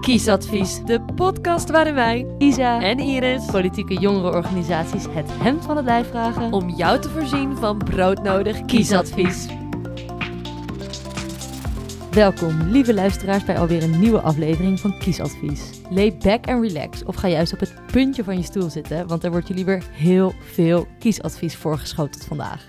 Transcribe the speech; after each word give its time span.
Kiesadvies, 0.00 0.80
de 0.84 1.00
podcast 1.14 1.70
waarin 1.70 1.94
wij, 1.94 2.26
Isa 2.38 2.80
en 2.80 2.98
Iris, 2.98 3.44
politieke 3.44 3.94
jongerenorganisaties 3.94 5.04
het 5.10 5.30
hemd 5.32 5.64
van 5.64 5.76
het 5.76 5.84
lijf 5.84 6.08
vragen 6.08 6.52
om 6.52 6.68
jou 6.68 7.00
te 7.00 7.08
voorzien 7.08 7.56
van 7.56 7.78
broodnodig 7.78 8.64
kiesadvies. 8.64 9.46
Welkom, 12.10 12.62
lieve 12.62 12.94
luisteraars, 12.94 13.44
bij 13.44 13.58
alweer 13.58 13.82
een 13.82 14.00
nieuwe 14.00 14.20
aflevering 14.20 14.80
van 14.80 14.98
Kiesadvies. 14.98 15.80
Lay 15.90 16.16
back 16.16 16.46
and 16.46 16.62
relax 16.64 17.04
of 17.04 17.14
ga 17.14 17.28
juist 17.28 17.52
op 17.52 17.60
het 17.60 17.74
puntje 17.92 18.24
van 18.24 18.36
je 18.36 18.42
stoel 18.42 18.70
zitten, 18.70 19.06
want 19.06 19.24
er 19.24 19.30
wordt 19.30 19.48
jullie 19.48 19.64
weer 19.64 19.84
heel 19.92 20.34
veel 20.52 20.86
kiesadvies 20.98 21.56
voorgeschoteld 21.56 22.24
vandaag. 22.24 22.66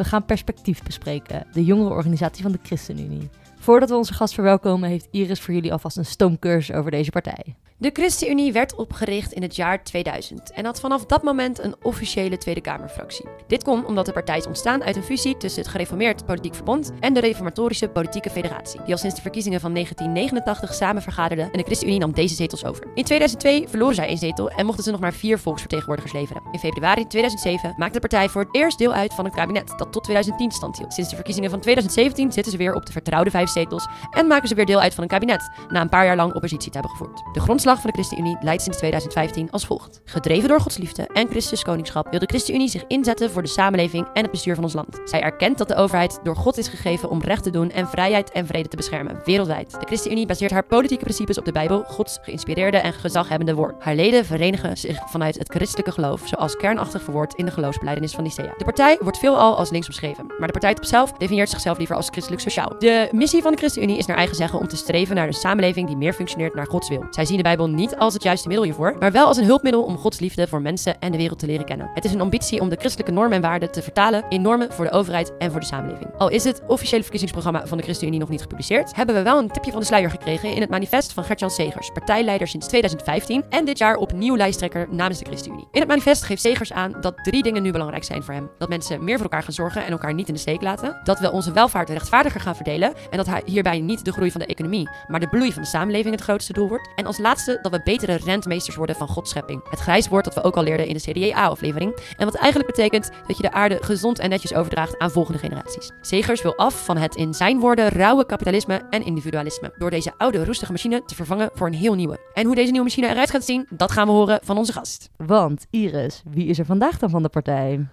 We 0.00 0.06
gaan 0.06 0.24
perspectief 0.24 0.82
bespreken, 0.82 1.46
de 1.52 1.64
jongerenorganisatie 1.64 2.42
van 2.42 2.52
de 2.52 2.58
ChristenUnie. 2.62 3.28
Voordat 3.60 3.88
we 3.88 3.96
onze 3.96 4.14
gast 4.14 4.34
verwelkomen, 4.34 4.88
heeft 4.88 5.08
Iris 5.10 5.40
voor 5.40 5.54
jullie 5.54 5.72
alvast 5.72 5.96
een 5.96 6.04
stoomcursus 6.04 6.76
over 6.76 6.90
deze 6.90 7.10
partij. 7.10 7.56
De 7.80 7.90
ChristenUnie 7.92 8.52
werd 8.52 8.74
opgericht 8.74 9.32
in 9.32 9.42
het 9.42 9.56
jaar 9.56 9.84
2000 9.84 10.52
en 10.52 10.64
had 10.64 10.80
vanaf 10.80 11.06
dat 11.06 11.22
moment 11.22 11.58
een 11.62 11.74
officiële 11.82 12.38
Tweede 12.38 12.60
Kamerfractie. 12.60 13.24
Dit 13.46 13.64
kon 13.64 13.86
omdat 13.86 14.06
de 14.06 14.12
partij 14.12 14.36
is 14.36 14.46
ontstaan 14.46 14.84
uit 14.84 14.96
een 14.96 15.02
fusie 15.02 15.36
tussen 15.36 15.62
het 15.62 15.70
Gereformeerd 15.70 16.26
Politiek 16.26 16.54
Verbond 16.54 16.92
en 17.00 17.14
de 17.14 17.20
Reformatorische 17.20 17.88
Politieke 17.88 18.30
Federatie, 18.30 18.80
die 18.84 18.92
al 18.92 18.98
sinds 18.98 19.14
de 19.16 19.22
verkiezingen 19.22 19.60
van 19.60 19.72
1989 19.72 20.74
samen 20.74 21.02
vergaderden 21.02 21.44
en 21.44 21.58
de 21.58 21.64
ChristenUnie 21.64 22.00
nam 22.00 22.12
deze 22.12 22.34
zetels 22.34 22.64
over. 22.64 22.86
In 22.94 23.04
2002 23.04 23.68
verloren 23.68 23.94
zij 23.94 24.10
een 24.10 24.18
zetel 24.18 24.50
en 24.50 24.66
mochten 24.66 24.84
ze 24.84 24.90
nog 24.90 25.00
maar 25.00 25.14
vier 25.14 25.38
volksvertegenwoordigers 25.38 26.12
leveren. 26.12 26.42
In 26.52 26.58
februari 26.58 27.06
2007 27.06 27.74
maakte 27.76 28.00
de 28.00 28.08
partij 28.08 28.28
voor 28.28 28.42
het 28.42 28.54
eerst 28.54 28.78
deel 28.78 28.92
uit 28.92 29.14
van 29.14 29.24
het 29.24 29.34
kabinet 29.34 29.72
dat 29.76 29.92
tot 29.92 30.04
2010 30.04 30.50
stand 30.50 30.78
hield. 30.78 30.94
Sinds 30.94 31.10
de 31.10 31.16
verkiezingen 31.16 31.50
van 31.50 31.60
2017 31.60 32.32
zitten 32.32 32.52
ze 32.52 32.58
weer 32.58 32.74
op 32.74 32.86
de 32.86 32.92
vertrouwde 32.92 33.30
vijf 33.30 33.48
zetels 33.50 33.86
en 34.10 34.26
maken 34.26 34.48
ze 34.48 34.54
weer 34.54 34.66
deel 34.66 34.80
uit 34.80 34.94
van 34.94 35.02
een 35.02 35.08
kabinet, 35.08 35.50
na 35.68 35.80
een 35.80 35.88
paar 35.88 36.04
jaar 36.04 36.16
lang 36.16 36.34
oppositie 36.34 36.70
te 36.70 36.78
hebben 36.78 36.96
gevoerd. 36.96 37.22
De 37.32 37.40
grondslag 37.40 37.80
van 37.80 37.90
de 37.90 37.96
ChristenUnie 37.96 38.36
leidt 38.40 38.62
sinds 38.62 38.78
2015 38.78 39.50
als 39.50 39.66
volgt. 39.66 40.00
Gedreven 40.04 40.48
door 40.48 40.60
Gods 40.60 40.76
liefde 40.76 41.06
en 41.12 41.28
Christus 41.28 41.62
koningschap 41.62 42.10
wil 42.10 42.18
de 42.18 42.26
ChristenUnie 42.26 42.68
zich 42.68 42.84
inzetten 42.86 43.30
voor 43.30 43.42
de 43.42 43.48
samenleving 43.48 44.06
en 44.12 44.22
het 44.22 44.30
bestuur 44.30 44.54
van 44.54 44.64
ons 44.64 44.72
land. 44.72 45.00
Zij 45.04 45.20
erkent 45.20 45.58
dat 45.58 45.68
de 45.68 45.74
overheid 45.74 46.20
door 46.22 46.36
God 46.36 46.58
is 46.58 46.68
gegeven 46.68 47.10
om 47.10 47.22
recht 47.22 47.42
te 47.42 47.50
doen 47.50 47.70
en 47.70 47.88
vrijheid 47.88 48.30
en 48.30 48.46
vrede 48.46 48.68
te 48.68 48.76
beschermen, 48.76 49.20
wereldwijd. 49.24 49.70
De 49.70 49.86
ChristenUnie 49.86 50.26
baseert 50.26 50.50
haar 50.50 50.64
politieke 50.64 51.04
principes 51.04 51.38
op 51.38 51.44
de 51.44 51.52
Bijbel, 51.52 51.84
Gods 51.86 52.18
geïnspireerde 52.22 52.76
en 52.76 52.92
gezaghebbende 52.92 53.54
woord. 53.54 53.74
Haar 53.78 53.94
leden 53.94 54.24
verenigen 54.24 54.76
zich 54.76 54.98
vanuit 55.06 55.38
het 55.38 55.52
christelijke 55.52 55.92
geloof, 55.92 56.22
zoals 56.24 56.56
kernachtig 56.56 57.02
verwoord 57.02 57.34
in 57.34 57.44
de 57.44 57.50
geloofsbeleidenis 57.50 58.12
van 58.14 58.24
Nicea. 58.24 58.54
De 58.56 58.64
partij 58.64 58.98
wordt 59.00 59.18
veelal 59.18 59.56
als 59.56 59.70
links 59.70 59.86
beschreven, 59.86 60.26
maar 60.26 60.46
de 60.46 60.52
partij 60.52 60.70
op 60.70 60.84
zelf 60.84 61.12
definieert 61.12 61.50
zichzelf 61.50 61.78
liever 61.78 61.96
als 61.96 62.08
christelijk 62.08 62.42
sociaal. 62.42 62.74
De 62.78 63.08
missie 63.12 63.39
van 63.42 63.52
de 63.52 63.58
ChristenUnie 63.58 63.98
is 63.98 64.06
naar 64.06 64.16
eigen 64.16 64.36
zeggen 64.36 64.58
om 64.58 64.68
te 64.68 64.76
streven 64.76 65.14
naar 65.14 65.26
een 65.26 65.32
samenleving 65.32 65.86
die 65.86 65.96
meer 65.96 66.12
functioneert 66.12 66.54
naar 66.54 66.66
Gods 66.66 66.88
wil. 66.88 67.06
Zij 67.10 67.24
zien 67.24 67.36
de 67.36 67.42
Bijbel 67.42 67.68
niet 67.68 67.96
als 67.96 68.14
het 68.14 68.22
juiste 68.22 68.48
middel 68.48 68.66
hiervoor, 68.66 68.96
maar 68.98 69.12
wel 69.12 69.26
als 69.26 69.36
een 69.36 69.44
hulpmiddel 69.44 69.82
om 69.82 69.96
Gods 69.96 70.20
liefde 70.20 70.48
voor 70.48 70.62
mensen 70.62 71.00
en 71.00 71.12
de 71.12 71.18
wereld 71.18 71.38
te 71.38 71.46
leren 71.46 71.64
kennen. 71.64 71.90
Het 71.94 72.04
is 72.04 72.12
een 72.12 72.20
ambitie 72.20 72.60
om 72.60 72.68
de 72.68 72.76
christelijke 72.76 73.12
normen 73.12 73.36
en 73.36 73.42
waarden 73.42 73.70
te 73.70 73.82
vertalen 73.82 74.24
in 74.28 74.42
normen 74.42 74.72
voor 74.72 74.84
de 74.84 74.90
overheid 74.90 75.36
en 75.38 75.50
voor 75.50 75.60
de 75.60 75.66
samenleving. 75.66 76.10
Al 76.18 76.28
is 76.28 76.44
het 76.44 76.62
officiële 76.66 77.02
verkiezingsprogramma 77.02 77.66
van 77.66 77.78
de 77.78 77.84
ChristenUnie 77.84 78.20
nog 78.20 78.28
niet 78.28 78.40
gepubliceerd, 78.40 78.96
hebben 78.96 79.14
we 79.14 79.22
wel 79.22 79.38
een 79.38 79.50
tipje 79.50 79.70
van 79.70 79.80
de 79.80 79.86
sluier 79.86 80.10
gekregen 80.10 80.54
in 80.54 80.60
het 80.60 80.70
manifest 80.70 81.12
van 81.12 81.24
Gertjan 81.24 81.50
Segers, 81.50 81.90
partijleider 81.90 82.48
sinds 82.48 82.66
2015 82.66 83.44
en 83.48 83.64
dit 83.64 83.78
jaar 83.78 83.96
opnieuw 83.96 84.36
lijsttrekker 84.36 84.86
namens 84.90 85.18
de 85.18 85.24
ChristenUnie. 85.24 85.68
In 85.70 85.80
het 85.80 85.88
manifest 85.88 86.22
geeft 86.22 86.40
Segers 86.40 86.72
aan 86.72 86.94
dat 87.00 87.14
drie 87.22 87.42
dingen 87.42 87.62
nu 87.62 87.72
belangrijk 87.72 88.04
zijn 88.04 88.22
voor 88.22 88.34
hem. 88.34 88.50
Dat 88.58 88.68
mensen 88.68 89.04
meer 89.04 89.14
voor 89.14 89.24
elkaar 89.24 89.42
gaan 89.42 89.52
zorgen 89.52 89.84
en 89.84 89.92
elkaar 89.92 90.14
niet 90.14 90.28
in 90.28 90.34
de 90.34 90.40
steek 90.40 90.62
laten. 90.62 91.00
Dat 91.04 91.18
we 91.18 91.32
onze 91.32 91.52
welvaart 91.52 91.90
rechtvaardiger 91.90 92.40
gaan 92.40 92.56
verdelen 92.56 92.92
en 93.10 93.16
dat 93.16 93.26
hierbij 93.44 93.80
niet 93.80 94.04
de 94.04 94.12
groei 94.12 94.30
van 94.30 94.40
de 94.40 94.46
economie, 94.46 94.88
maar 95.08 95.20
de 95.20 95.28
bloei 95.28 95.52
van 95.52 95.62
de 95.62 95.68
samenleving 95.68 96.14
het 96.14 96.24
grootste 96.24 96.52
doel 96.52 96.68
wordt. 96.68 96.88
En 96.94 97.06
als 97.06 97.18
laatste 97.18 97.58
dat 97.62 97.72
we 97.72 97.80
betere 97.84 98.16
rentmeesters 98.24 98.76
worden 98.76 98.96
van 98.96 99.08
Gods 99.08 99.30
schepping. 99.30 99.60
Het 99.70 99.78
grijs 99.78 100.08
woord 100.08 100.24
dat 100.24 100.34
we 100.34 100.42
ook 100.42 100.56
al 100.56 100.62
leerden 100.62 100.86
in 100.86 100.94
de 100.94 101.12
CDA-aflevering. 101.12 101.96
En 102.16 102.24
wat 102.24 102.34
eigenlijk 102.34 102.74
betekent 102.76 103.10
dat 103.26 103.36
je 103.36 103.42
de 103.42 103.52
aarde 103.52 103.78
gezond 103.80 104.18
en 104.18 104.28
netjes 104.30 104.54
overdraagt 104.54 104.98
aan 104.98 105.10
volgende 105.10 105.38
generaties. 105.38 105.90
Segers 106.00 106.42
wil 106.42 106.56
af 106.56 106.84
van 106.84 106.96
het 106.96 107.16
in 107.16 107.34
zijn 107.34 107.60
woorden 107.60 107.88
rauwe 107.88 108.26
kapitalisme 108.26 108.82
en 108.90 109.04
individualisme. 109.04 109.72
Door 109.78 109.90
deze 109.90 110.12
oude 110.16 110.44
roestige 110.44 110.72
machine 110.72 111.04
te 111.04 111.14
vervangen 111.14 111.50
voor 111.54 111.66
een 111.66 111.74
heel 111.74 111.94
nieuwe. 111.94 112.18
En 112.34 112.46
hoe 112.46 112.54
deze 112.54 112.70
nieuwe 112.70 112.86
machine 112.86 113.08
eruit 113.08 113.30
gaat 113.30 113.44
zien, 113.44 113.66
dat 113.70 113.92
gaan 113.92 114.06
we 114.06 114.12
horen 114.12 114.40
van 114.42 114.58
onze 114.58 114.72
gast. 114.72 115.10
Want 115.16 115.66
Iris, 115.70 116.22
wie 116.30 116.46
is 116.46 116.58
er 116.58 116.64
vandaag 116.64 116.98
dan 116.98 117.10
van 117.10 117.22
de 117.22 117.28
partij? 117.28 117.88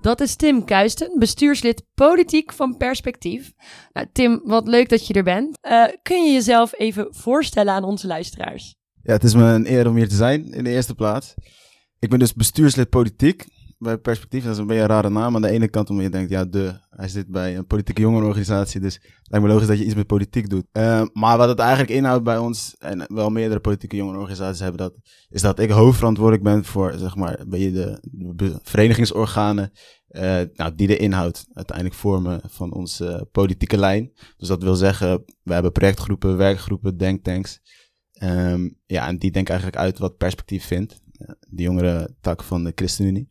Dat 0.00 0.20
is 0.20 0.36
Tim 0.36 0.64
Kuisten, 0.64 1.18
bestuurslid 1.18 1.82
politiek 1.94 2.52
van 2.52 2.76
Perspectief. 2.76 3.52
Nou, 3.92 4.06
Tim, 4.12 4.40
wat 4.44 4.68
leuk 4.68 4.88
dat 4.88 5.06
je 5.06 5.14
er 5.14 5.22
bent. 5.22 5.58
Uh, 5.62 5.84
kun 6.02 6.24
je 6.24 6.32
jezelf 6.32 6.78
even 6.78 7.06
voorstellen 7.10 7.72
aan 7.72 7.84
onze 7.84 8.06
luisteraars? 8.06 8.74
Ja, 9.02 9.12
het 9.12 9.24
is 9.24 9.34
me 9.34 9.42
een 9.42 9.72
eer 9.72 9.88
om 9.88 9.96
hier 9.96 10.08
te 10.08 10.14
zijn 10.14 10.52
in 10.52 10.64
de 10.64 10.70
eerste 10.70 10.94
plaats. 10.94 11.34
Ik 11.98 12.10
ben 12.10 12.18
dus 12.18 12.34
bestuurslid 12.34 12.88
politiek 12.88 13.46
bij 13.78 13.98
Perspectief. 13.98 14.44
Dat 14.44 14.52
is 14.52 14.58
een 14.58 14.66
beetje 14.66 14.82
een 14.82 14.88
rare 14.88 15.10
naam. 15.10 15.34
Aan 15.34 15.42
de 15.42 15.50
ene 15.50 15.68
kant 15.68 15.90
omdat 15.90 16.04
je 16.04 16.10
denkt, 16.10 16.30
ja, 16.30 16.44
de, 16.44 16.80
hij 16.90 17.08
zit 17.08 17.28
bij 17.28 17.56
een 17.56 17.66
politieke 17.66 18.00
jongerenorganisatie. 18.00 18.80
Dus 18.80 18.94
het 18.94 19.28
lijkt 19.30 19.46
me 19.46 19.52
logisch 19.52 19.68
dat 19.68 19.78
je 19.78 19.84
iets 19.84 19.94
met 19.94 20.06
politiek 20.06 20.50
doet. 20.50 20.66
Uh, 20.72 21.02
maar 21.12 21.36
wat 21.36 21.48
het 21.48 21.58
eigenlijk 21.58 21.90
inhoudt 21.90 22.24
bij 22.24 22.38
ons, 22.38 22.76
en 22.78 23.04
wel 23.14 23.30
meerdere 23.30 23.60
politieke 23.60 23.96
jongerenorganisaties 23.96 24.60
hebben 24.60 24.78
dat, 24.78 24.94
is 25.28 25.42
dat 25.42 25.58
ik 25.58 25.70
hoofdverantwoordelijk 25.70 26.44
ben 26.44 26.64
voor, 26.64 26.94
zeg 26.96 27.16
maar, 27.16 27.38
je 27.50 27.72
de, 27.72 27.98
de 28.36 28.58
verenigingsorganen 28.62 29.70
uh, 30.10 30.40
nou, 30.52 30.74
die 30.74 30.86
de 30.86 30.96
inhoud 30.96 31.46
uiteindelijk 31.52 31.96
vormen 31.96 32.40
van 32.44 32.72
onze 32.72 33.28
politieke 33.32 33.78
lijn. 33.78 34.12
Dus 34.36 34.48
dat 34.48 34.62
wil 34.62 34.74
zeggen, 34.74 35.24
we 35.42 35.52
hebben 35.52 35.72
projectgroepen, 35.72 36.36
werkgroepen, 36.36 36.96
denktanks. 36.96 37.60
Um, 38.22 38.78
ja, 38.86 39.06
en 39.06 39.18
die 39.18 39.30
denken 39.30 39.54
eigenlijk 39.54 39.82
uit 39.82 39.98
wat 39.98 40.16
perspectief 40.16 40.64
vindt. 40.64 41.00
De 41.48 41.62
jongere 41.62 42.14
tak 42.20 42.42
van 42.42 42.64
de 42.64 42.72
ChristenUnie. 42.74 43.28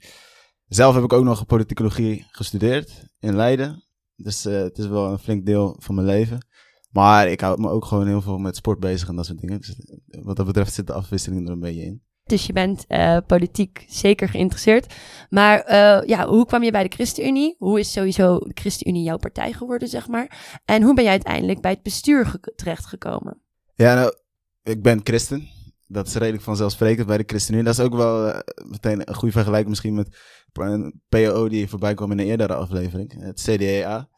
Zelf 0.68 0.96
heb 0.96 1.04
ik 1.04 1.14
ook 1.14 1.24
nog 1.24 1.46
politicologie 1.46 2.26
gestudeerd 2.30 3.06
in 3.20 3.36
Leiden. 3.36 3.84
Dus 4.16 4.46
uh, 4.46 4.62
het 4.62 4.78
is 4.78 4.88
wel 4.88 5.12
een 5.12 5.20
flink 5.20 5.46
deel 5.46 5.76
van 5.80 5.96
mijn 5.96 6.08
leven. 6.08 6.46
Maar 6.92 7.28
ik 7.28 7.42
hou 7.42 7.62
me 7.62 7.70
ook 7.70 7.86
gewoon 7.86 8.08
heel 8.08 8.22
veel 8.22 8.38
met 8.38 8.56
sport 8.56 8.80
bezig 8.80 9.08
en 9.08 9.16
dat 9.16 9.26
soort 9.26 9.40
dingen. 9.40 9.60
Dus 9.60 9.76
wat 10.06 10.36
dat 10.36 10.46
betreft 10.46 10.74
zit 10.74 10.88
de 10.88 10.94
afwisseling 10.94 11.46
er 11.46 11.54
een 11.54 11.60
beetje 11.60 11.84
in. 11.86 12.02
Dus 12.24 12.46
je 12.46 12.54
bent 12.54 12.86
uh, 12.88 13.18
politiek 13.28 13.86
zeker 13.88 14.30
geïnteresseerd. 14.30 14.94
Maar 15.30 15.60
uh, 15.70 16.08
ja, 16.08 16.28
hoe 16.28 16.46
kwam 16.46 16.64
je 16.64 16.72
bij 16.72 16.84
de 16.84 16.96
ChristenUnie? 16.96 17.56
Hoe 17.58 17.80
is 17.80 17.92
sowieso 17.92 18.40
de 18.40 18.52
ChristenUnie 18.54 19.04
jouw 19.04 19.18
partij 19.18 19.54
geworden, 19.54 19.88
zeg 19.88 20.08
maar? 20.08 20.60
En 20.66 20.82
hoe 20.84 20.94
ben 20.94 21.04
jij 21.04 21.14
uiteindelijk 21.14 21.62
bij 21.62 21.72
het 21.72 21.82
bestuur 21.82 22.40
terechtgekomen? 22.56 23.42
Ja, 23.74 23.96
nou, 23.96 24.16
ik 24.64 24.82
ben 24.82 25.00
christen. 25.04 25.48
Dat 25.88 26.08
is 26.08 26.14
redelijk 26.14 26.44
vanzelfsprekend 26.44 27.08
bij 27.08 27.18
de 27.18 27.24
ChristenUnie. 27.28 27.66
Dat 27.66 27.78
is 27.78 27.86
ook 27.86 27.96
wel 27.96 28.28
uh, 28.28 28.40
meteen 28.70 29.10
een 29.10 29.16
goede 29.16 29.34
vergelijking 29.34 29.70
misschien 29.70 29.96
met 29.96 30.18
een 30.66 31.02
PO 31.10 31.50
die 31.50 31.70
voorbij 31.70 31.94
kwam 31.94 32.12
in 32.12 32.20
een 32.20 32.26
eerdere 32.26 32.54
aflevering. 32.56 33.22
Het 33.22 33.42
CDA. 33.42 34.10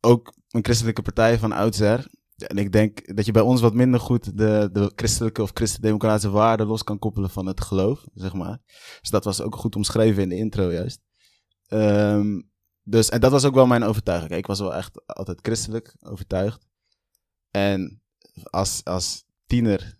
Ook 0.00 0.34
een 0.50 0.64
christelijke 0.64 1.02
partij 1.02 1.38
van 1.38 1.52
oudsher. 1.52 2.06
En 2.36 2.58
ik 2.58 2.72
denk 2.72 3.16
dat 3.16 3.26
je 3.26 3.32
bij 3.32 3.42
ons 3.42 3.60
wat 3.60 3.74
minder 3.74 4.00
goed 4.00 4.38
de, 4.38 4.68
de 4.72 4.92
christelijke 4.96 5.42
of 5.42 5.50
christendemocratische 5.54 6.30
waarden 6.30 6.66
los 6.66 6.84
kan 6.84 6.98
koppelen 6.98 7.30
van 7.30 7.46
het 7.46 7.60
geloof, 7.60 8.06
zeg 8.14 8.32
maar. 8.32 8.58
Dus 9.00 9.10
dat 9.10 9.24
was 9.24 9.40
ook 9.40 9.56
goed 9.56 9.76
omschreven 9.76 10.22
in 10.22 10.28
de 10.28 10.36
intro 10.36 10.70
juist. 10.70 11.00
Um, 11.68 12.50
dus, 12.84 13.08
en 13.08 13.20
dat 13.20 13.30
was 13.30 13.44
ook 13.44 13.54
wel 13.54 13.66
mijn 13.66 13.82
overtuiging. 13.82 14.32
Ik 14.32 14.46
was 14.46 14.60
wel 14.60 14.74
echt 14.74 15.06
altijd 15.06 15.38
christelijk 15.42 15.96
overtuigd. 16.00 16.66
En 17.50 18.02
als, 18.42 18.84
als 18.84 19.24
tiener 19.46 19.96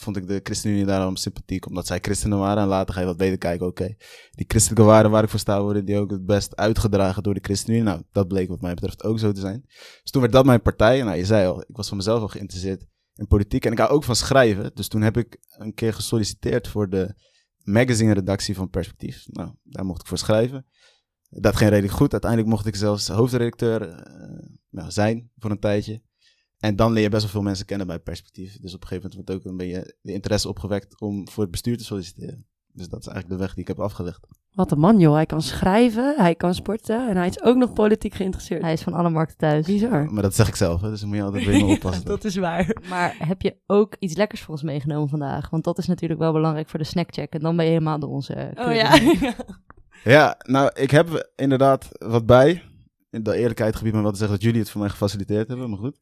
vond 0.00 0.16
ik 0.16 0.26
de 0.26 0.40
ChristenUnie 0.42 0.84
daarom 0.84 1.16
sympathiek, 1.16 1.66
omdat 1.66 1.86
zij 1.86 1.98
christenen 2.02 2.38
waren. 2.38 2.62
En 2.62 2.68
later 2.68 2.94
ga 2.94 3.00
je 3.00 3.06
wat 3.06 3.16
beter 3.16 3.38
kijken, 3.38 3.66
oké, 3.66 3.94
die 4.30 4.44
christelijke 4.48 4.84
waarden 4.84 5.10
waar 5.10 5.22
ik 5.22 5.28
voor 5.28 5.38
sta, 5.38 5.62
worden 5.62 5.84
die 5.84 5.98
ook 5.98 6.10
het 6.10 6.26
best 6.26 6.56
uitgedragen 6.56 7.22
door 7.22 7.34
de 7.34 7.40
ChristenUnie. 7.42 7.84
Nou, 7.84 8.02
dat 8.12 8.28
bleek 8.28 8.48
wat 8.48 8.60
mij 8.60 8.74
betreft 8.74 9.04
ook 9.04 9.18
zo 9.18 9.32
te 9.32 9.40
zijn. 9.40 9.64
Dus 10.02 10.10
toen 10.10 10.20
werd 10.20 10.32
dat 10.32 10.44
mijn 10.44 10.62
partij. 10.62 11.02
Nou, 11.02 11.16
je 11.16 11.24
zei 11.24 11.46
al, 11.46 11.60
ik 11.60 11.76
was 11.76 11.88
van 11.88 11.96
mezelf 11.96 12.20
al 12.20 12.28
geïnteresseerd 12.28 12.86
in 13.14 13.26
politiek. 13.26 13.64
En 13.64 13.72
ik 13.72 13.78
hou 13.78 13.90
ook 13.90 14.04
van 14.04 14.16
schrijven. 14.16 14.70
Dus 14.74 14.88
toen 14.88 15.02
heb 15.02 15.16
ik 15.16 15.38
een 15.58 15.74
keer 15.74 15.94
gesolliciteerd 15.94 16.68
voor 16.68 16.88
de 16.88 17.14
magazine-redactie 17.62 18.54
van 18.54 18.70
Perspectief. 18.70 19.26
Nou, 19.26 19.50
daar 19.62 19.84
mocht 19.84 20.00
ik 20.00 20.06
voor 20.06 20.18
schrijven. 20.18 20.66
Dat 21.28 21.56
ging 21.56 21.70
redelijk 21.70 21.94
goed. 21.94 22.12
Uiteindelijk 22.12 22.50
mocht 22.50 22.66
ik 22.66 22.76
zelfs 22.76 23.08
hoofdredacteur 23.08 23.88
uh, 23.88 23.98
nou, 24.70 24.90
zijn 24.90 25.30
voor 25.36 25.50
een 25.50 25.58
tijdje. 25.58 26.02
En 26.60 26.76
dan 26.76 26.92
leer 26.92 27.02
je 27.02 27.08
best 27.08 27.22
wel 27.22 27.30
veel 27.30 27.42
mensen 27.42 27.66
kennen 27.66 27.86
bij 27.86 27.98
perspectief. 27.98 28.58
Dus 28.60 28.74
op 28.74 28.82
een 28.82 28.88
gegeven 28.88 29.10
moment 29.10 29.14
wordt 29.14 29.30
ook 29.30 29.52
een 29.52 29.56
beetje 29.56 29.94
de 30.02 30.12
interesse 30.12 30.48
opgewekt 30.48 31.00
om 31.00 31.28
voor 31.28 31.42
het 31.42 31.52
bestuur 31.52 31.76
te 31.78 31.84
solliciteren. 31.84 32.46
Dus 32.72 32.88
dat 32.88 33.00
is 33.00 33.06
eigenlijk 33.06 33.38
de 33.38 33.44
weg 33.46 33.54
die 33.54 33.62
ik 33.62 33.68
heb 33.68 33.80
afgelegd. 33.80 34.26
Wat 34.52 34.70
een 34.72 34.78
man, 34.78 34.98
joh. 34.98 35.14
Hij 35.14 35.26
kan 35.26 35.42
schrijven, 35.42 36.14
hij 36.16 36.34
kan 36.34 36.54
sporten 36.54 37.08
en 37.08 37.16
hij 37.16 37.28
is 37.28 37.42
ook 37.42 37.56
nog 37.56 37.72
politiek 37.72 38.14
geïnteresseerd. 38.14 38.62
Hij 38.62 38.72
is 38.72 38.82
van 38.82 38.92
alle 38.92 39.10
markten 39.10 39.36
thuis. 39.36 39.66
Bizar. 39.66 40.12
Maar 40.12 40.22
dat 40.22 40.34
zeg 40.34 40.48
ik 40.48 40.54
zelf, 40.54 40.80
hè, 40.80 40.90
dus 40.90 41.00
dan 41.00 41.08
moet 41.08 41.18
je 41.18 41.24
altijd 41.24 41.46
mee 41.46 41.64
oppassen. 41.64 42.04
dat 42.14 42.24
is 42.24 42.36
waar. 42.36 42.76
Maar 42.88 43.14
heb 43.18 43.42
je 43.42 43.56
ook 43.66 43.96
iets 43.98 44.16
lekkers 44.16 44.40
voor 44.40 44.54
ons 44.54 44.62
meegenomen 44.62 45.08
vandaag? 45.08 45.50
Want 45.50 45.64
dat 45.64 45.78
is 45.78 45.86
natuurlijk 45.86 46.20
wel 46.20 46.32
belangrijk 46.32 46.68
voor 46.68 46.78
de 46.78 46.84
snackcheck. 46.84 47.32
En 47.32 47.40
dan 47.40 47.56
ben 47.56 47.64
je 47.64 47.70
helemaal 47.70 47.98
door 47.98 48.10
onze... 48.10 48.52
Oh 48.54 48.74
ja. 48.74 48.98
Ja, 50.04 50.36
nou, 50.46 50.70
ik 50.74 50.90
heb 50.90 51.30
inderdaad 51.36 51.88
wat 51.98 52.26
bij. 52.26 52.62
In 53.10 53.22
de 53.22 53.36
eerlijkheid 53.36 53.76
gebied 53.76 53.92
me 53.92 54.02
wel 54.02 54.10
te 54.10 54.16
zeggen 54.16 54.36
dat 54.36 54.44
jullie 54.44 54.60
het 54.60 54.70
voor 54.70 54.80
mij 54.80 54.90
gefaciliteerd 54.90 55.48
hebben, 55.48 55.70
maar 55.70 55.78
goed. 55.78 55.98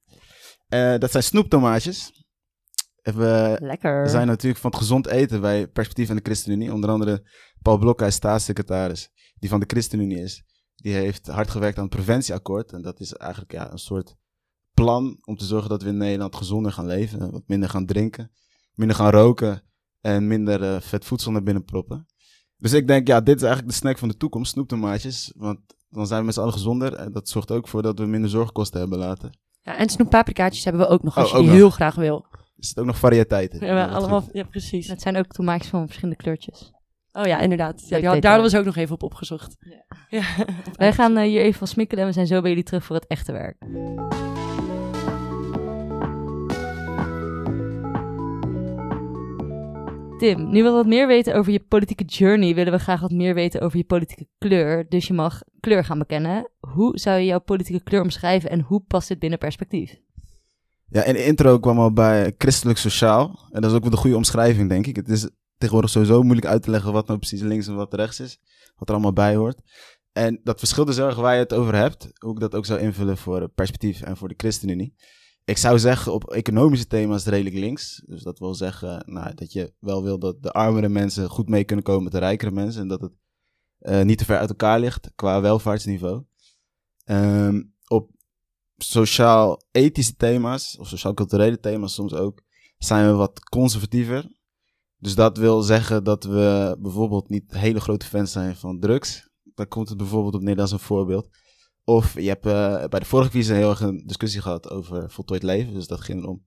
Eh, 0.69 0.99
dat 0.99 1.11
zijn 1.11 1.23
snoeptomaatjes. 1.23 2.13
Lekker. 3.03 4.03
we 4.03 4.09
zijn 4.09 4.27
natuurlijk 4.27 4.61
van 4.61 4.71
het 4.71 4.81
gezond 4.81 5.07
eten 5.07 5.41
bij 5.41 5.69
Perspectief 5.69 6.09
en 6.09 6.17
de 6.17 6.23
ChristenUnie. 6.23 6.73
Onder 6.73 6.91
andere 6.91 7.29
Paul 7.63 7.79
Blok, 7.79 7.99
hij 7.99 8.09
is 8.09 8.15
staatssecretaris, 8.15 9.11
die 9.39 9.49
van 9.49 9.61
de 9.61 9.67
ChristenUnie 9.67 10.23
is. 10.23 10.45
Die 10.75 10.93
heeft 10.93 11.27
hard 11.27 11.51
gewerkt 11.51 11.79
aan 11.79 11.85
het 11.85 11.95
preventieakkoord. 11.95 12.73
En 12.73 12.83
dat 12.83 13.01
is 13.01 13.13
eigenlijk 13.13 13.53
ja, 13.53 13.73
een 13.73 13.79
soort 13.79 14.17
plan 14.73 15.19
om 15.25 15.37
te 15.37 15.45
zorgen 15.45 15.69
dat 15.69 15.83
we 15.83 15.89
in 15.89 15.97
Nederland 15.97 16.37
gezonder 16.37 16.73
gaan 16.73 16.87
leven. 16.87 17.31
Wat 17.31 17.43
minder 17.47 17.69
gaan 17.69 17.87
drinken, 17.87 18.31
minder 18.75 18.97
gaan 18.97 19.11
roken 19.11 19.63
en 20.01 20.27
minder 20.27 20.63
eh, 20.63 20.81
vet 20.81 21.05
voedsel 21.05 21.33
naar 21.33 21.43
binnen 21.43 21.65
proppen. 21.65 22.07
Dus 22.57 22.73
ik 22.73 22.87
denk, 22.87 23.07
ja, 23.07 23.21
dit 23.21 23.37
is 23.37 23.43
eigenlijk 23.43 23.73
de 23.73 23.79
snack 23.79 23.99
van 23.99 24.09
de 24.09 24.17
toekomst, 24.17 24.53
snoeptomaatjes. 24.53 25.33
Want 25.37 25.61
dan 25.89 26.07
zijn 26.07 26.21
we 26.21 26.27
met 26.27 26.35
z'n 26.35 26.41
allen 26.41 26.53
gezonder. 26.53 26.95
En 26.95 27.13
dat 27.13 27.29
zorgt 27.29 27.51
ook 27.51 27.69
voor 27.69 27.83
dat 27.83 27.99
we 27.99 28.07
minder 28.07 28.31
zorgkosten 28.31 28.81
hebben 28.81 28.99
later. 28.99 29.31
Ja. 29.69 29.77
En 29.77 29.89
snoeppaprikaatjes 29.89 30.65
hebben 30.65 30.83
we 30.83 30.89
ook 30.89 31.03
nog, 31.03 31.17
als 31.17 31.25
Oh, 31.27 31.31
je 31.33 31.37
ook 31.37 31.43
die 31.43 31.51
nog. 31.53 31.61
heel 31.61 31.71
graag 31.71 31.95
wil. 31.95 32.27
Er 32.33 32.65
zitten 32.65 32.83
ook 32.83 32.89
nog 32.89 32.99
variëteiten. 32.99 33.67
Ja, 33.67 33.87
Dat 33.87 33.95
allemaal, 33.97 34.21
goed. 34.21 34.31
ja, 34.33 34.43
precies. 34.45 34.89
Het 34.89 35.03
zijn 35.03 35.17
ook 35.17 35.27
tomaatjes 35.27 35.71
van 35.71 35.85
verschillende 35.87 36.17
kleurtjes. 36.23 36.73
Oh 37.13 37.27
ja, 37.27 37.39
inderdaad. 37.41 37.81
Ja, 37.81 37.87
Leuk 37.89 37.99
die 37.99 38.05
had- 38.07 38.15
detail. 38.15 38.35
daar 38.35 38.43
was 38.43 38.57
ook 38.57 38.65
nog 38.65 38.77
even 38.77 38.95
op 38.95 39.03
opgezocht. 39.03 39.57
Ja. 40.09 40.23
Wij 40.77 40.93
gaan 40.93 41.17
eh, 41.17 41.23
hier 41.25 41.41
even 41.41 41.59
van 41.59 41.67
smikkelen 41.67 42.03
en 42.03 42.09
we 42.09 42.15
zijn 42.15 42.27
zo 42.27 42.41
bij 42.41 42.49
jullie 42.51 42.65
terug 42.65 42.85
voor 42.85 42.97
het 42.97 43.07
echte 43.07 43.33
werk. 43.33 43.57
Tim, 50.19 50.51
nu 50.51 50.63
we 50.63 50.71
wat 50.71 50.87
meer 50.87 51.07
weten 51.07 51.35
over 51.35 51.53
je 51.53 51.61
politieke 51.69 52.05
journey, 52.05 52.55
willen 52.55 52.73
we 52.73 52.79
graag 52.79 53.01
wat 53.01 53.11
meer 53.11 53.35
weten 53.35 53.61
over 53.61 53.79
je 53.79 53.85
politieke 53.85 54.27
kleur. 54.39 54.89
Dus 54.89 55.07
je 55.07 55.13
mag 55.15 55.43
kleur 55.61 55.85
gaan 55.85 55.99
bekennen. 55.99 56.51
Hoe 56.75 56.99
zou 56.99 57.19
je 57.19 57.25
jouw 57.25 57.41
politieke 57.41 57.85
kleur 57.85 58.03
omschrijven 58.03 58.51
en 58.51 58.61
hoe 58.61 58.81
past 58.81 59.09
dit 59.09 59.19
binnen 59.19 59.39
perspectief? 59.39 60.01
Ja, 60.91 61.05
in 61.05 61.13
de 61.13 61.25
intro 61.25 61.59
kwam 61.59 61.79
al 61.79 61.93
bij 61.93 62.35
christelijk 62.39 62.79
sociaal. 62.79 63.49
En 63.51 63.61
dat 63.61 63.71
is 63.71 63.77
ook 63.77 63.83
wel 63.83 63.91
de 63.91 63.97
goede 63.97 64.17
omschrijving, 64.17 64.69
denk 64.69 64.87
ik. 64.87 64.97
Het 64.97 65.09
is 65.09 65.29
tegenwoordig 65.57 65.91
sowieso 65.91 66.23
moeilijk 66.23 66.47
uit 66.47 66.63
te 66.63 66.71
leggen 66.71 66.93
wat 66.93 67.07
nou 67.07 67.19
precies 67.19 67.41
links 67.41 67.67
en 67.67 67.75
wat 67.75 67.95
rechts 67.95 68.21
is. 68.21 68.39
Wat 68.77 68.89
er 68.89 68.95
allemaal 68.95 69.13
bij 69.13 69.37
hoort. 69.37 69.61
En 70.13 70.41
dat 70.43 70.59
verschilt 70.59 70.87
dus 70.87 70.99
erg 70.99 71.17
waar 71.17 71.35
je 71.35 71.41
het 71.41 71.55
over 71.55 71.75
hebt. 71.75 72.09
Hoe 72.19 72.33
ik 72.33 72.41
dat 72.41 72.55
ook 72.55 72.67
zou 72.67 72.81
invullen 72.81 73.17
voor 73.17 73.49
perspectief 73.49 74.03
en 74.03 74.17
voor 74.17 74.29
de 74.29 74.35
ChristenUnie. 74.37 74.95
Ik 75.45 75.57
zou 75.57 75.79
zeggen, 75.79 76.13
op 76.13 76.31
economische 76.31 76.87
thema's 76.87 77.25
redelijk 77.25 77.57
links. 77.57 78.03
Dus 78.07 78.23
dat 78.23 78.39
wil 78.39 78.55
zeggen 78.55 79.03
nou, 79.07 79.35
dat 79.35 79.53
je 79.53 79.73
wel 79.79 80.03
wil 80.03 80.19
dat 80.19 80.43
de 80.43 80.51
armere 80.51 80.89
mensen 80.89 81.29
goed 81.29 81.49
mee 81.49 81.65
kunnen 81.65 81.85
komen 81.85 82.03
met 82.03 82.13
de 82.13 82.19
rijkere 82.19 82.51
mensen. 82.51 82.83
En 82.83 82.89
dat 82.89 83.01
het 83.01 83.13
eh, 83.79 84.03
niet 84.03 84.19
te 84.19 84.25
ver 84.25 84.39
uit 84.39 84.49
elkaar 84.49 84.81
ligt 84.81 85.11
qua 85.15 85.41
welvaartsniveau. 85.41 86.23
Ehm, 87.09 87.63
op 87.87 88.11
sociaal-ethische 88.77 90.17
thema's, 90.17 90.79
of 90.79 90.89
sociaal-culturele 90.89 91.61
thema's 91.61 91.95
soms 91.95 92.15
ook, 92.15 92.43
zijn 92.79 93.07
we 93.07 93.13
wat 93.13 93.41
conservatiever. 93.41 94.31
Dus 94.99 95.15
dat 95.15 95.37
wil 95.37 95.63
zeggen 95.63 96.05
dat 96.05 96.25
we 96.25 96.77
bijvoorbeeld 96.81 97.29
niet 97.29 97.53
hele 97.53 97.81
grote 97.81 98.07
fans 98.07 98.33
zijn 98.33 98.57
van 98.57 98.81
drugs. 98.81 99.31
Daar 99.55 99.67
komt 99.67 99.89
het 99.89 99.99
bijvoorbeeld 99.99 100.35
op 100.35 100.43
neer 100.43 100.61
als 100.61 100.73
een 100.73 100.79
voorbeeld. 100.79 101.29
Of 101.85 102.15
je 102.15 102.29
hebt 102.29 102.47
eh, 102.47 102.85
bij 102.85 103.01
de 103.01 103.07
vorige 103.07 103.31
quiz 103.31 103.49
een 103.49 103.57
heel 103.57 103.71
erg 103.71 103.81
een 103.81 104.03
discussie 104.07 104.41
gehad 104.41 104.71
over 104.71 105.11
voltooid 105.11 105.43
leven. 105.43 105.75
Dus 105.75 105.87
dat 105.87 106.01
ging 106.01 106.23
erom, 106.23 106.47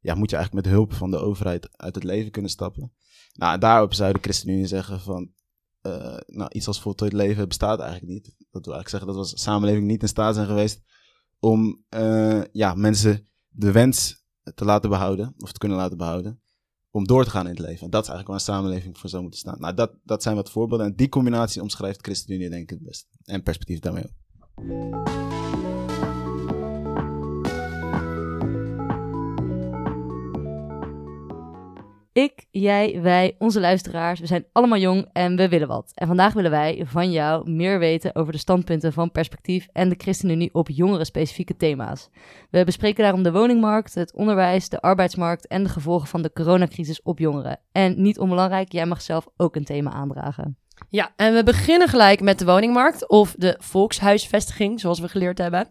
ja, 0.00 0.14
moet 0.14 0.30
je 0.30 0.36
eigenlijk 0.36 0.66
met 0.66 0.74
hulp 0.74 0.92
van 0.92 1.10
de 1.10 1.18
overheid 1.18 1.68
uit 1.76 1.94
het 1.94 2.04
leven 2.04 2.30
kunnen 2.30 2.50
stappen? 2.50 2.92
Nou, 3.32 3.58
daarop 3.58 3.94
zou 3.94 4.12
de 4.12 4.18
ChristenUnie 4.20 4.66
zeggen 4.66 5.00
van, 5.00 5.32
eh, 5.80 6.16
nou, 6.26 6.50
iets 6.52 6.66
als 6.66 6.80
voltooid 6.80 7.12
leven 7.12 7.48
bestaat 7.48 7.80
eigenlijk 7.80 8.12
niet. 8.12 8.24
Dat 8.50 8.64
wil 8.64 8.74
eigenlijk 8.74 8.88
zeggen 8.88 9.22
dat 9.22 9.30
we 9.30 9.38
samenleving 9.38 9.86
niet 9.86 10.02
in 10.02 10.08
staat 10.08 10.34
zijn 10.34 10.46
geweest 10.46 10.82
om 11.38 11.84
eh, 11.88 12.42
ja, 12.52 12.74
mensen 12.74 13.28
de 13.48 13.72
wens 13.72 14.24
te 14.54 14.64
laten 14.64 14.90
behouden, 14.90 15.34
of 15.38 15.52
te 15.52 15.58
kunnen 15.58 15.78
laten 15.78 15.96
behouden, 15.96 16.42
om 16.90 17.06
door 17.06 17.24
te 17.24 17.30
gaan 17.30 17.44
in 17.44 17.50
het 17.50 17.58
leven. 17.58 17.84
En 17.84 17.90
dat 17.90 18.02
is 18.02 18.08
eigenlijk 18.08 18.28
waar 18.28 18.36
een 18.36 18.54
samenleving 18.54 18.98
voor 18.98 19.10
zou 19.10 19.22
moeten 19.22 19.40
staan. 19.40 19.60
Nou, 19.60 19.74
dat, 19.74 19.98
dat 20.04 20.22
zijn 20.22 20.34
wat 20.34 20.50
voorbeelden. 20.50 20.86
En 20.86 20.96
die 20.96 21.08
combinatie 21.08 21.62
omschrijft 21.62 22.02
ChristenUnie 22.02 22.50
denk 22.50 22.62
ik 22.62 22.70
het 22.70 22.82
best. 22.82 23.08
En 23.24 23.42
perspectief 23.42 23.78
daarmee 23.78 24.04
ook. 24.04 25.37
Ik, 32.18 32.46
jij, 32.50 33.00
wij, 33.02 33.34
onze 33.38 33.60
luisteraars, 33.60 34.20
we 34.20 34.26
zijn 34.26 34.46
allemaal 34.52 34.78
jong 34.78 35.08
en 35.12 35.36
we 35.36 35.48
willen 35.48 35.68
wat. 35.68 35.92
En 35.94 36.06
vandaag 36.06 36.32
willen 36.32 36.50
wij 36.50 36.82
van 36.86 37.10
jou 37.10 37.50
meer 37.50 37.78
weten 37.78 38.14
over 38.14 38.32
de 38.32 38.38
standpunten 38.38 38.92
van 38.92 39.12
Perspectief 39.12 39.68
en 39.72 39.88
de 39.88 39.94
ChristenUnie 39.98 40.54
op 40.54 40.68
jongeren-specifieke 40.68 41.56
thema's. 41.56 42.08
We 42.50 42.64
bespreken 42.64 43.02
daarom 43.02 43.22
de 43.22 43.32
woningmarkt, 43.32 43.94
het 43.94 44.14
onderwijs, 44.14 44.68
de 44.68 44.80
arbeidsmarkt 44.80 45.46
en 45.46 45.62
de 45.62 45.68
gevolgen 45.68 46.08
van 46.08 46.22
de 46.22 46.32
coronacrisis 46.32 47.02
op 47.02 47.18
jongeren. 47.18 47.60
En 47.72 48.02
niet 48.02 48.18
onbelangrijk, 48.18 48.72
jij 48.72 48.86
mag 48.86 49.02
zelf 49.02 49.28
ook 49.36 49.56
een 49.56 49.64
thema 49.64 49.90
aandragen. 49.90 50.56
Ja, 50.88 51.12
en 51.16 51.34
we 51.34 51.42
beginnen 51.42 51.88
gelijk 51.88 52.20
met 52.20 52.38
de 52.38 52.44
woningmarkt 52.44 53.08
of 53.08 53.34
de 53.36 53.56
volkshuisvestiging, 53.58 54.80
zoals 54.80 54.98
we 54.98 55.08
geleerd 55.08 55.38
hebben. 55.38 55.68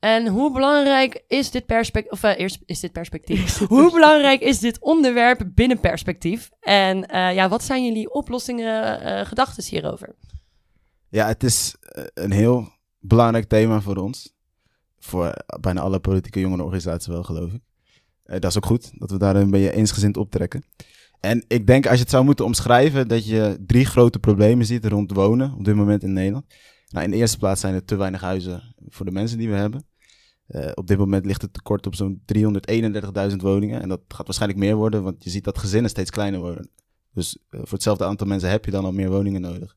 En 0.00 0.26
hoe 0.26 0.52
belangrijk 0.52 1.24
is 1.28 1.50
dit 1.50 1.66
perspectief, 1.66 2.12
of 2.12 2.22
eh, 2.22 2.38
eerst 2.38 2.58
is 2.66 2.80
dit 2.80 2.92
perspectief, 2.92 3.58
hoe 3.68 3.92
belangrijk 3.92 4.40
is 4.40 4.58
dit 4.58 4.80
onderwerp 4.80 5.50
binnen 5.54 5.80
perspectief? 5.80 6.50
En 6.60 7.06
eh, 7.06 7.34
ja, 7.34 7.48
wat 7.48 7.64
zijn 7.64 7.84
jullie 7.84 8.12
oplossingen, 8.12 9.00
eh 9.00 9.26
gedachten 9.26 9.64
hierover? 9.64 10.14
Ja, 11.08 11.26
het 11.26 11.42
is 11.42 11.76
een 12.14 12.30
heel 12.30 12.68
belangrijk 12.98 13.48
thema 13.48 13.80
voor 13.80 13.96
ons. 13.96 14.34
Voor 14.98 15.34
bijna 15.60 15.80
alle 15.80 16.00
politieke 16.00 16.40
jongerenorganisaties 16.40 17.06
wel, 17.06 17.22
geloof 17.22 17.52
ik. 17.52 17.60
Dat 18.24 18.44
is 18.44 18.56
ook 18.56 18.66
goed, 18.66 18.90
dat 18.94 19.10
we 19.10 19.18
daar 19.18 19.36
een 19.36 19.50
beetje 19.50 19.72
eensgezind 19.72 20.16
optrekken. 20.16 20.64
En 21.20 21.44
ik 21.48 21.66
denk, 21.66 21.86
als 21.86 21.94
je 21.94 22.00
het 22.00 22.10
zou 22.10 22.24
moeten 22.24 22.44
omschrijven, 22.44 23.08
dat 23.08 23.26
je 23.26 23.64
drie 23.66 23.84
grote 23.84 24.18
problemen 24.18 24.66
ziet 24.66 24.84
rond 24.84 25.12
wonen 25.12 25.54
op 25.54 25.64
dit 25.64 25.74
moment 25.74 26.02
in 26.02 26.12
Nederland. 26.12 26.44
Nou, 26.88 27.04
in 27.04 27.10
de 27.10 27.16
eerste 27.16 27.38
plaats 27.38 27.60
zijn 27.60 27.74
er 27.74 27.84
te 27.84 27.96
weinig 27.96 28.20
huizen 28.20 28.74
voor 28.88 29.06
de 29.06 29.12
mensen 29.12 29.38
die 29.38 29.48
we 29.48 29.56
hebben. 29.56 29.84
Eh, 30.46 30.70
op 30.74 30.86
dit 30.86 30.98
moment 30.98 31.26
ligt 31.26 31.42
het 31.42 31.52
tekort 31.52 31.86
op 31.86 31.94
zo'n 31.94 32.22
331.000 32.24 33.42
woningen. 33.42 33.82
En 33.82 33.88
dat 33.88 34.00
gaat 34.08 34.26
waarschijnlijk 34.26 34.60
meer 34.60 34.76
worden, 34.76 35.02
want 35.02 35.24
je 35.24 35.30
ziet 35.30 35.44
dat 35.44 35.58
gezinnen 35.58 35.90
steeds 35.90 36.10
kleiner 36.10 36.40
worden. 36.40 36.70
Dus 37.12 37.38
eh, 37.50 37.60
voor 37.60 37.72
hetzelfde 37.72 38.04
aantal 38.04 38.26
mensen 38.26 38.50
heb 38.50 38.64
je 38.64 38.70
dan 38.70 38.84
al 38.84 38.92
meer 38.92 39.10
woningen 39.10 39.40
nodig. 39.40 39.76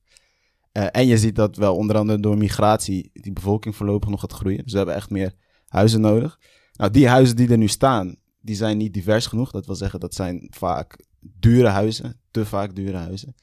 Eh, 0.72 0.88
en 0.92 1.07
je 1.07 1.17
ziet 1.17 1.36
dat 1.36 1.56
wel 1.56 1.75
onder 1.75 1.98
andere 1.98 2.20
door 2.20 2.38
migratie 2.38 3.10
die 3.13 3.34
bevolking 3.34 3.75
voorlopig 3.75 4.10
nog 4.10 4.20
gaat 4.20 4.34
groeien. 4.34 4.63
Dus 4.63 4.72
we 4.72 4.77
hebben 4.77 4.96
echt 4.96 5.10
meer 5.10 5.34
huizen 5.67 6.01
nodig. 6.01 6.39
Nou, 6.74 6.91
die 6.91 7.08
huizen 7.08 7.36
die 7.36 7.50
er 7.50 7.58
nu 7.58 7.67
staan, 7.67 8.15
die 8.41 8.56
zijn 8.56 8.77
niet 8.77 8.94
divers 8.94 9.27
genoeg. 9.27 9.51
Dat 9.51 9.65
wil 9.65 9.75
zeggen, 9.75 10.00
dat 10.00 10.13
zijn 10.13 10.48
vaak 10.50 10.98
dure 11.39 11.68
huizen, 11.68 12.20
te 12.32 12.46
vaak 12.46 12.75
dure 12.75 12.98
huizen. 12.98 13.36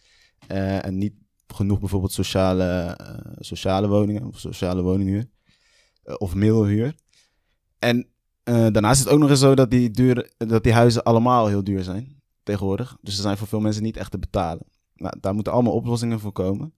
Eh, 0.47 0.85
en 0.85 0.99
niet 0.99 1.15
genoeg 1.47 1.79
bijvoorbeeld 1.79 2.13
sociale, 2.13 2.65
eh, 2.65 3.33
sociale 3.39 3.89
woningen 3.89 4.27
of 4.27 4.39
sociale 4.39 4.83
woninghuur. 4.83 5.29
Eh, 6.03 6.15
of 6.19 6.35
middelhuur. 6.35 6.95
En 7.79 8.09
daarnaast 8.45 8.99
is 8.99 9.05
het 9.05 9.15
ook 9.15 9.21
nog 9.21 9.31
eens 9.31 9.41
zo 9.41 9.55
dat 9.55 9.71
die, 9.71 9.91
dure, 9.91 10.31
dat 10.37 10.63
die 10.63 10.73
huizen 10.73 11.03
allemaal 11.03 11.47
heel 11.47 11.65
duur 11.65 11.83
zijn 11.83 12.23
tegenwoordig. 12.43 12.97
Dus 13.01 13.15
ze 13.15 13.23
zijn 13.23 13.37
voor 13.37 13.47
veel 13.47 13.61
mensen 13.61 13.83
niet 13.83 13.97
echt 13.97 14.11
te 14.11 14.19
betalen. 14.19 14.67
Nou, 14.95 15.17
daar 15.21 15.35
moeten 15.35 15.53
allemaal 15.53 15.73
oplossingen 15.73 16.21
voor 16.21 16.33
komen. 16.33 16.75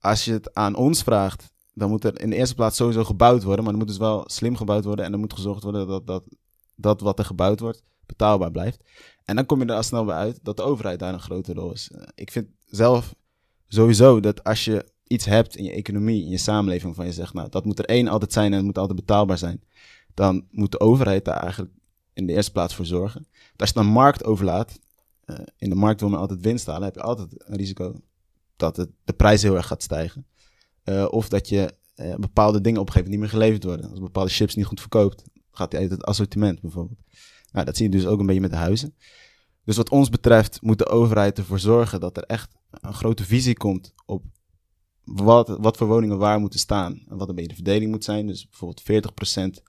Als 0.00 0.24
je 0.24 0.32
het 0.32 0.54
aan 0.54 0.74
ons 0.74 1.02
vraagt, 1.02 1.52
dan 1.74 1.88
moet 1.88 2.04
er 2.04 2.20
in 2.20 2.30
de 2.30 2.36
eerste 2.36 2.54
plaats 2.54 2.76
sowieso 2.76 3.04
gebouwd 3.04 3.42
worden. 3.42 3.64
Maar 3.64 3.72
dan 3.72 3.82
moet 3.82 3.88
dus 3.90 3.98
wel 3.98 4.24
slim 4.26 4.56
gebouwd 4.56 4.84
worden. 4.84 5.04
En 5.04 5.12
er 5.12 5.18
moet 5.18 5.32
gezorgd 5.32 5.62
worden 5.62 5.86
dat 5.86 6.06
dat, 6.06 6.24
dat 6.74 7.00
wat 7.00 7.18
er 7.18 7.24
gebouwd 7.24 7.60
wordt 7.60 7.82
betaalbaar 8.06 8.50
blijft. 8.50 8.84
En 9.28 9.36
dan 9.36 9.46
kom 9.46 9.60
je 9.60 9.66
er 9.66 9.74
al 9.74 9.82
snel 9.82 10.04
bij 10.04 10.14
uit 10.14 10.38
dat 10.42 10.56
de 10.56 10.62
overheid 10.62 10.98
daar 10.98 11.12
een 11.12 11.20
grote 11.20 11.52
rol 11.52 11.72
is. 11.72 11.90
Eh, 11.90 12.02
ik 12.14 12.30
vind 12.30 12.48
zelf 12.66 13.14
sowieso 13.68 14.20
dat 14.20 14.44
als 14.44 14.64
je 14.64 14.84
iets 15.06 15.24
hebt 15.24 15.56
in 15.56 15.64
je 15.64 15.72
economie, 15.72 16.24
in 16.24 16.30
je 16.30 16.38
samenleving, 16.38 16.84
waarvan 16.84 17.06
je 17.06 17.12
zegt, 17.12 17.34
nou, 17.34 17.48
dat 17.48 17.64
moet 17.64 17.78
er 17.78 17.84
één 17.84 18.08
altijd 18.08 18.32
zijn 18.32 18.50
en 18.50 18.56
het 18.56 18.64
moet 18.64 18.78
altijd 18.78 18.98
betaalbaar 18.98 19.38
zijn. 19.38 19.62
Dan 20.14 20.46
moet 20.50 20.72
de 20.72 20.80
overheid 20.80 21.24
daar 21.24 21.40
eigenlijk 21.42 21.72
in 22.12 22.26
de 22.26 22.32
eerste 22.32 22.52
plaats 22.52 22.74
voor 22.74 22.86
zorgen. 22.86 23.26
Als 23.56 23.70
je 23.70 23.78
het 23.78 23.88
markt 23.88 24.24
overlaat, 24.24 24.78
eh, 25.24 25.36
in 25.56 25.68
de 25.68 25.74
markt 25.74 26.00
wil 26.00 26.08
men 26.08 26.18
altijd 26.18 26.40
winst 26.40 26.66
halen, 26.66 26.82
heb 26.82 26.94
je 26.94 27.02
altijd 27.02 27.28
een 27.36 27.56
risico 27.56 28.00
dat 28.56 28.76
het, 28.76 28.90
de 29.04 29.12
prijs 29.12 29.42
heel 29.42 29.56
erg 29.56 29.66
gaat 29.66 29.82
stijgen. 29.82 30.26
Eh, 30.82 31.06
of 31.10 31.28
dat 31.28 31.48
je 31.48 31.74
bepaalde 32.16 32.60
dingen 32.60 32.80
op 32.80 32.86
een 32.86 32.92
gegeven 32.92 33.12
niet 33.12 33.20
meer 33.20 33.30
geleverd 33.30 33.64
worden. 33.64 33.90
Als 33.90 34.00
bepaalde 34.00 34.30
chips 34.30 34.54
niet 34.54 34.64
goed 34.66 34.80
verkoopt, 34.80 35.22
gaat 35.50 35.70
die 35.70 35.80
uit 35.80 35.90
het 35.90 36.04
assortiment 36.04 36.60
bijvoorbeeld. 36.60 36.98
Nou, 37.52 37.64
dat 37.64 37.76
zie 37.76 37.90
je 37.90 37.96
dus 37.96 38.06
ook 38.06 38.20
een 38.20 38.26
beetje 38.26 38.40
met 38.40 38.50
de 38.50 38.56
huizen. 38.56 38.94
Dus 39.64 39.76
wat 39.76 39.90
ons 39.90 40.08
betreft 40.08 40.62
moet 40.62 40.78
de 40.78 40.88
overheid 40.88 41.38
ervoor 41.38 41.58
zorgen 41.58 42.00
dat 42.00 42.16
er 42.16 42.22
echt 42.22 42.54
een 42.70 42.94
grote 42.94 43.24
visie 43.24 43.56
komt 43.56 43.94
op 44.06 44.24
wat, 45.04 45.48
wat 45.48 45.76
voor 45.76 45.86
woningen 45.86 46.18
waar 46.18 46.40
moeten 46.40 46.58
staan. 46.58 47.02
En 47.08 47.16
wat 47.16 47.28
een 47.28 47.34
beetje 47.34 47.50
de 47.50 47.54
verdeling 47.54 47.90
moet 47.90 48.04
zijn. 48.04 48.26
Dus 48.26 48.48
bijvoorbeeld 48.48 48.82
40% 49.60 49.62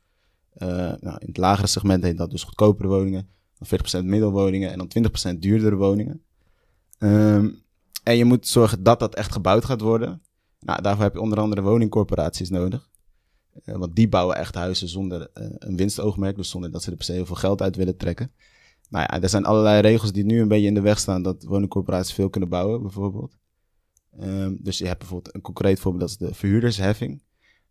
uh, 0.53 0.67
nou, 0.77 1.17
in 1.19 1.27
het 1.27 1.37
lagere 1.37 1.67
segment 1.67 2.03
heet 2.03 2.17
dat 2.17 2.31
dus 2.31 2.43
goedkopere 2.43 2.87
woningen. 2.87 3.29
Dan 3.57 4.01
40% 4.01 4.05
middelwoningen 4.05 4.71
en 4.71 4.77
dan 4.77 5.33
20% 5.35 5.39
duurdere 5.39 5.75
woningen. 5.75 6.23
Um, 6.99 7.63
en 8.03 8.17
je 8.17 8.25
moet 8.25 8.47
zorgen 8.47 8.83
dat 8.83 8.99
dat 8.99 9.15
echt 9.15 9.31
gebouwd 9.31 9.65
gaat 9.65 9.81
worden. 9.81 10.21
Nou, 10.59 10.81
daarvoor 10.81 11.03
heb 11.03 11.13
je 11.13 11.21
onder 11.21 11.39
andere 11.39 11.61
woningcorporaties 11.61 12.49
nodig. 12.49 12.88
Uh, 13.65 13.75
want 13.75 13.95
die 13.95 14.09
bouwen 14.09 14.35
echt 14.35 14.55
huizen 14.55 14.87
zonder 14.87 15.21
uh, 15.21 15.47
een 15.57 15.75
winstoogmerk. 15.75 16.35
Dus 16.35 16.49
zonder 16.49 16.71
dat 16.71 16.83
ze 16.83 16.89
er 16.89 16.95
per 16.95 17.05
se 17.05 17.11
heel 17.11 17.25
veel 17.25 17.35
geld 17.35 17.61
uit 17.61 17.75
willen 17.75 17.97
trekken. 17.97 18.31
Nou 18.89 19.05
ja, 19.09 19.21
er 19.21 19.29
zijn 19.29 19.45
allerlei 19.45 19.81
regels 19.81 20.11
die 20.11 20.25
nu 20.25 20.41
een 20.41 20.47
beetje 20.47 20.67
in 20.67 20.73
de 20.73 20.81
weg 20.81 20.99
staan 20.99 21.23
dat 21.23 21.43
woningcorporaties 21.43 22.13
veel 22.13 22.29
kunnen 22.29 22.49
bouwen, 22.49 22.81
bijvoorbeeld. 22.81 23.37
Um, 24.21 24.57
dus 24.61 24.77
je 24.77 24.85
hebt 24.85 24.99
bijvoorbeeld 24.99 25.35
een 25.35 25.41
concreet 25.41 25.79
voorbeeld, 25.79 26.01
dat 26.01 26.09
is 26.09 26.27
de 26.27 26.33
verhuurdersheffing. 26.33 27.21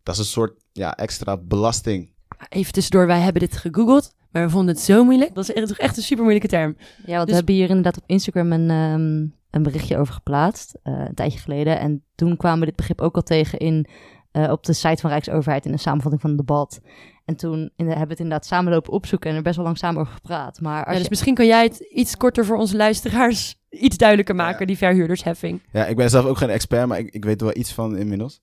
Dat 0.03 0.13
is 0.13 0.19
een 0.19 0.27
soort 0.27 0.63
ja, 0.71 0.97
extra 0.97 1.37
belasting. 1.37 2.13
Even 2.49 2.73
tussendoor, 2.73 3.07
wij 3.07 3.19
hebben 3.19 3.41
dit 3.41 3.57
gegoogeld, 3.57 4.13
maar 4.31 4.43
we 4.45 4.49
vonden 4.49 4.75
het 4.75 4.83
zo 4.83 5.03
moeilijk. 5.03 5.35
Dat 5.35 5.49
is 5.49 5.53
echt, 5.53 5.77
echt 5.77 5.97
een 5.97 6.03
super 6.03 6.23
moeilijke 6.23 6.49
term. 6.49 6.75
Ja, 7.05 7.15
want 7.15 7.19
dus... 7.19 7.25
we 7.25 7.35
hebben 7.35 7.55
hier 7.55 7.69
inderdaad 7.69 7.97
op 7.97 8.03
Instagram 8.05 8.51
een, 8.51 8.69
um, 8.69 9.35
een 9.49 9.63
berichtje 9.63 9.97
over 9.97 10.13
geplaatst, 10.13 10.77
uh, 10.83 11.05
een 11.07 11.15
tijdje 11.15 11.39
geleden. 11.39 11.79
En 11.79 12.03
toen 12.15 12.37
kwamen 12.37 12.59
we 12.59 12.65
dit 12.65 12.75
begrip 12.75 13.01
ook 13.01 13.15
al 13.15 13.23
tegen 13.23 13.59
in, 13.59 13.87
uh, 14.33 14.51
op 14.51 14.63
de 14.63 14.73
site 14.73 15.01
van 15.01 15.09
Rijksoverheid 15.09 15.65
in 15.65 15.71
een 15.71 15.79
samenvatting 15.79 16.21
van 16.21 16.29
het 16.29 16.39
debat. 16.39 16.79
En 17.25 17.35
toen 17.35 17.59
in 17.75 17.85
de, 17.85 17.89
hebben 17.89 18.01
we 18.03 18.11
het 18.11 18.19
inderdaad 18.19 18.45
samen 18.45 18.73
lopen 18.73 18.93
opzoeken 18.93 19.29
en 19.29 19.35
er 19.35 19.41
best 19.41 19.55
wel 19.55 19.65
lang 19.65 19.77
samen 19.77 20.01
over 20.01 20.13
gepraat. 20.13 20.61
Maar 20.61 20.85
als 20.85 20.93
ja, 20.93 20.99
dus 20.99 21.09
misschien 21.09 21.33
kan 21.35 21.45
jij 21.45 21.63
het 21.63 21.79
iets 21.79 22.17
korter 22.17 22.45
voor 22.45 22.57
onze 22.57 22.75
luisteraars 22.77 23.57
iets 23.69 23.97
duidelijker 23.97 24.35
maken, 24.35 24.59
Ja. 24.59 24.65
die 24.65 24.77
verhuurdersheffing. 24.77 25.61
Ja, 25.71 25.85
ik 25.85 25.95
ben 25.95 26.09
zelf 26.09 26.25
ook 26.25 26.37
geen 26.37 26.49
expert, 26.49 26.87
maar 26.87 26.99
ik, 26.99 27.09
ik 27.13 27.25
weet 27.25 27.39
er 27.41 27.47
wel 27.47 27.57
iets 27.57 27.73
van 27.73 27.97
inmiddels. 27.97 28.41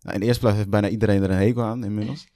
Nou, 0.00 0.14
in 0.14 0.20
de 0.20 0.26
eerste 0.26 0.40
plaats 0.40 0.56
heeft 0.56 0.70
bijna 0.70 0.88
iedereen 0.88 1.22
er 1.22 1.30
een 1.30 1.36
hekel 1.36 1.62
aan 1.62 1.84
inmiddels. 1.84 2.26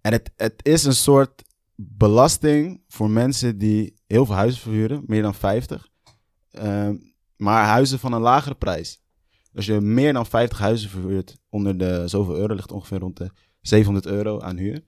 En 0.00 0.12
het, 0.12 0.30
het 0.36 0.54
is 0.62 0.84
een 0.84 0.94
soort 0.94 1.42
belasting 1.74 2.82
voor 2.88 3.10
mensen 3.10 3.58
die 3.58 3.94
heel 4.06 4.26
veel 4.26 4.34
huizen 4.34 4.60
verhuren, 4.60 5.02
meer 5.06 5.22
dan 5.22 5.34
50. 5.34 5.88
Ehm, 6.50 6.96
maar 7.36 7.64
huizen 7.66 7.98
van 7.98 8.12
een 8.12 8.20
lagere 8.20 8.54
prijs. 8.54 9.00
Als 9.56 9.66
je 9.66 9.80
meer 9.80 10.12
dan 10.12 10.26
50 10.26 10.58
huizen 10.58 10.90
verhuurt 10.90 11.36
onder 11.48 11.78
de 11.78 12.08
zoveel 12.08 12.36
euro, 12.36 12.54
ligt 12.54 12.72
ongeveer 12.72 12.98
rond 12.98 13.16
de 13.16 13.30
700 13.60 14.06
euro 14.06 14.40
aan 14.40 14.56
huur. 14.56 14.84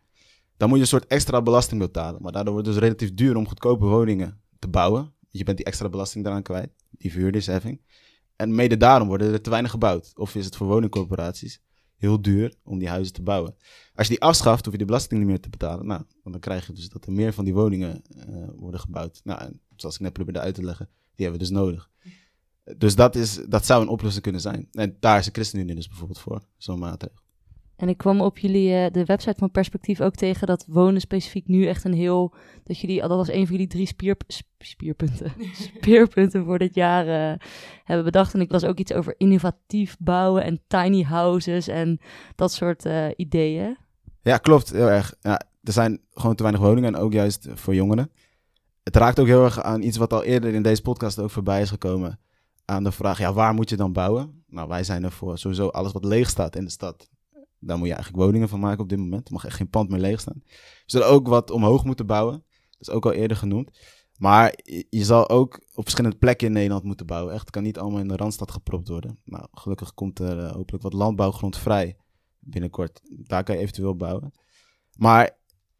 Dan 0.57 0.69
moet 0.69 0.77
je 0.77 0.83
een 0.83 0.89
soort 0.89 1.07
extra 1.07 1.43
belasting 1.43 1.81
betalen. 1.81 2.23
Maar 2.23 2.33
daardoor 2.33 2.53
wordt 2.53 2.67
het 2.67 2.77
dus 2.77 2.85
relatief 2.85 3.15
duur 3.15 3.37
om 3.37 3.49
goedkope 3.49 3.85
woningen 3.85 4.41
te 4.59 4.69
bouwen. 4.69 5.13
Je 5.31 5.45
bent 5.45 5.57
die 5.57 5.67
extra 5.67 5.89
belasting 5.89 6.25
daaraan 6.25 6.43
kwijt, 6.43 6.71
die 6.91 7.13
verhuurdersheffing. 7.13 7.81
En 8.37 8.55
mede 8.55 8.77
daarom 8.77 9.09
worden 9.09 9.33
er 9.33 9.41
te 9.41 9.51
weinig 9.51 9.71
gebouwd. 9.71 10.13
Of 10.15 10.35
is 10.35 10.45
het 10.45 10.57
voor 10.57 10.67
woningcorporaties 10.67 11.61
heel 11.97 12.23
duur 12.23 12.55
om 12.63 12.79
die 12.79 12.89
huizen 12.89 13.15
te 13.15 13.23
bouwen. 13.23 13.55
Als 13.95 14.07
je 14.07 14.13
die 14.13 14.23
afschaft, 14.23 14.65
hoef 14.65 14.73
je 14.73 14.79
die 14.79 14.87
belasting 14.87 15.21
niet 15.21 15.29
meer 15.29 15.41
te 15.41 15.49
betalen. 15.49 15.87
Nou, 15.87 16.03
dan 16.23 16.41
krijg 16.41 16.67
je 16.67 16.73
dus 16.73 16.89
dat 16.89 17.07
er 17.07 17.13
meer 17.13 17.33
van 17.33 17.45
die 17.45 17.55
woningen 17.55 18.03
uh, 18.17 18.49
worden 18.57 18.81
gebouwd. 18.81 19.21
Nou, 19.25 19.41
en 19.41 19.61
zoals 19.77 19.95
ik 19.95 20.01
net 20.01 20.13
probeerde 20.13 20.41
uit 20.41 20.55
te 20.55 20.65
leggen, 20.65 20.89
die 21.15 21.27
hebben 21.27 21.47
we 21.47 21.53
dus 21.53 21.57
nodig. 21.57 21.91
Dus 22.77 22.95
dat, 22.95 23.15
is, 23.15 23.35
dat 23.49 23.67
zou 23.67 23.83
een 23.83 23.89
oplossing 23.89 24.23
kunnen 24.23 24.41
zijn. 24.41 24.69
En 24.73 24.97
daar 25.01 25.19
is 25.19 25.25
de 25.25 25.31
ChristenUnie 25.33 25.75
dus 25.75 25.89
bijvoorbeeld 25.89 26.19
voor, 26.19 26.41
zo'n 26.57 26.79
maatregel. 26.79 27.17
En 27.79 27.89
ik 27.89 27.97
kwam 27.97 28.21
op 28.21 28.39
jullie, 28.39 28.71
uh, 28.71 28.87
de 28.93 29.05
website 29.05 29.39
van 29.39 29.51
Perspectief 29.51 30.01
ook 30.01 30.15
tegen 30.15 30.47
dat 30.47 30.65
wonen 30.69 31.01
specifiek 31.01 31.49
nu 31.49 31.67
echt 31.67 31.85
een 31.85 31.95
heel, 31.95 32.35
dat 32.65 32.79
jullie, 32.79 33.01
dat 33.01 33.11
was 33.11 33.29
een 33.29 33.47
van 33.47 33.51
jullie 33.51 33.67
drie 33.67 33.87
spier, 33.87 34.17
spierpunten, 34.59 35.33
speerpunten 35.77 36.45
voor 36.45 36.59
dit 36.59 36.75
jaar 36.75 37.07
uh, 37.07 37.39
hebben 37.85 38.05
bedacht. 38.05 38.35
En 38.35 38.41
ik 38.41 38.51
las 38.51 38.65
ook 38.65 38.79
iets 38.79 38.93
over 38.93 39.15
innovatief 39.19 39.97
bouwen 39.99 40.45
en 40.45 40.61
tiny 40.67 41.03
houses 41.03 41.69
en 41.69 42.01
dat 42.35 42.53
soort 42.53 42.85
uh, 42.85 43.07
ideeën. 43.17 43.77
Ja, 44.23 44.37
klopt, 44.37 44.73
heel 44.73 44.91
erg. 44.91 45.15
Ja, 45.21 45.41
er 45.63 45.73
zijn 45.73 46.01
gewoon 46.11 46.35
te 46.35 46.43
weinig 46.43 46.65
woningen 46.65 46.95
en 46.95 47.01
ook 47.01 47.13
juist 47.13 47.49
voor 47.55 47.75
jongeren. 47.75 48.11
Het 48.83 48.97
raakt 48.97 49.21
ook 49.21 49.27
heel 49.27 49.45
erg 49.45 49.63
aan 49.63 49.83
iets 49.83 49.97
wat 49.97 50.13
al 50.13 50.25
eerder 50.25 50.55
in 50.55 50.63
deze 50.63 50.83
podcast 50.83 51.19
ook 51.19 51.31
voorbij 51.31 51.61
is 51.61 51.71
gekomen. 51.71 52.19
Aan 52.69 52.85
de 52.85 52.93
vraag, 52.93 53.19
ja, 53.19 53.33
waar 53.33 53.55
moet 53.55 53.71
je 53.71 53.77
dan 53.77 53.93
bouwen? 53.93 54.45
Nou, 54.47 54.69
wij 54.69 54.85
zijn 54.85 55.05
er 55.05 55.13
voor 55.13 55.39
sowieso 55.39 55.69
alles 55.69 55.93
wat 55.93 56.05
leeg 56.05 56.29
staat 56.29 56.57
in 56.57 56.65
de 56.65 56.71
stad 56.71 57.09
daar 57.61 57.79
moet 57.79 57.87
je 57.87 57.95
eigenlijk 57.95 58.25
woningen 58.25 58.49
van 58.49 58.61
maken 58.61 58.81
op 58.81 58.89
dit 58.89 58.99
moment. 58.99 59.27
Er 59.27 59.33
mag 59.33 59.45
echt 59.45 59.57
geen 59.57 59.71
pand 59.71 59.89
meer 59.91 60.01
leeg 60.01 60.21
staan. 60.21 60.43
We 60.45 60.83
zullen 60.87 61.07
ook 61.07 61.29
wat 61.29 61.51
omhoog 61.51 61.85
moeten 61.85 62.07
bouwen. 62.07 62.45
Dat 62.71 62.89
is 62.89 62.91
ook 62.91 63.05
al 63.05 63.13
eerder 63.13 63.37
genoemd. 63.37 63.79
Maar 64.19 64.59
je 64.89 65.05
zal 65.05 65.29
ook 65.29 65.55
op 65.75 65.83
verschillende 65.83 66.17
plekken 66.17 66.47
in 66.47 66.53
Nederland 66.53 66.85
moeten 66.85 67.07
bouwen. 67.07 67.33
Echt, 67.33 67.41
het 67.41 67.51
kan 67.51 67.63
niet 67.63 67.79
allemaal 67.79 68.01
in 68.01 68.09
de 68.09 68.17
Randstad 68.17 68.51
gepropt 68.51 68.89
worden. 68.89 69.19
Nou, 69.25 69.47
gelukkig 69.53 69.95
komt 69.95 70.19
er 70.19 70.39
uh, 70.39 70.53
hopelijk 70.53 70.83
wat 70.83 70.93
landbouwgrond 70.93 71.57
vrij 71.57 71.97
binnenkort. 72.39 73.01
Daar 73.11 73.45
kan 73.45 73.55
je 73.55 73.61
eventueel 73.61 73.97
bouwen. 73.97 74.33
Maar 74.97 75.39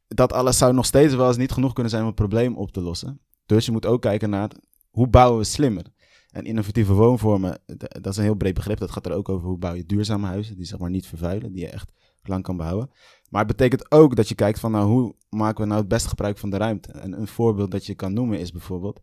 dat 0.09 0.33
alles 0.33 0.59
zou 0.59 0.73
nog 0.73 0.87
steeds 0.87 1.15
wel 1.15 1.29
eens 1.29 1.37
niet 1.37 1.53
genoeg 1.53 1.73
kunnen 1.73 1.91
zijn 1.91 2.03
om 2.03 2.09
het 2.09 2.19
probleem 2.19 2.57
op 2.57 2.71
te 2.71 2.81
lossen. 2.81 3.21
Dus 3.47 3.67
je 3.67 3.73
moet 3.73 3.87
ook 3.87 4.03
kijken 4.03 4.31
naar 4.31 4.51
hoe 4.91 5.09
bouwen 5.09 5.39
we 5.39 5.45
slimmer. 5.45 5.85
En 6.29 6.45
innovatieve 6.45 6.93
woonvormen, 6.93 7.61
dat 7.77 8.07
is 8.07 8.17
een 8.17 8.23
heel 8.23 8.35
breed 8.35 8.55
begrip. 8.55 8.79
Dat 8.79 8.91
gaat 8.91 9.07
er 9.07 9.13
ook 9.13 9.29
over 9.29 9.49
hoe 9.49 9.59
bouw 9.59 9.75
je 9.75 9.87
duurzame 9.87 10.27
huizen, 10.27 10.57
die 10.57 10.65
zeg 10.65 10.79
maar 10.79 10.91
niet 10.91 11.07
vervuilen, 11.07 11.53
die 11.53 11.61
je 11.61 11.71
echt 11.71 11.93
lang 12.23 12.43
kan 12.43 12.57
behouden. 12.57 12.91
Maar 13.31 13.45
het 13.45 13.57
betekent 13.57 13.91
ook 13.91 14.17
dat 14.17 14.29
je 14.29 14.35
kijkt 14.35 14.61
van, 14.61 14.71
nou, 14.71 14.89
hoe 14.89 15.15
maken 15.29 15.63
we 15.63 15.69
nou 15.69 15.81
het 15.81 15.89
beste 15.89 16.09
gebruik 16.09 16.39
van 16.39 16.51
de 16.51 16.57
ruimte? 16.57 16.93
En 16.93 17.21
een 17.21 17.29
voorbeeld 17.29 17.71
dat 17.71 17.87
je 17.87 17.95
kan 17.95 18.13
noemen 18.13 18.39
is 18.39 18.53
bijvoorbeeld 18.53 19.01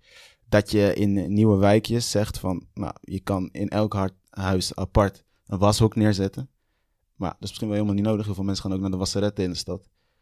dat 0.50 0.72
je 0.72 0.94
in 0.94 1.34
nieuwe 1.34 1.58
wijkjes 1.58 2.12
zegt 2.12 2.40
van, 2.40 2.66
nou, 2.74 2.94
je 3.02 3.20
kan 3.20 3.50
in 3.52 3.70
elk 3.70 4.12
huis 4.30 4.76
apart 4.76 5.24
een 5.46 5.60
washok 5.60 5.96
neerzetten. 5.96 6.50
Maar 7.16 7.30
dat 7.30 7.42
is 7.42 7.48
misschien 7.48 7.68
wel 7.68 7.78
helemaal 7.78 7.96
niet 7.96 8.06
nodig. 8.06 8.26
Heel 8.26 8.36
veel 8.36 8.44
mensen 8.44 8.64
gaan 8.64 8.74
ook 8.74 8.82
naar 8.82 8.92
de 8.92 8.98
wasseretten 8.98 9.44
in 9.44 9.50
de 9.50 9.56
stad. 9.56 9.80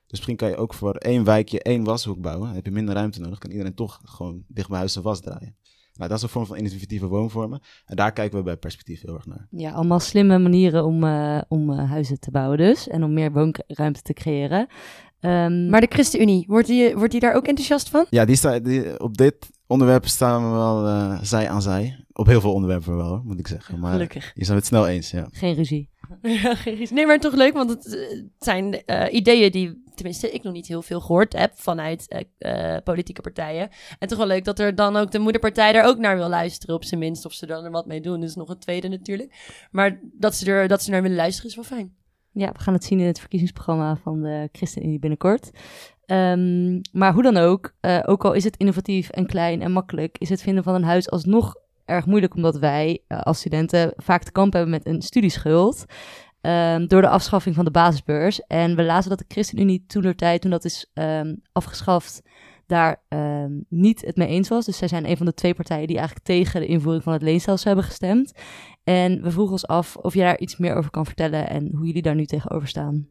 Dus 0.08 0.20
misschien 0.20 0.36
kan 0.36 0.50
je 0.50 0.56
ook 0.56 0.74
voor 0.74 0.96
één 0.96 1.24
wijkje 1.24 1.62
één 1.62 1.84
washoek 1.84 2.22
bouwen. 2.22 2.50
Heb 2.50 2.66
je 2.66 2.72
minder 2.72 2.96
ruimte 2.96 3.20
nodig. 3.20 3.40
Kan 3.40 3.52
iedereen 3.52 3.74
toch 3.74 4.02
gewoon 4.04 4.44
dicht 4.48 4.70
bij 4.70 4.78
huis 4.78 4.94
zijn 4.94 5.04
was 5.04 5.22
draaien. 5.22 5.56
Nou, 5.94 6.10
dat 6.10 6.18
is 6.18 6.24
een 6.24 6.30
vorm 6.30 6.46
van 6.46 6.58
innovatieve 6.58 7.08
woonvormen. 7.08 7.62
En 7.86 7.96
daar 7.96 8.14
kijken 8.14 8.38
we 8.38 8.44
bij 8.44 8.58
perspectief 8.58 9.02
heel 9.02 9.14
erg 9.14 9.26
naar. 9.26 9.48
Ja, 9.50 9.72
allemaal 9.72 10.00
slimme 10.00 10.40
manieren 10.40 10.86
om, 10.86 11.04
uh, 11.04 11.42
om 11.48 11.70
uh, 11.70 11.90
huizen 11.90 12.20
te 12.20 12.32
bouwen 12.32 12.58
dus. 12.58 12.88
En 12.88 13.04
om 13.04 13.14
meer 13.14 13.32
woonruimte 13.32 14.02
te 14.02 14.14
creëren. 14.14 14.68
Um, 15.20 15.70
maar 15.70 15.82
de 15.82 15.88
ChristenUnie, 15.90 16.46
wordt 16.48 16.68
die, 16.68 16.96
wordt 16.96 17.12
die 17.12 17.20
daar 17.20 17.36
ook 17.36 17.48
enthousiast 17.48 17.90
van? 17.90 18.06
Ja, 18.10 18.26
die 18.26 18.36
sta, 18.36 18.60
die, 18.60 19.00
op 19.00 19.18
dit 19.18 19.50
onderwerp 19.68 20.06
staan 20.06 20.44
we 20.44 20.58
wel 20.58 20.88
uh, 20.88 21.20
zij 21.22 21.50
aan 21.50 21.62
zij. 21.62 22.03
Op 22.14 22.26
heel 22.26 22.42
veel 22.42 22.54
onderwerpen 22.54 22.98
wel, 22.98 23.22
moet 23.26 23.40
ik 23.40 23.48
zeggen. 23.48 23.80
Maar 23.80 23.92
Gelukkig. 23.92 24.32
Je 24.36 24.46
zijn 24.46 24.58
het 24.58 24.66
snel 24.66 24.88
eens, 24.88 25.12
ja. 25.12 25.28
Geen 25.32 25.54
ruzie. 25.54 25.92
Ja, 26.22 26.56
geen 26.56 26.76
ruzie. 26.76 26.96
Nee, 26.96 27.06
maar 27.06 27.20
toch 27.20 27.34
leuk, 27.34 27.54
want 27.54 27.70
het, 27.70 27.84
het 27.84 28.32
zijn 28.38 28.84
ideeën 29.16 29.52
die 29.52 29.84
tenminste, 29.96 30.32
ik 30.32 30.44
nog 30.44 30.54
niet 30.54 30.68
heel 30.68 30.82
veel 30.82 31.02
gehoord 31.02 31.34
heb 31.34 31.52
vanuit 31.56 32.26
uh, 32.40 32.74
uh, 32.76 32.78
politieke 32.84 33.22
partijen. 33.22 33.70
En 34.00 34.08
toch 34.08 34.18
wel 34.18 34.28
leuk 34.28 34.46
dat 34.46 34.60
er 34.60 34.76
dan 34.76 34.96
ook 34.96 35.12
de 35.12 35.20
moederpartij 35.20 35.74
er 35.74 35.84
ook 35.84 35.98
naar 35.98 36.16
wil 36.16 36.30
luisteren, 36.30 36.76
op 36.76 36.84
zijn 36.84 37.00
minst. 37.00 37.26
Of 37.26 37.34
ze 37.34 37.46
dan 37.46 37.64
er 37.64 37.72
wat 37.72 37.86
mee 37.86 38.02
doen, 38.02 38.24
is 38.24 38.36
nog 38.36 38.50
een 38.50 38.60
tweede 38.60 38.88
natuurlijk. 38.88 39.68
Maar 39.72 40.00
dat 40.04 40.36
ze, 40.36 40.52
er, 40.52 40.68
dat 40.68 40.84
ze 40.84 40.92
naar 40.92 41.02
willen 41.02 41.18
luisteren 41.18 41.50
is 41.50 41.56
wel 41.56 41.66
fijn. 41.66 41.96
Ja, 42.32 42.52
we 42.52 42.60
gaan 42.60 42.74
het 42.74 42.84
zien 42.84 43.00
in 43.00 43.06
het 43.06 43.20
verkiezingsprogramma 43.20 43.96
van 43.96 44.22
de 44.22 44.50
ChristenUnie 44.52 45.00
binnenkort. 45.00 45.52
Um, 46.06 46.82
maar 46.92 47.14
hoe 47.14 47.24
dan 47.24 47.38
ook, 47.38 47.76
uh, 47.82 48.00
ook 48.06 48.26
al 48.26 48.34
is 48.34 48.44
het 48.44 48.58
innovatief 48.58 49.10
en 49.10 49.26
klein 49.26 49.62
en 49.62 49.72
makkelijk, 49.72 50.18
is 50.18 50.30
het 50.30 50.42
vinden 50.42 50.64
van 50.64 50.76
een 50.76 50.84
huis 50.84 51.10
alsnog 51.10 51.56
erg 51.94 52.06
moeilijk, 52.06 52.36
omdat 52.36 52.58
wij 52.58 53.04
als 53.08 53.40
studenten 53.40 53.94
vaak 53.96 54.24
te 54.24 54.32
kamp 54.32 54.54
hebben 54.54 54.72
met 54.72 54.86
een 54.86 55.02
studieschuld. 55.02 55.86
Um, 56.42 56.88
door 56.88 57.02
de 57.02 57.10
afschaffing 57.10 57.56
van 57.56 57.66
de 57.66 57.72
basisbeurs. 57.72 58.42
En 58.42 58.76
we 58.76 58.84
lazen 58.84 59.10
dat 59.10 59.20
de 59.20 59.26
ChristenUnie 59.28 59.84
toen 59.88 60.02
de 60.02 60.16
tijd, 60.16 60.42
toen 60.42 60.52
dat 60.52 60.66
is 60.66 60.92
um, 60.94 61.42
afgeschaft, 61.52 62.22
daar 62.66 63.02
um, 63.10 63.66
niet 63.70 64.02
het 64.02 64.16
mee 64.16 64.28
eens 64.28 64.50
was. 64.50 64.66
Dus 64.66 64.78
zij 64.78 64.88
zijn 64.88 65.10
een 65.10 65.18
van 65.18 65.26
de 65.26 65.34
twee 65.34 65.54
partijen 65.54 65.88
die 65.88 65.98
eigenlijk 65.98 66.26
tegen 66.26 66.62
de 66.62 66.68
invoering 66.68 67.04
van 67.04 67.14
het 67.14 67.22
leenstelsel 67.22 67.68
hebben 67.68 67.86
gestemd. 67.86 68.34
En 68.84 69.22
we 69.22 69.32
vroegen 69.32 69.54
ons 69.54 69.68
af 69.68 69.96
of 69.96 70.14
je 70.14 70.20
daar 70.20 70.40
iets 70.40 70.58
meer 70.58 70.76
over 70.76 70.92
kan 70.92 71.06
vertellen 71.06 71.50
en 71.50 71.72
hoe 71.76 71.86
jullie 71.86 72.02
daar 72.02 72.16
nu 72.16 72.26
tegenover 72.26 72.68
staan. 72.68 73.08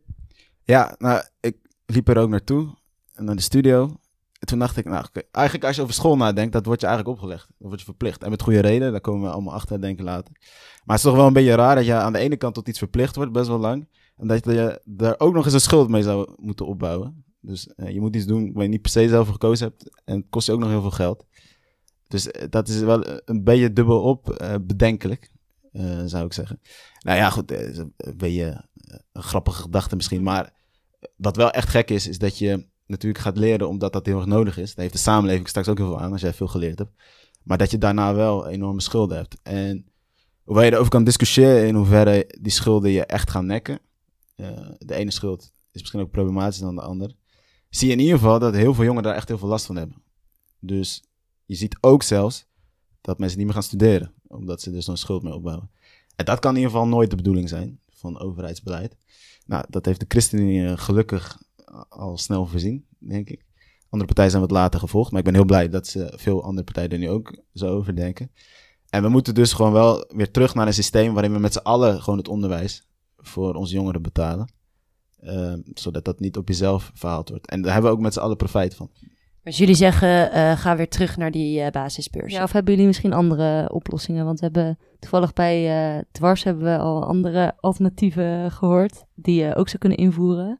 Ja, 0.63 0.95
nou, 0.99 1.23
ik 1.41 1.57
liep 1.87 2.09
er 2.09 2.19
ook 2.19 2.29
naartoe, 2.29 2.75
naar 3.15 3.37
de 3.37 3.43
studio. 3.43 3.97
En 4.43 4.49
toen 4.49 4.59
dacht 4.59 4.77
ik, 4.77 4.85
nou, 4.85 5.07
eigenlijk 5.31 5.67
als 5.67 5.77
je 5.77 5.83
over 5.83 5.95
school 5.95 6.17
nadenkt, 6.17 6.53
dat 6.53 6.67
wordt 6.67 6.81
je 6.81 6.87
eigenlijk 6.87 7.17
opgelegd. 7.17 7.47
Dat 7.47 7.57
wordt 7.59 7.79
je 7.79 7.85
verplicht. 7.85 8.23
En 8.23 8.31
met 8.31 8.43
goede 8.43 8.61
reden, 8.61 8.91
daar 8.91 9.01
komen 9.01 9.23
we 9.29 9.35
allemaal 9.35 9.55
achter, 9.55 9.81
denken 9.81 10.05
later. 10.05 10.33
Maar 10.85 10.97
het 10.97 10.97
is 10.97 11.03
toch 11.03 11.15
wel 11.15 11.27
een 11.27 11.33
beetje 11.33 11.55
raar 11.55 11.75
dat 11.75 11.85
je 11.85 11.95
aan 11.95 12.13
de 12.13 12.19
ene 12.19 12.37
kant 12.37 12.55
tot 12.55 12.69
iets 12.69 12.79
verplicht 12.79 13.17
wordt, 13.17 13.33
best 13.33 13.49
wel 13.49 13.59
lang. 13.59 13.89
En 14.17 14.27
dat 14.27 14.45
je 14.45 14.81
er 14.97 15.21
ook 15.21 15.35
nog 15.35 15.45
eens 15.45 15.55
een 15.55 15.61
schuld 15.61 15.89
mee 15.89 16.03
zou 16.03 16.33
moeten 16.37 16.67
opbouwen. 16.67 17.25
Dus 17.41 17.69
uh, 17.77 17.91
je 17.91 18.01
moet 18.01 18.17
iets 18.17 18.27
doen 18.27 18.53
waar 18.53 18.63
je 18.63 18.69
niet 18.69 18.83
per 18.83 18.91
se 18.91 19.09
zelf 19.09 19.29
gekozen 19.29 19.67
hebt. 19.67 20.01
En 20.05 20.17
het 20.17 20.27
kost 20.31 20.47
je 20.47 20.53
ook 20.53 20.61
nog 20.61 20.69
heel 20.69 20.81
veel 20.81 20.91
geld. 20.91 21.25
Dus 22.09 22.27
uh, 22.27 22.33
dat 22.51 22.69
is 22.69 22.81
wel 22.81 23.21
een 23.25 23.45
beetje 23.45 23.73
dubbel 23.73 24.03
op 24.03 24.39
uh, 24.43 24.55
bedenkelijk, 24.63 25.31
zou 26.05 26.25
ik 26.25 26.33
zeggen. 26.33 26.61
Nou 26.99 27.19
ja, 27.19 27.31
goed, 27.31 27.51
een 27.51 28.17
beetje 28.17 28.65
een 29.13 29.23
grappige 29.23 29.63
gedachte 29.63 29.97
misschien. 29.97 30.23
Maar 30.23 30.53
wat 31.17 31.37
wel 31.37 31.51
echt 31.51 31.69
gek 31.69 31.91
is, 31.91 32.09
is 32.09 32.19
dat 32.19 32.39
je 32.39 32.71
natuurlijk 32.93 33.25
gaat 33.25 33.37
leren 33.37 33.69
omdat 33.69 33.93
dat 33.93 34.07
heel 34.07 34.17
erg 34.17 34.27
nodig 34.27 34.59
is. 34.59 34.75
Daar 34.75 34.85
heeft 34.85 34.97
de 34.97 35.03
samenleving 35.03 35.49
straks 35.49 35.69
ook 35.69 35.79
heel 35.79 35.87
veel 35.87 36.01
aan 36.01 36.13
als 36.13 36.21
jij 36.21 36.33
veel 36.33 36.49
geleerd 36.49 36.79
hebt. 36.79 36.93
Maar 37.43 37.59
dat 37.59 37.71
je 37.71 37.79
daarna 37.79 38.15
wel 38.15 38.47
enorme 38.49 38.81
schulden 38.81 39.17
hebt. 39.17 39.37
En 39.43 39.93
Hoewel 40.45 40.65
je 40.65 40.73
erover 40.73 40.91
kan 40.91 41.05
discussiëren 41.05 41.67
in 41.67 41.75
hoeverre 41.75 42.35
die 42.41 42.53
schulden 42.53 42.91
je 42.91 43.07
echt 43.07 43.31
gaan 43.31 43.47
nekken. 43.47 43.81
Uh, 44.37 44.69
de 44.79 44.95
ene 44.95 45.11
schuld 45.11 45.53
is 45.71 45.81
misschien 45.81 46.01
ook 46.01 46.11
problematischer 46.11 46.67
dan 46.67 46.75
de 46.75 46.83
ander. 46.83 47.15
Zie 47.71 47.87
je 47.87 47.93
in 47.93 48.01
ieder 48.01 48.19
geval 48.19 48.39
dat 48.39 48.55
heel 48.55 48.75
veel 48.75 48.85
jongeren 48.85 49.09
daar 49.09 49.15
echt 49.15 49.29
heel 49.29 49.39
veel 49.39 49.49
last 49.49 49.67
van 49.67 49.77
hebben. 49.77 50.03
Dus 50.59 51.05
je 51.45 51.55
ziet 51.55 51.77
ook 51.81 52.03
zelfs 52.03 52.47
dat 53.01 53.19
mensen 53.19 53.37
niet 53.37 53.47
meer 53.47 53.55
gaan 53.55 53.65
studeren. 53.65 54.13
Omdat 54.27 54.61
ze 54.61 54.71
dus 54.71 54.85
zo'n 54.85 54.97
schuld 54.97 55.23
mee 55.23 55.35
opbouwen. 55.35 55.71
En 56.17 56.25
dat 56.25 56.39
kan 56.39 56.51
in 56.51 56.57
ieder 56.57 56.73
geval 56.73 56.89
nooit 56.89 57.11
de 57.11 57.17
bedoeling 57.17 57.49
zijn 57.49 57.81
van 57.91 58.19
overheidsbeleid. 58.19 58.97
Nou, 59.47 59.65
dat 59.69 59.85
heeft 59.85 60.01
de 60.01 60.07
ChristenUnie 60.09 60.77
gelukkig 60.77 61.43
al 61.89 62.19
snel 62.19 62.47
voorzien, 62.47 62.85
denk 62.99 63.29
ik. 63.29 63.45
Andere 63.89 64.07
partijen 64.07 64.31
zijn 64.31 64.43
wat 64.43 64.51
later 64.51 64.81
gevolgd, 64.81 65.11
maar 65.11 65.19
ik 65.19 65.27
ben 65.27 65.35
heel 65.35 65.45
blij 65.45 65.69
dat 65.69 65.87
ze 65.87 66.13
veel 66.17 66.43
andere 66.43 66.65
partijen 66.65 66.91
er 66.91 66.99
nu 66.99 67.11
ook 67.11 67.37
zo 67.55 67.67
over 67.67 67.97
denken. 67.97 68.31
En 68.89 69.03
we 69.03 69.09
moeten 69.09 69.35
dus 69.35 69.53
gewoon 69.53 69.73
wel 69.73 70.05
weer 70.09 70.31
terug 70.31 70.55
naar 70.55 70.67
een 70.67 70.75
systeem 70.75 71.13
waarin 71.13 71.33
we 71.33 71.39
met 71.39 71.53
z'n 71.53 71.59
allen 71.59 72.03
gewoon 72.03 72.19
het 72.19 72.29
onderwijs 72.29 72.87
voor 73.17 73.55
onze 73.55 73.75
jongeren 73.75 74.03
betalen. 74.03 74.53
Ehm, 75.21 75.61
zodat 75.75 76.05
dat 76.05 76.21
niet 76.21 76.37
op 76.37 76.49
jezelf 76.49 76.91
verhaald 76.95 77.29
wordt. 77.29 77.47
En 77.47 77.63
daar 77.63 77.73
hebben 77.73 77.91
we 77.91 77.97
ook 77.97 78.03
met 78.03 78.13
z'n 78.13 78.21
allen 78.21 78.37
profijt 78.37 78.75
van. 78.75 78.91
Dus 79.43 79.59
jullie 79.59 79.75
zeggen, 79.75 80.37
uh, 80.37 80.57
ga 80.57 80.77
weer 80.77 80.89
terug 80.89 81.17
naar 81.17 81.31
die 81.31 81.61
uh, 81.61 81.71
basisbeurs. 81.71 82.33
Ja, 82.33 82.43
of 82.43 82.53
hebben 82.53 82.73
jullie 82.73 82.87
misschien 82.87 83.13
andere 83.13 83.73
oplossingen? 83.73 84.25
Want 84.25 84.41
we 84.41 84.45
hebben 84.45 84.79
toevallig 84.99 85.33
bij 85.33 85.95
uh, 85.97 86.03
Dwars 86.13 86.45
hebben 86.45 86.65
we 86.65 86.79
al 86.79 87.05
andere 87.05 87.55
alternatieven 87.61 88.51
gehoord 88.51 89.05
die 89.15 89.45
je 89.45 89.55
ook 89.55 89.69
zou 89.69 89.79
kunnen 89.79 89.99
invoeren. 89.99 90.59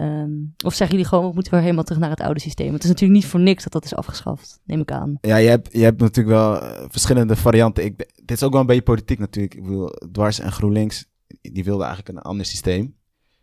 Um, 0.00 0.54
of 0.64 0.74
zeggen 0.74 0.96
jullie 0.96 1.10
gewoon, 1.10 1.28
we 1.28 1.34
moeten 1.34 1.52
weer 1.52 1.62
helemaal 1.62 1.84
terug 1.84 2.00
naar 2.00 2.10
het 2.10 2.20
oude 2.20 2.40
systeem? 2.40 2.72
Het 2.72 2.82
is 2.82 2.88
natuurlijk 2.88 3.20
niet 3.20 3.30
voor 3.30 3.40
niks 3.40 3.62
dat 3.62 3.72
dat 3.72 3.84
is 3.84 3.94
afgeschaft, 3.94 4.60
neem 4.64 4.80
ik 4.80 4.92
aan. 4.92 5.18
Ja, 5.20 5.36
je 5.36 5.48
hebt, 5.48 5.72
je 5.72 5.82
hebt 5.82 6.00
natuurlijk 6.00 6.36
wel 6.36 6.60
verschillende 6.88 7.36
varianten. 7.36 7.84
Ik, 7.84 7.96
dit 8.14 8.30
is 8.30 8.42
ook 8.42 8.52
wel 8.52 8.60
een 8.60 8.66
beetje 8.66 8.82
politiek 8.82 9.18
natuurlijk. 9.18 9.54
Ik 9.54 9.62
bedoel, 9.62 9.90
Dwars 10.12 10.38
en 10.38 10.52
GroenLinks, 10.52 11.06
die 11.40 11.64
wilden 11.64 11.86
eigenlijk 11.86 12.18
een 12.18 12.24
ander 12.24 12.46
systeem. 12.46 12.94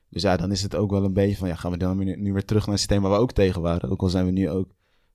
Dus 0.09 0.21
ja, 0.21 0.37
dan 0.37 0.51
is 0.51 0.61
het 0.61 0.75
ook 0.75 0.91
wel 0.91 1.03
een 1.03 1.13
beetje 1.13 1.37
van, 1.37 1.47
ja, 1.47 1.55
gaan 1.55 1.71
we 1.71 1.77
dan 1.77 1.97
nu, 1.97 2.15
nu 2.15 2.33
weer 2.33 2.45
terug 2.45 2.61
naar 2.61 2.75
het 2.75 2.83
systeem 2.83 3.01
waar 3.01 3.11
we 3.11 3.17
ook 3.17 3.31
tegen 3.31 3.61
waren. 3.61 3.89
Ook 3.89 4.01
al 4.01 4.09
zijn 4.09 4.25
we 4.25 4.31
nu 4.31 4.49
ook 4.49 4.67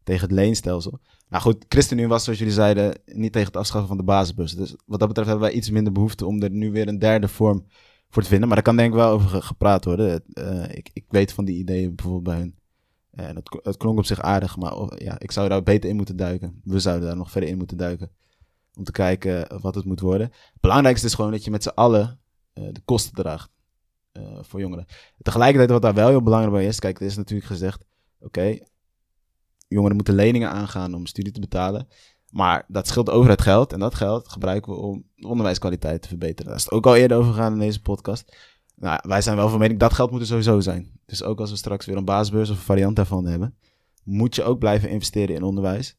tegen 0.04 0.22
het 0.22 0.36
leenstelsel. 0.36 1.00
Nou 1.28 1.42
goed, 1.42 1.64
ChristenUnie 1.68 2.08
was, 2.08 2.24
zoals 2.24 2.38
jullie 2.38 2.54
zeiden, 2.54 2.98
niet 3.04 3.32
tegen 3.32 3.48
het 3.48 3.56
afschaffen 3.56 3.88
van 3.88 3.96
de 3.96 4.02
basisbus. 4.02 4.52
Dus 4.52 4.74
wat 4.86 4.98
dat 4.98 5.08
betreft 5.08 5.28
hebben 5.28 5.48
wij 5.48 5.56
iets 5.56 5.70
minder 5.70 5.92
behoefte 5.92 6.26
om 6.26 6.42
er 6.42 6.50
nu 6.50 6.70
weer 6.70 6.88
een 6.88 6.98
derde 6.98 7.28
vorm 7.28 7.66
voor 8.12 8.22
te 8.22 8.28
vinden. 8.28 8.46
Maar 8.46 8.56
daar 8.56 8.66
kan 8.66 8.76
denk 8.76 8.88
ik 8.88 8.98
wel 8.98 9.10
over 9.10 9.42
gepraat 9.42 9.84
worden. 9.84 10.22
Uh, 10.34 10.64
ik, 10.68 10.90
ik 10.92 11.04
weet 11.08 11.32
van 11.32 11.44
die 11.44 11.56
ideeën 11.56 11.94
bijvoorbeeld 11.94 12.24
bij 12.24 12.38
hun. 12.38 12.54
En 13.10 13.36
het, 13.36 13.76
klonk 13.76 13.98
op 13.98 14.04
zich 14.04 14.20
aardig, 14.20 14.56
maar 14.56 14.76
oh, 14.76 14.88
ja, 14.98 15.18
ik 15.18 15.30
zou 15.30 15.48
daar 15.48 15.62
beter 15.62 15.90
in 15.90 15.96
moeten 15.96 16.16
duiken. 16.16 16.60
We 16.64 16.78
zouden 16.78 17.06
daar 17.06 17.16
nog 17.16 17.30
verder 17.30 17.50
in 17.50 17.58
moeten 17.58 17.76
duiken. 17.76 18.10
Om 18.74 18.84
te 18.84 18.92
kijken 18.92 19.60
wat 19.60 19.74
het 19.74 19.84
moet 19.84 20.00
worden. 20.00 20.26
Het 20.26 20.60
belangrijkste 20.60 21.06
is 21.06 21.14
gewoon 21.14 21.30
dat 21.30 21.44
je 21.44 21.50
met 21.50 21.62
z'n 21.62 21.68
allen 21.68 22.20
uh, 22.54 22.68
de 22.72 22.80
kosten 22.84 23.14
draagt. 23.14 23.50
Voor 24.40 24.60
jongeren. 24.60 24.86
Tegelijkertijd, 25.22 25.70
wat 25.70 25.82
daar 25.82 25.94
wel 25.94 26.08
heel 26.08 26.22
belangrijk 26.22 26.54
bij 26.54 26.66
is, 26.66 26.78
kijk, 26.78 27.00
er 27.00 27.06
is 27.06 27.16
natuurlijk 27.16 27.48
gezegd: 27.48 27.84
oké, 28.20 28.58
jongeren 29.68 29.96
moeten 29.96 30.14
leningen 30.14 30.50
aangaan 30.50 30.94
om 30.94 31.06
studie 31.06 31.32
te 31.32 31.40
betalen. 31.40 31.88
Maar 32.32 32.64
dat 32.68 32.88
scheelt 32.88 33.06
de 33.06 33.12
overheid 33.12 33.42
geld 33.42 33.72
en 33.72 33.78
dat 33.78 33.94
geld 33.94 34.28
gebruiken 34.28 34.72
we 34.72 34.78
om 34.78 35.04
de 35.14 35.26
onderwijskwaliteit 35.26 36.02
te 36.02 36.08
verbeteren. 36.08 36.46
Daar 36.46 36.56
is 36.56 36.64
het 36.64 36.72
ook 36.72 36.86
al 36.86 36.96
eerder 36.96 37.16
over 37.16 37.32
gegaan 37.32 37.52
in 37.52 37.58
deze 37.58 37.82
podcast. 37.82 38.36
Nou, 38.76 39.00
wij 39.02 39.22
zijn 39.22 39.36
wel 39.36 39.48
van 39.48 39.58
mening 39.58 39.78
dat 39.78 39.92
geld 39.92 40.10
moet 40.10 40.20
er 40.20 40.26
sowieso 40.26 40.60
zijn. 40.60 40.90
Dus 41.06 41.22
ook 41.22 41.40
als 41.40 41.50
we 41.50 41.56
straks 41.56 41.86
weer 41.86 41.96
een 41.96 42.04
basisbeurs 42.04 42.50
of 42.50 42.56
een 42.56 42.62
variant 42.62 42.96
daarvan 42.96 43.26
hebben, 43.26 43.56
moet 44.04 44.34
je 44.34 44.42
ook 44.42 44.58
blijven 44.58 44.90
investeren 44.90 45.34
in 45.34 45.42
onderwijs. 45.42 45.96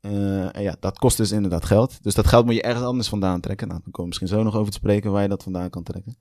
Uh, 0.00 0.56
en 0.56 0.62
ja, 0.62 0.76
dat 0.80 0.98
kost 0.98 1.16
dus 1.16 1.32
inderdaad 1.32 1.64
geld. 1.64 2.02
Dus 2.02 2.14
dat 2.14 2.26
geld 2.26 2.44
moet 2.44 2.54
je 2.54 2.62
ergens 2.62 2.84
anders 2.84 3.08
vandaan 3.08 3.40
trekken. 3.40 3.68
Nou, 3.68 3.80
dan 3.82 3.92
komen 3.92 4.10
we 4.10 4.18
misschien 4.18 4.38
zo 4.38 4.44
nog 4.44 4.56
over 4.56 4.72
te 4.72 4.78
spreken 4.78 5.12
waar 5.12 5.22
je 5.22 5.28
dat 5.28 5.42
vandaan 5.42 5.70
kan 5.70 5.82
trekken. 5.82 6.16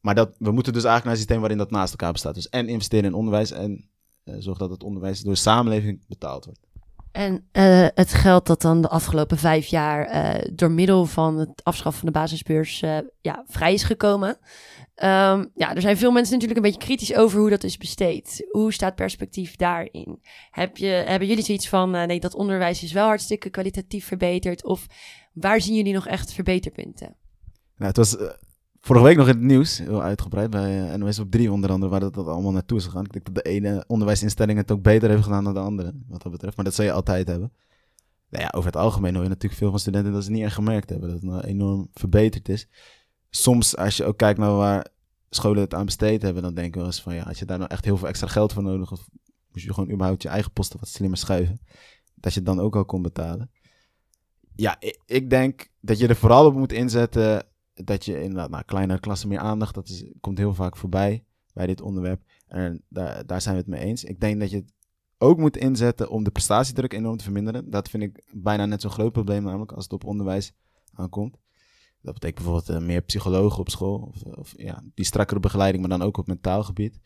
Maar 0.00 0.14
dat, 0.14 0.30
we 0.38 0.50
moeten 0.50 0.72
dus 0.72 0.84
eigenlijk 0.84 1.04
naar 1.04 1.12
een 1.12 1.18
systeem 1.18 1.40
waarin 1.40 1.58
dat 1.58 1.70
naast 1.70 1.90
elkaar 1.90 2.12
bestaat. 2.12 2.34
Dus 2.34 2.48
en 2.48 2.68
investeren 2.68 3.04
in 3.04 3.14
onderwijs 3.14 3.50
en 3.50 3.88
uh, 4.24 4.44
dat 4.44 4.70
het 4.70 4.82
onderwijs 4.82 5.20
door 5.20 5.32
de 5.32 5.38
samenleving 5.38 6.04
betaald 6.08 6.44
wordt. 6.44 6.60
En 7.14 7.48
uh, 7.52 7.86
het 7.94 8.12
geld 8.12 8.46
dat 8.46 8.62
dan 8.62 8.80
de 8.80 8.88
afgelopen 8.88 9.38
vijf 9.38 9.66
jaar 9.66 10.14
uh, 10.14 10.52
door 10.52 10.70
middel 10.70 11.06
van 11.06 11.38
het 11.38 11.64
afschaffen 11.64 12.00
van 12.00 12.12
de 12.12 12.18
basisbeurs 12.18 12.82
uh, 12.82 12.98
ja, 13.20 13.44
vrij 13.46 13.72
is 13.72 13.82
gekomen. 13.82 14.28
Um, 14.28 15.50
ja, 15.54 15.74
er 15.74 15.80
zijn 15.80 15.96
veel 15.96 16.10
mensen 16.10 16.32
natuurlijk 16.32 16.60
een 16.60 16.72
beetje 16.72 16.86
kritisch 16.86 17.14
over 17.14 17.38
hoe 17.38 17.50
dat 17.50 17.64
is 17.64 17.76
besteed. 17.76 18.46
Hoe 18.50 18.72
staat 18.72 18.94
perspectief 18.94 19.56
daarin? 19.56 20.20
Heb 20.50 20.76
je, 20.76 20.86
hebben 20.86 21.28
jullie 21.28 21.44
zoiets 21.44 21.68
van, 21.68 21.90
nee, 21.90 22.20
dat 22.20 22.34
onderwijs 22.34 22.82
is 22.82 22.92
wel 22.92 23.06
hartstikke 23.06 23.50
kwalitatief 23.50 24.06
verbeterd? 24.06 24.64
Of 24.64 24.86
waar 25.32 25.60
zien 25.60 25.74
jullie 25.74 25.94
nog 25.94 26.06
echt 26.06 26.32
verbeterpunten? 26.32 27.16
Nou, 27.76 27.88
het 27.88 27.96
was 27.96 28.16
vorige 28.84 29.04
week 29.04 29.16
nog 29.16 29.28
in 29.28 29.34
het 29.34 29.42
nieuws, 29.42 29.78
heel 29.78 30.02
uitgebreid, 30.02 30.50
bij 30.50 30.92
uh, 30.92 30.94
NOS 30.94 31.18
op 31.18 31.30
3 31.30 31.52
onder 31.52 31.70
andere, 31.70 31.90
waar 31.90 32.00
dat, 32.00 32.14
dat 32.14 32.26
allemaal 32.26 32.52
naartoe 32.52 32.78
is 32.78 32.84
gegaan. 32.84 33.04
Ik 33.04 33.12
denk 33.12 33.24
dat 33.24 33.34
de 33.34 33.50
ene 33.50 33.84
onderwijsinstelling 33.86 34.58
het 34.58 34.70
ook 34.70 34.82
beter 34.82 35.10
heeft 35.10 35.22
gedaan 35.22 35.44
dan 35.44 35.54
de 35.54 35.60
andere, 35.60 35.92
wat 36.06 36.22
dat 36.22 36.32
betreft. 36.32 36.56
Maar 36.56 36.64
dat 36.64 36.74
zal 36.74 36.84
je 36.84 36.92
altijd 36.92 37.28
hebben. 37.28 37.52
Nou 38.28 38.44
ja, 38.44 38.52
over 38.54 38.66
het 38.66 38.80
algemeen 38.80 39.14
hoor 39.14 39.22
je 39.22 39.28
natuurlijk 39.28 39.60
veel 39.60 39.70
van 39.70 39.78
studenten 39.78 40.12
dat 40.12 40.24
ze 40.24 40.30
niet 40.30 40.42
echt 40.42 40.54
gemerkt 40.54 40.90
hebben, 40.90 41.08
dat 41.08 41.20
het 41.20 41.30
nou 41.30 41.42
enorm 41.44 41.88
verbeterd 41.92 42.48
is. 42.48 42.68
Soms, 43.30 43.76
als 43.76 43.96
je 43.96 44.04
ook 44.04 44.16
kijkt 44.16 44.38
naar 44.38 44.56
waar 44.56 44.86
scholen 45.30 45.60
het 45.60 45.74
aan 45.74 45.84
besteed 45.84 46.22
hebben, 46.22 46.42
dan 46.42 46.54
denk 46.54 46.66
ik 46.66 46.74
wel 46.74 46.84
eens 46.84 47.02
van, 47.02 47.14
ja, 47.14 47.24
had 47.24 47.38
je 47.38 47.44
daar 47.44 47.58
nou 47.58 47.70
echt 47.70 47.84
heel 47.84 47.96
veel 47.96 48.08
extra 48.08 48.26
geld 48.26 48.52
voor 48.52 48.62
nodig, 48.62 48.92
of 48.92 49.08
moest 49.52 49.64
je 49.64 49.74
gewoon 49.74 49.90
überhaupt 49.90 50.22
je 50.22 50.28
eigen 50.28 50.52
posten 50.52 50.80
wat 50.80 50.88
slimmer 50.88 51.18
schuiven, 51.18 51.60
dat 52.14 52.32
je 52.32 52.38
het 52.38 52.48
dan 52.48 52.60
ook 52.60 52.76
al 52.76 52.84
kon 52.84 53.02
betalen. 53.02 53.50
Ja, 54.56 54.76
ik, 54.78 55.00
ik 55.06 55.30
denk 55.30 55.68
dat 55.80 55.98
je 55.98 56.08
er 56.08 56.16
vooral 56.16 56.46
op 56.46 56.54
moet 56.54 56.72
inzetten 56.72 57.46
dat 57.74 58.04
je 58.04 58.22
inderdaad, 58.22 58.50
nou, 58.50 58.64
kleinere 58.64 59.00
klassen 59.00 59.28
meer 59.28 59.38
aandacht, 59.38 59.74
dat 59.74 59.88
is, 59.88 60.04
komt 60.20 60.38
heel 60.38 60.54
vaak 60.54 60.76
voorbij 60.76 61.24
bij 61.52 61.66
dit 61.66 61.80
onderwerp. 61.80 62.22
En 62.46 62.82
daar, 62.88 63.26
daar 63.26 63.40
zijn 63.40 63.54
we 63.54 63.60
het 63.60 63.70
mee 63.70 63.80
eens. 63.80 64.04
Ik 64.04 64.20
denk 64.20 64.40
dat 64.40 64.50
je 64.50 64.56
het 64.56 64.72
ook 65.18 65.38
moet 65.38 65.56
inzetten 65.56 66.10
om 66.10 66.24
de 66.24 66.30
prestatiedruk 66.30 66.92
enorm 66.92 67.16
te 67.16 67.24
verminderen. 67.24 67.70
Dat 67.70 67.88
vind 67.88 68.02
ik 68.02 68.24
bijna 68.32 68.66
net 68.66 68.80
zo'n 68.80 68.90
groot 68.90 69.12
probleem, 69.12 69.42
namelijk 69.42 69.72
als 69.72 69.84
het 69.84 69.92
op 69.92 70.04
onderwijs 70.04 70.52
aankomt. 70.92 71.36
Dat 72.00 72.14
betekent 72.14 72.44
bijvoorbeeld 72.44 72.80
uh, 72.80 72.86
meer 72.86 73.02
psychologen 73.02 73.60
op 73.60 73.70
school, 73.70 73.98
of, 73.98 74.22
of, 74.22 74.54
ja, 74.56 74.82
die 74.94 75.04
strakkere 75.04 75.40
begeleiding, 75.40 75.86
maar 75.86 75.98
dan 75.98 76.06
ook 76.06 76.16
op 76.16 76.26
mentaal 76.26 76.62
gebied. 76.62 77.00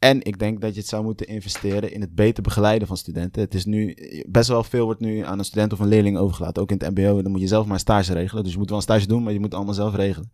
En 0.00 0.22
ik 0.22 0.38
denk 0.38 0.60
dat 0.60 0.74
je 0.74 0.80
het 0.80 0.88
zou 0.88 1.04
moeten 1.04 1.26
investeren 1.26 1.92
in 1.92 2.00
het 2.00 2.14
beter 2.14 2.42
begeleiden 2.42 2.88
van 2.88 2.96
studenten. 2.96 3.42
Het 3.42 3.54
is 3.54 3.64
nu, 3.64 3.96
best 4.28 4.48
wel 4.48 4.64
veel 4.64 4.84
wordt 4.84 5.00
nu 5.00 5.18
aan 5.18 5.38
een 5.38 5.44
student 5.44 5.72
of 5.72 5.78
een 5.78 5.88
leerling 5.88 6.16
overgelaten. 6.18 6.62
Ook 6.62 6.70
in 6.70 6.78
het 6.78 6.90
mbo, 6.90 7.22
dan 7.22 7.30
moet 7.30 7.40
je 7.40 7.46
zelf 7.46 7.64
maar 7.64 7.74
een 7.74 7.80
stage 7.80 8.12
regelen. 8.12 8.42
Dus 8.42 8.52
je 8.52 8.58
moet 8.58 8.68
wel 8.68 8.76
een 8.76 8.82
stage 8.82 9.06
doen, 9.06 9.22
maar 9.22 9.32
je 9.32 9.38
moet 9.38 9.48
het 9.48 9.54
allemaal 9.54 9.74
zelf 9.74 9.94
regelen. 9.94 10.32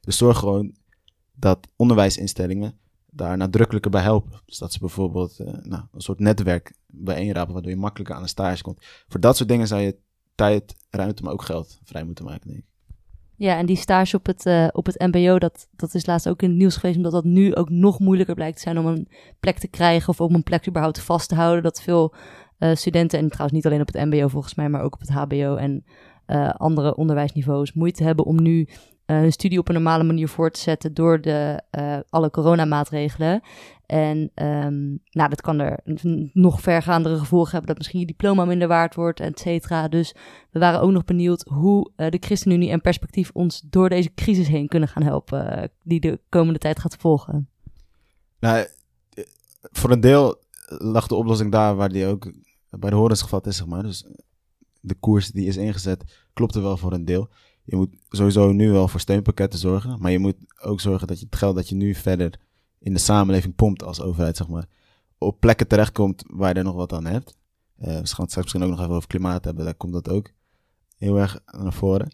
Dus 0.00 0.16
zorg 0.16 0.38
gewoon 0.38 0.74
dat 1.32 1.68
onderwijsinstellingen 1.76 2.78
daar 3.10 3.36
nadrukkelijker 3.36 3.90
bij 3.90 4.02
helpen. 4.02 4.40
Dus 4.46 4.58
dat 4.58 4.72
ze 4.72 4.78
bijvoorbeeld 4.78 5.40
uh, 5.40 5.46
nou, 5.46 5.82
een 5.92 6.00
soort 6.00 6.18
netwerk 6.18 6.74
bijeenrapen, 6.86 7.52
waardoor 7.52 7.72
je 7.72 7.78
makkelijker 7.78 8.16
aan 8.16 8.22
een 8.22 8.28
stage 8.28 8.62
komt. 8.62 8.84
Voor 9.08 9.20
dat 9.20 9.36
soort 9.36 9.48
dingen 9.48 9.66
zou 9.66 9.80
je 9.80 9.98
tijd, 10.34 10.74
ruimte, 10.90 11.22
maar 11.22 11.32
ook 11.32 11.42
geld 11.42 11.80
vrij 11.84 12.04
moeten 12.04 12.24
maken, 12.24 12.48
denk 12.48 12.60
ik. 12.60 12.73
Ja, 13.36 13.56
en 13.56 13.66
die 13.66 13.76
stage 13.76 14.16
op 14.16 14.26
het, 14.26 14.46
uh, 14.46 14.68
op 14.72 14.86
het 14.86 14.98
MBO, 14.98 15.38
dat, 15.38 15.68
dat 15.76 15.94
is 15.94 16.06
laatst 16.06 16.28
ook 16.28 16.42
in 16.42 16.48
het 16.48 16.58
nieuws 16.58 16.76
geweest, 16.76 16.96
omdat 16.96 17.12
dat 17.12 17.24
nu 17.24 17.54
ook 17.54 17.70
nog 17.70 18.00
moeilijker 18.00 18.34
blijkt 18.34 18.56
te 18.56 18.62
zijn 18.62 18.78
om 18.78 18.86
een 18.86 19.08
plek 19.40 19.58
te 19.58 19.68
krijgen 19.68 20.08
of 20.08 20.20
om 20.20 20.34
een 20.34 20.42
plek 20.42 20.68
überhaupt 20.68 21.00
vast 21.00 21.28
te 21.28 21.34
houden. 21.34 21.62
Dat 21.62 21.82
veel 21.82 22.14
uh, 22.58 22.74
studenten, 22.74 23.18
en 23.18 23.28
trouwens 23.28 23.56
niet 23.56 23.66
alleen 23.66 23.80
op 23.80 23.92
het 23.92 24.04
MBO 24.04 24.28
volgens 24.28 24.54
mij, 24.54 24.68
maar 24.68 24.82
ook 24.82 24.94
op 24.94 25.00
het 25.00 25.10
HBO 25.10 25.56
en 25.56 25.84
uh, 26.26 26.48
andere 26.48 26.96
onderwijsniveaus, 26.96 27.72
moeite 27.72 28.02
hebben 28.02 28.24
om 28.24 28.42
nu 28.42 28.68
uh, 29.06 29.16
hun 29.16 29.32
studie 29.32 29.58
op 29.58 29.68
een 29.68 29.74
normale 29.74 30.04
manier 30.04 30.28
voor 30.28 30.50
te 30.50 30.60
zetten 30.60 30.94
door 30.94 31.20
de, 31.20 31.62
uh, 31.78 31.98
alle 32.08 32.30
coronamaatregelen. 32.30 33.42
En 33.86 34.18
um, 34.34 35.00
nou, 35.10 35.28
dat 35.28 35.40
kan 35.40 35.60
er 35.60 35.80
nog 36.32 36.60
vergaandere 36.60 37.18
gevolgen 37.18 37.50
hebben, 37.50 37.68
dat 37.68 37.78
misschien 37.78 38.00
je 38.00 38.06
diploma 38.06 38.44
minder 38.44 38.68
waard 38.68 38.94
wordt, 38.94 39.20
et 39.20 39.38
cetera. 39.38 39.88
Dus 39.88 40.14
we 40.50 40.58
waren 40.58 40.80
ook 40.80 40.90
nog 40.90 41.04
benieuwd 41.04 41.48
hoe 41.48 41.90
uh, 41.96 42.08
de 42.08 42.18
ChristenUnie 42.20 42.70
en 42.70 42.80
Perspectief 42.80 43.30
ons 43.32 43.60
door 43.60 43.88
deze 43.88 44.14
crisis 44.14 44.48
heen 44.48 44.68
kunnen 44.68 44.88
gaan 44.88 45.02
helpen, 45.02 45.70
die 45.82 46.00
de 46.00 46.20
komende 46.28 46.58
tijd 46.58 46.78
gaat 46.78 46.96
volgen. 46.96 47.48
Nou, 48.40 48.66
voor 49.60 49.90
een 49.90 50.00
deel 50.00 50.36
lag 50.68 51.06
de 51.06 51.14
oplossing 51.14 51.52
daar 51.52 51.74
waar 51.74 51.88
die 51.88 52.06
ook 52.06 52.32
bij 52.70 52.90
de 52.90 52.96
horens 52.96 53.22
gevat 53.22 53.46
is, 53.46 53.56
zeg 53.56 53.66
maar. 53.66 53.82
Dus 53.82 54.06
de 54.80 54.94
koers 54.94 55.30
die 55.30 55.46
is 55.46 55.56
ingezet, 55.56 56.26
klopte 56.32 56.60
wel 56.60 56.76
voor 56.76 56.92
een 56.92 57.04
deel 57.04 57.28
je 57.64 57.76
moet 57.76 57.94
sowieso 58.08 58.52
nu 58.52 58.70
wel 58.70 58.88
voor 58.88 59.00
steunpakketten 59.00 59.58
zorgen. 59.58 60.00
Maar 60.00 60.10
je 60.10 60.18
moet 60.18 60.36
ook 60.60 60.80
zorgen 60.80 61.06
dat 61.06 61.18
je 61.18 61.24
het 61.24 61.36
geld 61.36 61.56
dat 61.56 61.68
je 61.68 61.74
nu 61.74 61.94
verder 61.94 62.40
in 62.78 62.92
de 62.92 62.98
samenleving 62.98 63.54
pompt 63.54 63.82
als 63.82 64.00
overheid, 64.00 64.36
zeg 64.36 64.48
maar, 64.48 64.68
op 65.18 65.40
plekken 65.40 65.68
terechtkomt 65.68 66.24
waar 66.26 66.48
je 66.48 66.54
er 66.54 66.64
nog 66.64 66.74
wat 66.74 66.92
aan 66.92 67.04
hebt. 67.04 67.36
Uh, 67.78 67.86
we 67.86 67.92
gaan 67.92 68.00
het 68.02 68.08
straks 68.08 68.34
misschien 68.34 68.62
ook 68.62 68.70
nog 68.70 68.80
even 68.80 68.94
over 68.94 69.08
klimaat 69.08 69.44
hebben, 69.44 69.64
daar 69.64 69.74
komt 69.74 69.92
dat 69.92 70.08
ook 70.08 70.30
heel 70.96 71.18
erg 71.18 71.40
naar 71.46 71.72
voren. 71.72 72.12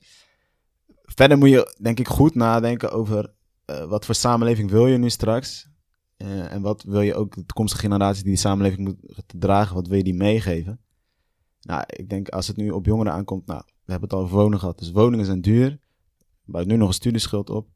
Verder 1.03 1.39
moet 1.39 1.49
je, 1.49 1.77
denk 1.81 1.99
ik, 1.99 2.09
goed 2.09 2.35
nadenken 2.35 2.93
over 2.93 3.33
uh, 3.67 3.85
wat 3.85 4.05
voor 4.05 4.15
samenleving 4.15 4.71
wil 4.71 4.87
je 4.87 4.99
nu 4.99 5.11
straks. 5.11 5.69
Uh, 6.17 6.53
en 6.53 6.63
wat 6.63 6.83
wil 6.83 7.01
je 7.01 7.15
ook 7.15 7.35
de 7.35 7.47
toekomstige 7.47 7.83
generatie 7.83 8.23
die 8.23 8.33
die 8.33 8.41
samenleving 8.41 8.89
moet 8.89 9.23
dragen, 9.27 9.75
wat 9.75 9.87
wil 9.87 9.97
je 9.97 10.05
die 10.05 10.15
meegeven? 10.15 10.81
Nou, 11.61 11.85
ik 11.87 12.09
denk 12.09 12.29
als 12.29 12.47
het 12.47 12.57
nu 12.57 12.71
op 12.71 12.87
jongeren 12.87 13.13
aankomt, 13.13 13.47
nou, 13.47 13.63
we 13.91 13.99
hebben 13.99 14.09
het 14.09 14.19
al 14.19 14.25
over 14.25 14.43
wonen 14.43 14.59
gehad. 14.59 14.79
Dus 14.79 14.91
woningen 14.91 15.27
zijn 15.27 15.41
duur. 15.41 15.79
Bouwt 16.45 16.67
nu 16.67 16.77
nog 16.77 16.89
een 16.89 16.95
studieschuld 16.95 17.51
op. 17.51 17.69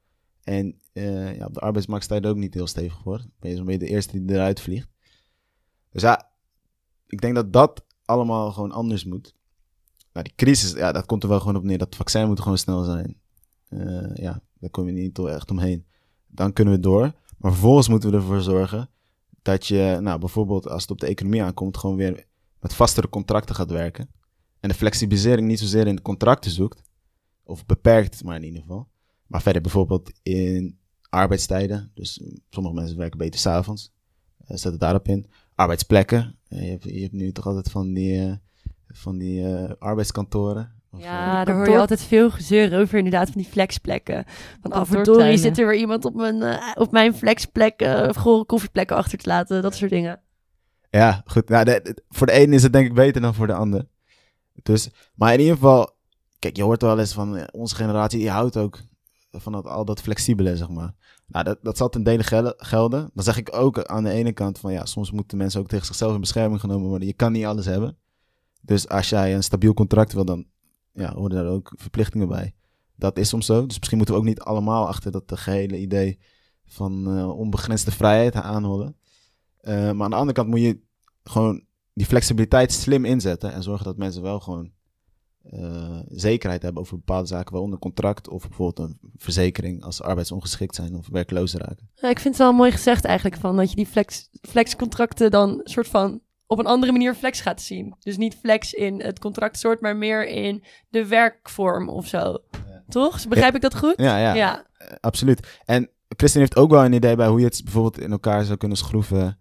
En 0.43 0.81
eh, 0.93 1.37
ja, 1.37 1.47
op 1.47 1.55
de 1.55 1.61
arbeidsmarkt 1.61 2.05
sta 2.05 2.21
ook 2.21 2.37
niet 2.37 2.55
heel 2.55 2.67
stevig 2.67 3.01
voor. 3.03 3.25
Ben 3.41 3.71
je 3.73 3.79
de 3.79 3.87
eerste 3.87 4.25
die 4.25 4.35
eruit 4.37 4.61
vliegt. 4.61 4.89
Dus 5.91 6.03
ja, 6.03 6.31
ik 7.07 7.21
denk 7.21 7.35
dat 7.35 7.53
dat 7.53 7.85
allemaal 8.05 8.53
gewoon 8.53 8.73
anders 8.73 9.05
moet. 9.05 9.35
Nou, 10.13 10.27
die 10.27 10.35
crisis, 10.37 10.73
ja, 10.73 10.93
dat 10.93 11.07
komt 11.07 11.23
er 11.23 11.29
wel 11.29 11.39
gewoon 11.41 11.57
op 11.57 11.63
neer. 11.63 11.79
Dat 11.79 11.97
vaccin 11.97 12.27
moet 12.27 12.41
gewoon 12.41 12.59
snel 12.59 12.83
zijn. 12.83 13.21
Eh, 13.69 14.15
ja, 14.15 14.43
daar 14.59 14.71
kom 14.71 14.87
je 14.87 14.93
niet 14.93 15.19
echt 15.19 15.51
omheen. 15.51 15.87
Dan 16.27 16.53
kunnen 16.53 16.75
we 16.75 16.81
door. 16.81 17.13
Maar 17.39 17.51
vervolgens 17.51 17.89
moeten 17.89 18.11
we 18.11 18.17
ervoor 18.17 18.41
zorgen 18.41 18.91
dat 19.43 19.67
je, 19.67 19.99
nou, 20.01 20.19
bijvoorbeeld 20.19 20.69
als 20.69 20.83
het 20.83 20.91
op 20.91 21.01
de 21.01 21.07
economie 21.07 21.43
aankomt, 21.43 21.77
gewoon 21.77 21.97
weer 21.97 22.27
met 22.61 22.75
vastere 22.75 23.09
contracten 23.09 23.55
gaat 23.55 23.71
werken. 23.71 24.09
En 24.65 24.71
de 24.71 24.77
flexibilisering 24.77 25.47
niet 25.47 25.59
zozeer 25.59 25.87
in 25.87 25.97
de 25.97 26.03
contracten 26.03 26.51
zoekt, 26.51 26.83
of 27.43 27.67
beperkt, 27.67 28.25
maar 28.25 28.37
in 28.37 28.45
ieder 28.45 28.61
geval. 28.61 28.89
Maar 29.27 29.43
verder 29.43 29.63
bijvoorbeeld 29.63 30.13
in 30.23 30.79
arbeidstijden. 31.09 31.91
Dus 31.95 32.23
sommige 32.51 32.75
mensen 32.75 32.97
werken 32.97 33.19
beter 33.19 33.41
s'avonds. 33.41 33.93
Uh, 34.41 34.57
zet 34.57 34.73
het 34.73 34.81
daarop 34.81 35.09
in. 35.09 35.27
Arbeidsplekken. 35.55 36.39
Uh, 36.49 36.63
je, 36.63 36.71
hebt, 36.71 36.85
je, 36.85 37.01
hebt, 37.01 37.13
nu 37.13 37.33
toch 37.33 37.47
altijd 37.47 37.71
van 37.71 37.93
die, 37.93 38.21
uh, 38.21 38.33
van 38.89 39.19
die 39.19 39.47
arbeidskantoren. 39.79 40.73
ja, 40.97 41.45
daar 41.45 41.55
hoor 41.55 41.69
je 41.69 41.79
altijd 41.79 42.03
veel 42.03 42.31
gezeur 42.31 42.79
over 42.81 42.99
inderdaad 42.99 43.31
van 43.31 43.41
die 43.41 43.51
flexplekken. 43.51 44.25
Van 44.61 44.73
afverdorie 44.73 45.37
zit 45.37 45.59
er 45.59 45.67
weer 45.67 45.79
iemand 45.79 46.05
op 46.05 46.15
mijn, 46.15 46.59
op 46.75 46.93
mijn 46.93 47.15
flexplek 47.15 47.83
uh, 47.83 48.45
koffieplekken 48.47 48.97
achter 48.97 49.19
te 49.19 49.29
laten. 49.29 49.63
Dat 49.63 49.75
soort 49.75 49.91
dingen. 49.91 50.21
Ja, 50.91 51.23
goed. 51.25 51.49
Nou, 51.49 51.65
de, 51.65 52.03
voor 52.09 52.27
de 52.27 52.41
een 52.41 52.53
is 52.53 52.63
het 52.63 52.73
denk 52.73 52.87
ik 52.87 52.95
beter 52.95 53.21
dan 53.21 53.35
voor 53.35 53.47
de 53.47 53.55
ander. 53.55 53.93
Dus, 54.63 54.91
maar 55.15 55.33
in 55.33 55.41
ieder 55.41 55.55
geval, 55.55 55.91
kijk, 56.39 56.57
je 56.57 56.63
hoort 56.63 56.83
wel 56.83 56.99
eens 56.99 57.13
van 57.13 57.51
onze 57.53 57.75
generatie, 57.75 58.19
die 58.19 58.31
houdt 58.31 58.57
ook 58.57 58.81
van 59.31 59.53
dat, 59.53 59.67
al 59.67 59.85
dat 59.85 60.01
flexibele, 60.01 60.57
zeg 60.57 60.69
maar. 60.69 60.95
Nou, 61.27 61.45
dat, 61.45 61.59
dat 61.63 61.77
zal 61.77 61.89
ten 61.89 62.03
dele 62.03 62.55
gelden. 62.57 63.11
Dan 63.15 63.25
zeg 63.25 63.37
ik 63.37 63.57
ook 63.57 63.85
aan 63.85 64.05
de 64.05 64.11
ene 64.11 64.33
kant 64.33 64.59
van 64.59 64.73
ja, 64.73 64.85
soms 64.85 65.11
moeten 65.11 65.39
mensen 65.39 65.61
ook 65.61 65.69
tegen 65.69 65.87
zichzelf 65.87 66.15
in 66.15 66.21
bescherming 66.21 66.61
genomen 66.61 66.89
worden. 66.89 67.09
Je 67.09 67.15
kan 67.15 67.33
niet 67.33 67.45
alles 67.45 67.65
hebben. 67.65 67.97
Dus 68.61 68.89
als 68.89 69.09
jij 69.09 69.35
een 69.35 69.43
stabiel 69.43 69.75
contract 69.75 70.13
wil, 70.13 70.25
dan 70.25 70.47
ja, 70.93 71.15
horen 71.15 71.37
daar 71.37 71.47
ook 71.47 71.73
verplichtingen 71.77 72.29
bij. 72.29 72.55
Dat 72.97 73.19
is 73.19 73.29
soms 73.29 73.47
zo. 73.47 73.67
Dus 73.67 73.77
misschien 73.79 73.97
moeten 73.97 74.15
we 74.15 74.21
ook 74.21 74.27
niet 74.27 74.41
allemaal 74.41 74.87
achter 74.87 75.11
dat 75.11 75.33
gehele 75.35 75.79
idee 75.79 76.19
van 76.67 77.19
uh, 77.19 77.39
onbegrensde 77.39 77.91
vrijheid 77.91 78.35
aanhouden. 78.35 78.97
Uh, 79.63 79.75
maar 79.75 80.05
aan 80.05 80.11
de 80.11 80.17
andere 80.17 80.33
kant 80.33 80.49
moet 80.49 80.61
je 80.61 80.81
gewoon 81.23 81.65
die 81.95 82.07
flexibiliteit 82.07 82.73
slim 82.73 83.05
inzetten 83.05 83.53
en 83.53 83.63
zorgen 83.63 83.85
dat 83.85 83.97
mensen 83.97 84.23
wel 84.23 84.41
gewoon 84.41 84.71
uh, 85.53 85.99
zekerheid 86.09 86.63
hebben 86.63 86.83
over 86.83 86.97
bepaalde 86.97 87.27
zaken, 87.27 87.53
waaronder 87.53 87.79
contract 87.79 88.29
of 88.29 88.49
bijvoorbeeld 88.49 88.89
een 88.89 88.99
verzekering 89.17 89.83
als 89.83 89.97
ze 89.97 90.03
arbeidsongeschikt 90.03 90.75
zijn 90.75 90.95
of 90.95 91.09
werkloos 91.09 91.55
raken. 91.55 91.91
Ja, 91.95 92.09
ik 92.09 92.19
vind 92.19 92.35
het 92.35 92.43
wel 92.43 92.53
mooi 92.53 92.71
gezegd 92.71 93.05
eigenlijk 93.05 93.41
van 93.41 93.57
dat 93.57 93.71
je 93.71 93.77
die 93.77 93.87
flex, 93.87 94.29
flexcontracten 94.41 95.31
dan 95.31 95.61
soort 95.65 95.89
van 95.89 96.21
op 96.47 96.59
een 96.59 96.67
andere 96.67 96.93
manier 96.93 97.15
flex 97.15 97.41
gaat 97.41 97.61
zien. 97.63 97.95
Dus 97.99 98.17
niet 98.17 98.35
flex 98.35 98.73
in 98.73 99.01
het 99.01 99.19
contractsoort, 99.19 99.81
maar 99.81 99.97
meer 99.97 100.29
in 100.29 100.65
de 100.89 101.07
werkvorm 101.07 101.89
of 101.89 102.07
zo. 102.07 102.19
Ja. 102.19 102.85
Toch? 102.89 103.29
Begrijp 103.29 103.55
ik 103.55 103.61
dat 103.61 103.77
goed? 103.77 103.95
Ja, 103.97 104.19
ja, 104.19 104.35
ja. 104.35 104.67
Uh, 104.83 104.89
absoluut. 105.01 105.61
En 105.65 105.91
Christine 106.09 106.45
heeft 106.45 106.57
ook 106.57 106.71
wel 106.71 106.85
een 106.85 106.93
idee 106.93 107.17
bij 107.17 107.29
hoe 107.29 107.39
je 107.39 107.45
het 107.45 107.61
bijvoorbeeld 107.65 107.99
in 107.99 108.11
elkaar 108.11 108.45
zou 108.45 108.59
kunnen 108.59 108.77
schroeven 108.77 109.39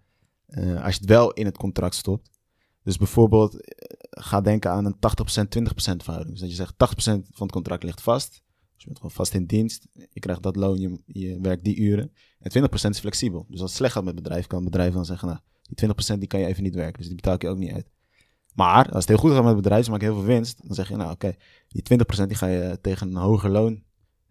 uh, 0.48 0.84
als 0.84 0.94
je 0.94 1.00
het 1.00 1.10
wel 1.10 1.32
in 1.32 1.46
het 1.46 1.58
contract 1.58 1.96
stopt. 1.96 2.30
Dus 2.84 2.98
bijvoorbeeld, 2.98 3.62
eh, 3.62 3.98
ga 4.10 4.42
denken 4.42 4.72
aan 4.72 4.86
een 4.86 5.00
80%, 5.00 5.50
20% 5.50 6.04
verhouding. 6.04 6.32
Dus 6.32 6.40
dat 6.40 6.50
je 6.50 6.56
zegt 6.56 6.78
80% 6.78 7.28
van 7.32 7.46
het 7.46 7.56
contract 7.56 7.84
ligt 7.84 8.02
vast. 8.02 8.32
Dus 8.32 8.84
je 8.84 8.86
bent 8.86 8.98
gewoon 8.98 9.12
vast 9.12 9.34
in 9.34 9.46
dienst. 9.46 9.88
Je 9.94 10.20
krijgt 10.20 10.44
dat 10.44 10.56
loon, 10.56 10.80
je, 10.80 11.02
je 11.06 11.40
werkt 11.42 11.64
die 11.64 11.76
uren. 11.76 12.12
En 12.40 12.52
20% 12.52 12.90
is 12.90 13.00
flexibel. 13.00 13.46
Dus 13.50 13.62
als 13.62 13.70
het 13.70 13.80
slecht 13.80 13.94
gaat 13.94 14.04
met 14.04 14.14
het 14.14 14.24
bedrijf, 14.24 14.48
kan 14.48 14.62
het 14.62 14.72
bedrijf 14.72 14.94
dan 14.94 15.06
zeggen, 15.06 15.28
nou, 15.28 15.40
die 15.62 15.76
20% 16.16 16.20
die 16.20 16.28
kan 16.28 16.40
je 16.40 16.46
even 16.46 16.64
niet 16.64 16.76
werken. 16.76 16.98
Dus 16.98 17.08
die 17.08 17.16
betaal 17.16 17.34
ik 17.34 17.42
je 17.42 17.48
ook 17.48 17.58
niet 17.58 17.74
uit. 17.74 17.90
Maar 18.54 18.86
als 18.86 18.96
het 18.96 19.08
heel 19.08 19.18
goed 19.18 19.32
gaat 19.32 19.40
met 19.40 19.54
het 19.54 19.62
bedrijf, 19.62 19.86
ze 19.86 19.92
maken 19.92 20.08
heel 20.08 20.16
veel 20.16 20.26
winst. 20.26 20.68
Dan 20.68 20.76
zeg 20.76 20.90
je, 20.90 20.96
nou 20.96 21.12
oké, 21.12 21.36
die 21.68 21.84
20% 22.24 22.28
die 22.28 22.36
ga 22.36 22.48
je 22.48 22.80
tegen 22.82 23.08
een 23.08 23.16
hoger 23.16 23.50
loon 23.50 23.84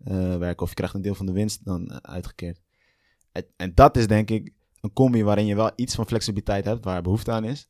uh, 0.05 0.37
werken. 0.37 0.63
Of 0.63 0.69
je 0.69 0.75
krijgt 0.75 0.95
een 0.95 1.03
deel 1.03 1.15
van 1.15 1.27
de 1.27 1.33
winst 1.33 1.65
dan 1.65 1.89
uh, 1.91 1.97
uitgekeerd. 1.97 2.61
En, 3.33 3.45
en 3.57 3.75
dat 3.75 3.97
is 3.97 4.07
denk 4.07 4.31
ik 4.31 4.53
een 4.81 4.93
combi 4.93 5.23
waarin 5.23 5.47
je 5.47 5.55
wel 5.55 5.71
iets 5.77 5.95
van 5.95 6.07
flexibiliteit 6.07 6.65
hebt, 6.65 6.85
waar 6.85 7.03
behoefte 7.03 7.31
aan 7.31 7.45
is 7.45 7.69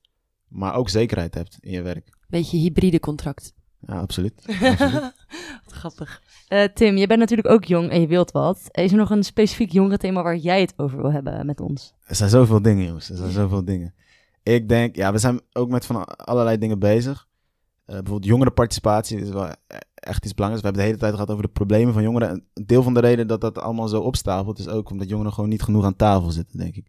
maar 0.53 0.75
ook 0.75 0.89
zekerheid 0.89 1.35
hebt 1.35 1.57
in 1.61 1.73
je 1.73 1.83
werk. 1.83 2.09
Beetje 2.29 2.59
hybride 2.59 3.01
contract. 3.01 3.55
Ja, 3.87 4.01
absoluut. 4.01 4.43
absoluut. 4.47 5.13
grappig. 5.67 6.23
Uh, 6.49 6.65
Tim, 6.65 6.97
je 6.97 7.07
bent 7.07 7.21
natuurlijk 7.21 7.49
ook 7.49 7.65
jong 7.65 7.91
en 7.91 8.01
je 8.01 8.07
wilt 8.07 8.31
wat. 8.31 8.69
Is 8.71 8.91
er 8.91 8.99
nog 8.99 9.11
een 9.11 9.25
specifiek 9.25 9.99
thema 9.99 10.23
waar 10.23 10.37
jij 10.37 10.61
het 10.61 10.75
over 10.77 11.03
wil 11.03 11.13
hebben 11.13 11.47
met 11.47 11.61
ons? 11.61 11.95
Er 12.05 12.15
zijn 12.15 12.31
zoveel 12.31 12.63
dingen, 12.63 12.87
jongens. 12.87 13.11
Er 13.11 13.17
zijn 13.17 13.31
zoveel 13.31 13.65
dingen. 13.65 13.95
Ik 14.43 14.69
denk, 14.69 14.97
ja, 14.97 15.13
we 15.13 15.19
zijn 15.19 15.41
ook 15.53 15.69
met 15.69 15.87
van 15.87 16.05
allerlei 16.05 16.59
dingen 16.59 16.79
bezig. 16.79 17.27
Uh, 17.87 17.87
bijvoorbeeld 17.87 18.25
jongerenparticipatie 18.25 19.21
is 19.21 19.29
wel 19.29 19.49
e-, 19.49 19.55
echt 19.95 20.25
iets 20.25 20.35
belangrijks. 20.35 20.69
We 20.69 20.69
hebben 20.69 20.83
de 20.83 20.89
hele 20.89 20.99
tijd 20.99 21.13
gehad 21.13 21.31
over 21.31 21.43
de 21.43 21.49
problemen 21.49 21.93
van 21.93 22.03
jongeren. 22.03 22.31
Een 22.31 22.67
deel 22.67 22.83
van 22.83 22.95
de 22.95 23.01
reden 23.01 23.27
dat 23.27 23.41
dat 23.41 23.59
allemaal 23.59 23.89
zo 23.89 24.01
opstapelt 24.01 24.59
is 24.59 24.69
ook 24.69 24.91
omdat 24.91 25.09
jongeren 25.09 25.33
gewoon 25.33 25.51
niet 25.51 25.63
genoeg 25.63 25.85
aan 25.85 25.97
tafel 25.97 26.31
zitten, 26.31 26.59
denk 26.59 26.77
ik. 26.77 26.87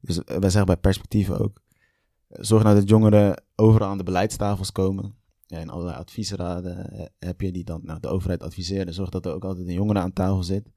Dus 0.00 0.18
uh, 0.18 0.24
wij 0.24 0.50
zeggen 0.50 0.66
bij 0.66 0.76
perspectieven 0.76 1.38
ook 1.38 1.60
Zorg 2.28 2.62
nou 2.62 2.74
dat 2.74 2.88
jongeren 2.88 3.42
overal 3.54 3.88
aan 3.88 3.98
de 3.98 4.04
beleidstafels 4.04 4.72
komen. 4.72 5.16
Ja, 5.46 5.58
in 5.58 5.70
allerlei 5.70 5.96
adviesraden 5.96 6.90
eh, 6.90 7.06
heb 7.18 7.40
je 7.40 7.52
die 7.52 7.64
dan 7.64 7.80
nou, 7.84 8.00
de 8.00 8.08
overheid 8.08 8.42
adviseren. 8.42 8.94
Zorg 8.94 9.08
dat 9.08 9.26
er 9.26 9.32
ook 9.32 9.44
altijd 9.44 9.66
een 9.66 9.74
jongere 9.74 9.98
aan 9.98 10.12
tafel 10.12 10.42
zit. 10.42 10.70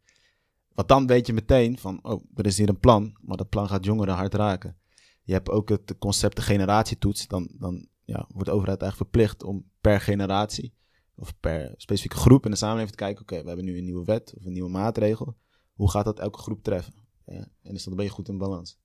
Want 0.74 0.88
dan 0.88 1.08
weet 1.08 1.28
je 1.28 1.34
meteen 1.34 1.78
van, 1.78 2.00
oh, 2.04 2.24
er 2.36 2.46
is 2.46 2.58
hier 2.58 2.70
een 2.70 2.80
plan, 2.80 3.18
maar 3.22 3.38
dat 3.38 3.50
plan 3.50 3.68
gaat 3.68 3.86
jongeren 3.86 4.16
hard 4.16 4.34
raken. 4.34 4.78
Je 5.24 5.34
hebt 5.34 5.50
ook 5.50 5.70
het 5.70 5.96
concept 6.00 6.36
de 6.36 6.42
generatietoets. 6.42 7.28
Dan, 7.28 7.50
dan 7.58 7.88
ja, 8.04 8.26
wordt 8.34 8.50
de 8.50 8.56
overheid 8.56 8.82
eigenlijk 8.82 9.12
verplicht 9.12 9.44
om 9.44 9.66
per 9.82 10.02
generatie 10.02 10.74
of 11.16 11.40
per 11.40 11.74
specifieke 11.78 12.16
groep 12.16 12.46
in 12.46 12.52
de 12.52 12.58
samenleving 12.58 12.92
te 12.92 13.04
kijken, 13.04 13.22
oké, 13.22 13.42
we 13.42 13.48
hebben 13.48 13.66
nu 13.66 13.78
een 13.78 13.84
nieuwe 13.84 14.06
wet 14.06 14.34
of 14.38 14.46
een 14.46 14.54
nieuwe 14.54 14.70
maatregel. 14.70 15.38
Hoe 15.74 15.90
gaat 15.90 16.06
dat 16.06 16.20
elke 16.20 16.40
groep 16.40 16.64
treffen? 16.64 16.94
Ja, 17.26 17.48
en 17.62 17.74
is 17.74 17.84
dat 17.84 17.94
een 17.94 18.00
beetje 18.00 18.12
goed 18.12 18.28
in 18.28 18.38
balans? 18.38 18.80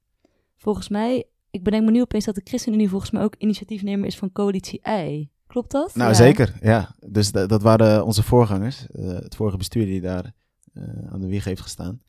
Volgens 0.56 0.88
mij 0.88 1.28
ik 1.56 1.62
bedenk 1.62 1.84
me 1.84 1.90
nu 1.90 2.00
opeens 2.00 2.24
dat 2.24 2.34
de 2.34 2.40
ChristenUnie 2.44 2.88
volgens 2.88 3.10
mij 3.10 3.22
ook 3.22 3.34
initiatiefnemer 3.38 4.06
is 4.06 4.18
van 4.18 4.32
Coalitie 4.32 4.80
I. 4.88 5.28
Klopt 5.46 5.70
dat? 5.70 5.94
Nou, 5.94 6.14
zeker, 6.14 6.54
ja. 6.60 6.94
Dus 7.06 7.32
dat 7.32 7.62
waren 7.62 8.04
onze 8.04 8.22
voorgangers. 8.22 8.86
Uh, 8.92 9.08
het 9.08 9.34
vorige 9.34 9.56
bestuur 9.56 9.84
die 9.84 10.00
daar 10.00 10.32
uh, 10.74 11.12
aan 11.12 11.20
de 11.20 11.26
wieg 11.26 11.44
heeft 11.44 11.60
gestaan. 11.60 12.02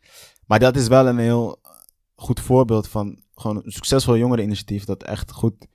Maar 0.46 0.60
dat 0.60 0.76
is 0.76 0.88
wel 0.88 1.08
een 1.08 1.18
heel 1.18 1.62
goed 2.16 2.40
voorbeeld 2.40 2.88
van 2.88 3.22
gewoon 3.36 3.56
een 3.56 3.72
succesvol 3.72 4.18
jongereninitiatief 4.18 4.86
dat 4.86 5.04
echt 5.04 5.32
goed 5.32 5.68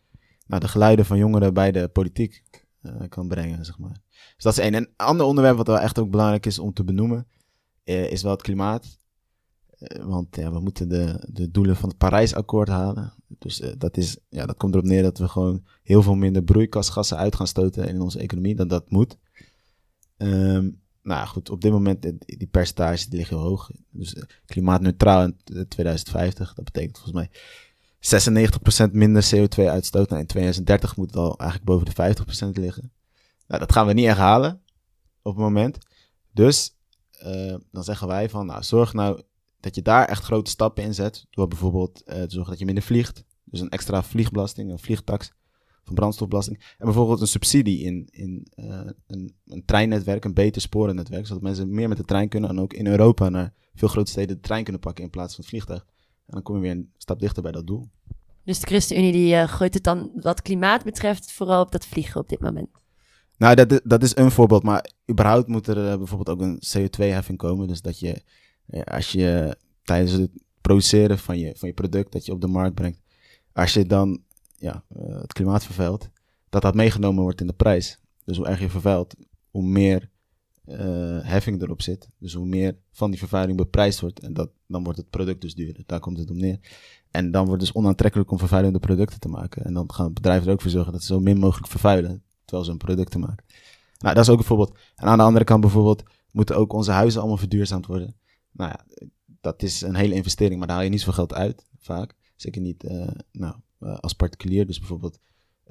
nou, 0.47 0.61
de 0.61 0.69
geluiden 0.69 1.05
van 1.05 1.19
jongeren 1.19 1.55
bij 1.55 1.73
de 1.73 1.89
politiek 1.89 2.43
uh, 2.83 2.93
kan 3.09 3.29
brengen, 3.29 3.65
zeg 3.65 3.79
maar. 3.79 3.97
Dus 4.35 4.45
dat 4.45 4.53
is 4.53 4.59
één. 4.59 4.75
En 4.75 4.83
een 4.83 4.93
ander 4.97 5.27
onderwerp 5.27 5.57
wat 5.57 5.67
wel 5.67 5.79
echt 5.79 5.99
ook 5.99 6.11
belangrijk 6.11 6.47
is 6.47 6.59
om 6.59 6.73
te 6.73 6.85
benoemen, 6.85 7.27
is 7.85 8.23
wel 8.23 8.33
het 8.33 8.43
klimaat. 8.43 8.99
Eh, 9.83 10.05
want 10.05 10.37
ja, 10.37 10.53
we 10.53 10.61
moeten 10.61 10.89
de, 10.89 11.27
de 11.33 11.51
doelen 11.51 11.77
van 11.77 11.89
het 11.89 11.99
Parijsakkoord 11.99 12.69
halen. 12.69 13.13
Dus 13.39 13.61
uh, 13.61 13.73
dat, 13.79 13.97
is, 13.97 14.17
ja, 14.29 14.47
dat 14.47 14.57
komt 14.57 14.75
erop 14.75 14.87
neer 14.87 15.03
dat 15.03 15.19
we 15.19 15.29
gewoon 15.29 15.65
heel 15.83 16.03
veel 16.03 16.15
minder 16.15 16.43
broeikasgassen 16.43 17.17
uit 17.17 17.37
gaan 17.37 17.47
stoten 17.47 17.89
in 17.89 18.01
onze 18.01 18.19
economie 18.19 18.55
dan 18.55 18.69
dat 18.69 18.91
moet. 18.91 19.19
Um, 20.17 20.81
nou 21.03 21.27
goed, 21.27 21.51
op 21.51 21.61
dit 21.61 21.73
moment, 21.73 22.03
die, 22.03 22.19
die 22.19 22.47
percentages 22.47 23.07
die 23.07 23.19
liggen 23.19 23.37
hoog. 23.37 23.71
Dus 23.91 24.17
klimaatneutraal 24.47 25.23
in 25.25 25.69
2050, 25.69 26.55
dat 26.55 26.65
betekent 26.65 26.99
volgens 26.99 27.15
mij 27.15 27.31
96% 28.89 28.93
minder 28.93 29.31
CO2 29.35 29.65
uitstoot. 29.65 30.09
Nou, 30.09 30.21
in 30.21 30.27
2030 30.27 30.97
moet 30.97 31.07
het 31.07 31.17
al 31.17 31.39
eigenlijk 31.39 31.71
boven 31.71 31.87
de 31.87 32.15
50% 32.49 32.61
liggen. 32.61 32.93
Nou, 33.47 33.61
dat 33.61 33.73
gaan 33.73 33.87
we 33.87 33.93
niet 33.93 34.07
echt 34.07 34.19
halen 34.19 34.63
op 35.23 35.35
het 35.35 35.45
moment. 35.45 35.79
Dus 36.33 36.77
dan 37.71 37.85
zeggen 37.85 38.09
wij 38.09 38.29
van, 38.29 38.47
nou, 38.47 38.63
zorg 38.63 38.93
nou 38.93 39.23
dat 39.63 39.75
je 39.75 39.83
daar 39.83 40.05
echt 40.09 40.25
grote 40.25 40.51
stappen 40.51 40.85
in 40.85 40.95
zet. 40.95 41.27
Door 41.31 41.49
bijvoorbeeld 41.49 42.03
uh, 42.07 42.15
te 42.15 42.31
zorgen 42.31 42.51
dat 42.51 42.59
je 42.59 42.65
minder 42.65 42.85
vliegt. 42.85 43.25
Dus 43.45 43.61
een 43.61 43.69
extra 43.69 44.03
vliegbelasting, 44.03 44.71
een 44.71 44.79
vliegtax 44.79 45.33
van 45.85 45.95
brandstofbelasting. 45.95 46.59
En 46.79 46.85
bijvoorbeeld 46.85 47.21
een 47.21 47.27
subsidie 47.27 47.85
in, 47.85 48.09
in 48.11 48.47
uh, 48.57 48.81
een, 49.07 49.35
een, 49.47 49.65
treinnetwerk, 49.65 50.25
een 50.25 50.35
beter 50.35 50.63
sporennetwerk. 50.63 51.27
Zodat 51.27 51.43
mensen 51.43 51.75
meer 51.75 51.89
met 51.89 51.97
de 51.97 52.05
trein 52.05 52.29
kunnen 52.29 52.51
en 52.51 52.61
ook 52.61 52.73
in 52.73 52.87
Europa 52.87 53.29
naar 53.29 53.53
veel 53.75 53.89
grote 53.89 54.11
steden 54.11 54.37
de 54.37 54.43
trein 54.43 54.63
kunnen 54.63 54.83
pakken 54.83 55.05
in 55.05 55.11
plaats 55.11 55.35
van 55.35 55.41
het 55.41 55.53
vliegtuig. 55.53 55.87
En 56.27 56.35
dan 56.35 56.43
kom 56.43 56.55
je 56.55 56.61
weer 56.61 56.71
een 56.71 56.91
stap 56.97 57.21
dichter 57.21 57.43
bij 57.43 57.53
dat 57.53 57.67
doel. 57.67 57.89
Dus 58.45 58.61
de 58.61 58.67
ChristenUnie 58.67 59.13
die 59.13 59.35
uh, 59.35 59.49
gooit 59.49 59.75
het 59.75 59.85
dan 59.85 60.11
wat 60.15 60.43
klimaat 60.43 60.85
betreft 60.85 61.33
vooral 61.33 61.63
op 61.63 61.73
dat 61.73 61.87
vliegen 61.87 62.21
op 62.21 62.29
dit 62.29 62.41
moment? 62.41 62.69
Nou, 63.37 63.55
dat, 63.55 63.81
dat 63.85 64.03
is 64.03 64.17
een 64.17 64.31
voorbeeld. 64.31 64.63
Maar 64.63 64.91
überhaupt 65.11 65.49
moet 65.49 65.67
er 65.67 65.99
bijvoorbeeld 65.99 66.29
ook 66.29 66.41
een 66.41 66.63
CO2-heffing 66.77 67.37
komen. 67.37 67.69
Dus 67.69 67.81
dat 67.81 67.99
je 67.99 68.23
als 68.85 69.13
je 69.13 69.57
tijdens 69.83 70.13
het 70.13 70.31
produceren 70.61 71.19
van 71.19 71.39
je, 71.39 71.55
van 71.57 71.69
je 71.69 71.75
product 71.75 72.13
dat 72.13 72.27
je 72.27 72.33
op 72.33 72.41
de 72.41 72.47
markt 72.47 72.75
brengt, 72.75 73.01
als 73.53 73.73
je 73.73 73.87
dan 73.87 74.23
ja, 74.59 74.85
uh, 74.97 75.21
het 75.21 75.33
klimaat 75.33 75.65
vervuilt, 75.65 76.11
dat 76.49 76.63
dat 76.63 76.75
meegenomen 76.75 77.23
wordt 77.23 77.41
in 77.41 77.47
de 77.47 77.53
prijs. 77.53 77.99
Dus 78.25 78.37
hoe 78.37 78.47
erg 78.47 78.61
je 78.61 78.71
vervuilt, 78.71 79.15
hoe 79.51 79.63
meer 79.63 80.11
eh, 80.65 80.79
heffing 81.23 81.63
erop 81.63 81.83
zit, 81.83 82.09
dus 82.19 82.35
hoe 82.35 82.47
meer 82.47 82.77
van 82.91 83.11
die 83.11 83.19
vervuiling 83.19 83.57
beprijsd 83.57 84.01
wordt, 84.01 84.21
en 84.21 84.33
dat, 84.33 84.51
dan 84.67 84.85
wordt 84.85 84.99
het 84.99 85.11
product 85.11 85.41
dus 85.41 85.55
duurder. 85.55 85.83
Daar 85.87 86.01
komt 86.01 86.19
het 86.19 86.31
om 86.31 86.37
neer. 86.37 86.59
En 87.11 87.31
dan 87.31 87.47
wordt 87.47 87.63
het 87.63 87.73
dus 87.73 87.83
onaantrekkelijk 87.83 88.31
om 88.31 88.39
vervuilende 88.39 88.79
producten 88.79 89.21
te 89.21 89.29
maken. 89.29 89.65
En 89.65 89.75
dan 89.75 89.93
gaan 89.93 90.13
bedrijven 90.13 90.47
er 90.47 90.53
ook 90.53 90.61
voor 90.61 90.71
zorgen 90.71 90.93
dat 90.93 91.01
ze 91.01 91.07
zo 91.07 91.21
min 91.21 91.39
mogelijk 91.39 91.71
vervuilen, 91.71 92.23
terwijl 92.45 92.65
ze 92.65 92.73
een 92.73 92.79
product 92.79 93.17
maken. 93.17 93.45
Nou, 93.99 94.15
dat 94.15 94.25
is 94.25 94.31
ook 94.31 94.39
een 94.39 94.45
voorbeeld. 94.45 94.79
En 94.95 95.07
aan 95.07 95.19
de 95.19 95.25
andere 95.25 95.45
kant 95.45 95.61
bijvoorbeeld, 95.61 96.03
moeten 96.31 96.57
ook 96.57 96.73
onze 96.73 96.91
huizen 96.91 97.21
allemaal 97.21 97.39
verduurzaamd 97.39 97.87
worden. 97.87 98.17
Nou 98.53 98.71
ja, 98.71 99.07
dat 99.41 99.63
is 99.63 99.81
een 99.81 99.95
hele 99.95 100.15
investering, 100.15 100.59
maar 100.59 100.67
daar 100.67 100.77
haal 100.77 100.85
je 100.85 100.91
niet 100.91 101.01
zoveel 101.01 101.15
geld 101.15 101.35
uit, 101.35 101.67
vaak. 101.79 102.15
Zeker 102.37 102.61
niet 102.61 102.85
uh, 102.85 103.09
nou, 103.33 103.55
uh, 103.81 103.99
als 103.99 104.13
particulier. 104.13 104.67
Dus 104.67 104.79
bijvoorbeeld 104.79 105.19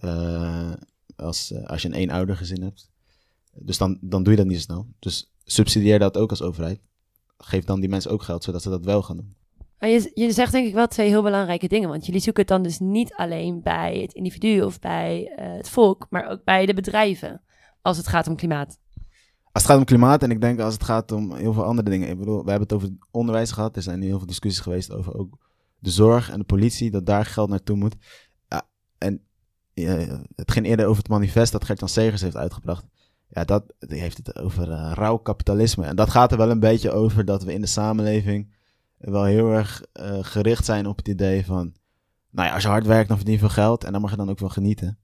uh, 0.04 0.74
als, 1.16 1.54
als 1.66 1.82
je 1.82 1.88
een 1.88 1.94
eenouder 1.94 2.38
gezin 2.38 2.62
hebt. 2.62 2.90
Dus 3.54 3.78
dan, 3.78 3.98
dan 4.02 4.24
doe 4.24 4.32
je 4.32 4.40
dat 4.40 4.48
niet 4.48 4.58
zo 4.58 4.64
snel. 4.64 4.88
Dus 5.00 5.32
subsidieer 5.44 6.00
dat 6.00 6.18
ook 6.18 6.30
als 6.30 6.42
overheid. 6.42 6.80
Geef 7.38 7.64
dan 7.64 7.80
die 7.80 7.90
mensen 7.90 8.12
ook 8.12 8.24
geld, 8.24 8.44
zodat 8.44 8.62
ze 8.62 8.70
dat 8.70 8.86
wel 8.86 9.02
gaan 9.02 9.18
doen. 9.18 9.36
Maar 9.80 9.90
je, 9.90 10.12
je 10.14 10.32
zegt 10.32 10.52
denk 10.52 10.68
ik 10.68 10.74
wel 10.74 10.88
twee 10.88 11.10
heel 11.10 11.24
belangrijke 11.24 11.68
dingen. 11.68 11.90
Want 11.90 12.06
jullie 12.06 12.22
zoeken 12.22 12.42
het 12.42 12.52
dan 12.52 12.64
dus 12.64 12.80
niet 12.80 13.14
alleen 13.14 13.62
bij 13.62 14.00
het 14.02 14.14
individu 14.14 14.62
of 14.62 14.80
bij 14.80 15.34
het 15.36 15.70
volk, 15.70 16.08
maar 16.10 16.30
ook 16.30 16.44
bij 16.44 16.66
de 16.66 16.74
bedrijven. 16.74 17.42
Als 17.82 17.98
het 17.98 18.08
gaat 18.08 18.28
om 18.28 18.36
klimaat. 18.36 18.80
Als 19.52 19.64
het 19.64 19.72
gaat 19.72 19.78
om 19.78 19.86
klimaat 19.86 20.24
en 20.24 20.32
ik 20.32 20.42
denk 20.42 20.60
als 20.60 20.74
het 20.74 20.84
gaat 20.84 21.12
om 21.12 21.34
heel 21.34 21.54
veel 21.54 21.64
andere 21.64 21.90
dingen. 21.90 22.10
Ik 22.10 22.18
bedoel, 22.18 22.44
we 22.44 22.50
hebben 22.50 22.68
het 22.68 22.74
over 22.74 22.90
onderwijs 23.12 23.52
gehad. 23.52 23.76
Er 23.76 23.82
zijn 23.82 24.02
heel 24.02 24.18
veel 24.18 24.28
discussies 24.28 24.60
geweest 24.60 24.92
over 24.92 25.18
ook 25.18 25.38
de 25.80 25.90
zorg 25.90 26.30
en 26.30 26.40
de 26.40 26.46
politie, 26.46 26.92
dat 26.92 27.06
daar 27.06 27.26
geld 27.26 27.50
naartoe 27.50 27.76
moet. 27.76 27.96
En 28.98 29.22
het 30.36 30.52
ging 30.52 30.66
eerder 30.66 30.86
over 30.86 30.98
het 30.98 31.12
manifest 31.12 31.52
dat 31.52 31.66
Gert-Jan 31.66 31.90
Segers 31.90 32.22
heeft 32.22 32.36
uitgebracht. 32.36 32.86
Ja, 33.28 33.44
dat 33.44 33.74
die 33.80 34.00
heeft 34.00 34.18
het 34.18 34.40
over 34.40 34.70
uh, 34.70 34.92
rauw 34.94 35.18
kapitalisme. 35.18 35.86
En 35.86 35.96
dat 35.96 36.10
gaat 36.10 36.32
er 36.32 36.38
wel 36.38 36.50
een 36.50 36.60
beetje 36.60 36.92
over 36.92 37.26
dat 37.26 37.44
we 37.44 37.54
in 37.54 37.62
de 37.62 37.68
samenleving 37.68 38.54
wel 38.98 39.24
heel 39.24 39.52
erg 39.52 39.84
uh, 39.94 40.18
gericht 40.22 40.66
zijn 40.66 40.86
op 40.88 40.98
het 40.98 41.08
idee 41.08 41.46
van... 41.46 41.74
Nou 42.30 42.48
ja, 42.48 42.54
als 42.54 42.64
je 42.64 42.70
hard 42.70 42.86
werkt, 42.86 43.08
dan 43.08 43.18
verdien 43.18 43.36
je 43.36 43.40
veel 43.40 43.50
geld 43.50 43.84
en 43.84 43.92
dan 43.92 44.02
mag 44.02 44.12
je 44.12 44.18
dan 44.18 44.30
ook 44.30 44.40
wel 44.40 44.50
genieten. 44.50 44.98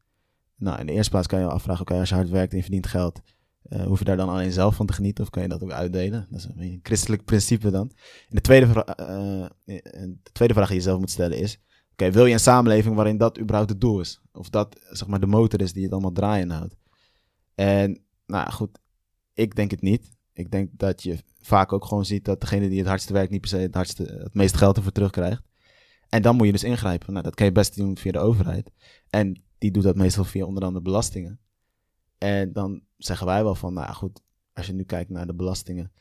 Nou, 0.56 0.80
in 0.80 0.86
de 0.86 0.92
eerste 0.92 1.12
plaats 1.12 1.28
kan 1.28 1.40
je 1.40 1.46
je 1.46 1.52
afvragen, 1.52 1.82
oké, 1.82 2.00
als 2.00 2.10
je 2.10 2.16
hard 2.16 2.30
werkt 2.30 2.52
en 2.52 2.58
je 2.58 2.64
verdient 2.64 2.88
geld... 2.88 3.22
Uh, 3.70 3.86
hoef 3.86 4.00
je 4.00 4.06
daar 4.06 4.18
dan 4.18 4.30
alleen 4.30 4.52
zelf 4.52 4.76
van 4.76 4.86
te 4.86 4.94
genieten 4.94 5.24
of 5.24 5.30
kan 5.30 5.42
je 5.42 5.50
dat 5.50 5.64
ook 5.64 5.72
uitdelen? 5.72 6.28
Dat 6.30 6.40
is 6.40 6.48
een, 6.56 6.80
christelijk 6.84 7.26
principe 7.26 7.72
dan. 7.72 7.92
En 8.30 8.36
de 8.36 8.42
tweede, 8.42 8.66
uh, 8.66 9.46
de 9.66 10.32
tweede 10.32 10.54
vraag 10.54 10.68
die 10.68 10.78
je 10.78 10.84
zelf 10.84 11.00
moet 11.00 11.10
stellen 11.10 11.38
is: 11.38 11.60
Oké, 11.92 12.12
wil 12.12 12.26
je 12.26 12.34
een 12.34 12.40
samenleving 12.40 12.96
waarin 12.96 13.18
dat 13.18 13.40
überhaupt 13.40 13.70
het 13.70 13.82
doel 13.82 14.00
is? 14.00 14.22
Of 14.32 14.50
dat 14.50 14.80
zeg 14.90 15.08
maar 15.08 15.20
de 15.20 15.26
motor 15.26 15.62
is 15.62 15.74
die 15.74 15.84
het 15.84 15.92
allemaal 15.92 16.12
draaien 16.12 16.50
houdt? 16.50 16.76
En 17.56 18.04
nou 18.26 18.52
goed, 18.52 18.80
ik 19.34 19.56
denk 19.56 19.72
het 19.72 19.82
niet. 19.82 20.16
Ik 20.34 20.52
denk 20.52 20.70
dat 20.74 21.04
je 21.04 21.18
vaak 21.42 21.74
ook 21.74 21.86
gewoon 21.86 22.06
ziet 22.06 22.26
dat 22.26 22.42
degene 22.42 22.70
die 22.70 22.78
het 22.78 22.88
hardste 22.88 23.14
werkt 23.14 23.32
niet 23.32 23.42
per 23.42 23.50
se 23.50 23.58
het, 23.58 23.74
hardste, 23.74 24.04
het 24.04 24.34
meeste 24.34 24.58
geld 24.58 24.78
ervoor 24.78 24.92
terugkrijgt. 24.92 25.42
En 26.10 26.22
dan 26.22 26.36
moet 26.36 26.46
je 26.46 26.52
dus 26.52 26.64
ingrijpen. 26.64 27.12
Nou, 27.12 27.24
dat 27.24 27.36
kan 27.36 27.46
je 27.46 27.52
best 27.52 27.76
doen 27.76 27.98
via 27.98 28.12
de 28.12 28.20
overheid. 28.20 28.72
En 29.10 29.42
die 29.58 29.72
doet 29.72 29.84
dat 29.84 29.96
meestal 29.96 30.24
via 30.24 30.46
onder 30.46 30.64
andere 30.64 30.84
belastingen. 30.84 31.40
En 32.18 32.54
dan 32.54 32.82
zeggen 32.98 33.28
wij 33.28 33.44
wel 33.44 33.56
van, 33.56 33.74
nou 33.74 33.94
goed, 33.94 34.22
als 34.54 34.68
je 34.68 34.74
nu 34.74 34.84
kijkt 34.84 35.10
naar 35.10 35.28
de 35.28 35.34
belastingen. 35.34 35.92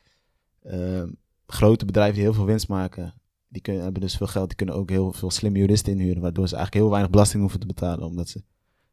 Uh, 0.63 1.03
grote 1.47 1.85
bedrijven 1.85 2.15
die 2.15 2.23
heel 2.23 2.35
veel 2.35 2.45
winst 2.45 2.69
maken, 2.69 3.15
die 3.49 3.63
kunnen, 3.63 3.83
hebben 3.83 4.01
dus 4.01 4.17
veel 4.17 4.27
geld. 4.27 4.49
Die 4.49 4.57
kunnen 4.57 4.75
ook 4.75 4.91
heel 4.91 5.13
veel 5.13 5.31
slimme 5.31 5.59
juristen 5.59 5.93
inhuren, 5.93 6.23
waardoor 6.23 6.49
ze 6.49 6.55
eigenlijk 6.55 6.85
heel 6.85 6.93
weinig 6.93 7.13
belasting 7.13 7.41
hoeven 7.43 7.61
te 7.61 7.67
betalen. 7.67 8.07
Omdat 8.07 8.29
ze 8.29 8.43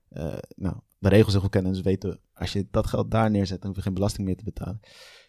uh, 0.09 0.37
nou, 0.55 0.75
de 0.97 1.09
regels 1.09 1.31
heel 1.31 1.41
goed 1.41 1.51
kennen 1.51 1.71
en 1.71 1.77
ze 1.77 1.83
weten, 1.83 2.19
als 2.33 2.53
je 2.53 2.67
dat 2.71 2.87
geld 2.87 3.11
daar 3.11 3.31
neerzet, 3.31 3.59
dan 3.61 3.67
hoef 3.67 3.77
je 3.77 3.83
geen 3.83 3.93
belasting 3.93 4.27
meer 4.27 4.37
te 4.37 4.43
betalen. 4.43 4.79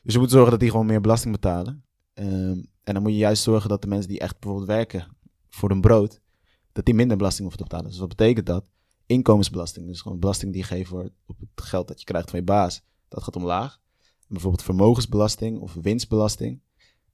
Dus 0.02 0.12
je 0.12 0.18
moet 0.18 0.30
zorgen 0.30 0.50
dat 0.50 0.60
die 0.60 0.70
gewoon 0.70 0.86
meer 0.86 1.00
belasting 1.00 1.32
betalen. 1.32 1.84
Um, 2.14 2.72
en 2.84 2.94
dan 2.94 3.02
moet 3.02 3.12
je 3.12 3.18
juist 3.18 3.42
zorgen 3.42 3.68
dat 3.68 3.82
de 3.82 3.88
mensen 3.88 4.08
die 4.08 4.18
echt 4.18 4.38
bijvoorbeeld 4.38 4.68
werken 4.68 5.16
voor 5.48 5.68
hun 5.68 5.80
brood, 5.80 6.20
dat 6.72 6.84
die 6.84 6.94
minder 6.94 7.16
belasting 7.16 7.48
hoeven 7.48 7.64
te 7.64 7.68
betalen. 7.68 7.90
Dus 7.90 8.00
wat 8.00 8.08
betekent 8.08 8.46
dat? 8.46 8.70
Inkomensbelasting. 9.06 9.86
Dus 9.86 10.00
gewoon 10.00 10.18
belasting 10.18 10.52
die 10.52 10.62
geeft 10.62 10.88
voor 10.88 11.10
op 11.26 11.36
het 11.40 11.64
geld 11.64 11.88
dat 11.88 11.98
je 11.98 12.04
krijgt 12.04 12.30
van 12.30 12.38
je 12.38 12.44
baas. 12.44 12.82
Dat 13.08 13.22
gaat 13.22 13.36
omlaag. 13.36 13.80
Bijvoorbeeld 14.28 14.62
vermogensbelasting 14.62 15.60
of 15.60 15.74
winstbelasting. 15.74 16.60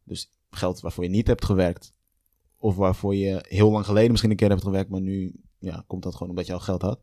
Dus 0.02 0.32
geld 0.50 0.80
waarvoor 0.80 1.04
je 1.04 1.10
niet 1.10 1.26
hebt 1.26 1.44
gewerkt. 1.44 1.92
Of 2.56 2.76
waarvoor 2.76 3.14
je 3.14 3.44
heel 3.48 3.70
lang 3.70 3.84
geleden 3.84 4.10
misschien 4.10 4.30
een 4.30 4.36
keer 4.36 4.48
hebt 4.48 4.62
gewerkt, 4.62 4.90
maar 4.90 5.00
nu 5.00 5.40
ja, 5.58 5.84
komt 5.86 6.02
dat 6.02 6.12
gewoon 6.12 6.28
omdat 6.28 6.46
je 6.46 6.52
al 6.52 6.60
geld 6.60 6.82
had. 6.82 7.02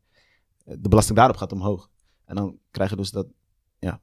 De 0.63 0.89
belasting 0.89 1.17
daarop 1.17 1.37
gaat 1.37 1.51
omhoog. 1.51 1.89
En 2.25 2.35
dan 2.35 2.59
krijg 2.71 2.89
je 2.89 2.95
dus 2.95 3.11
dat 3.11 3.27
ja, 3.79 4.01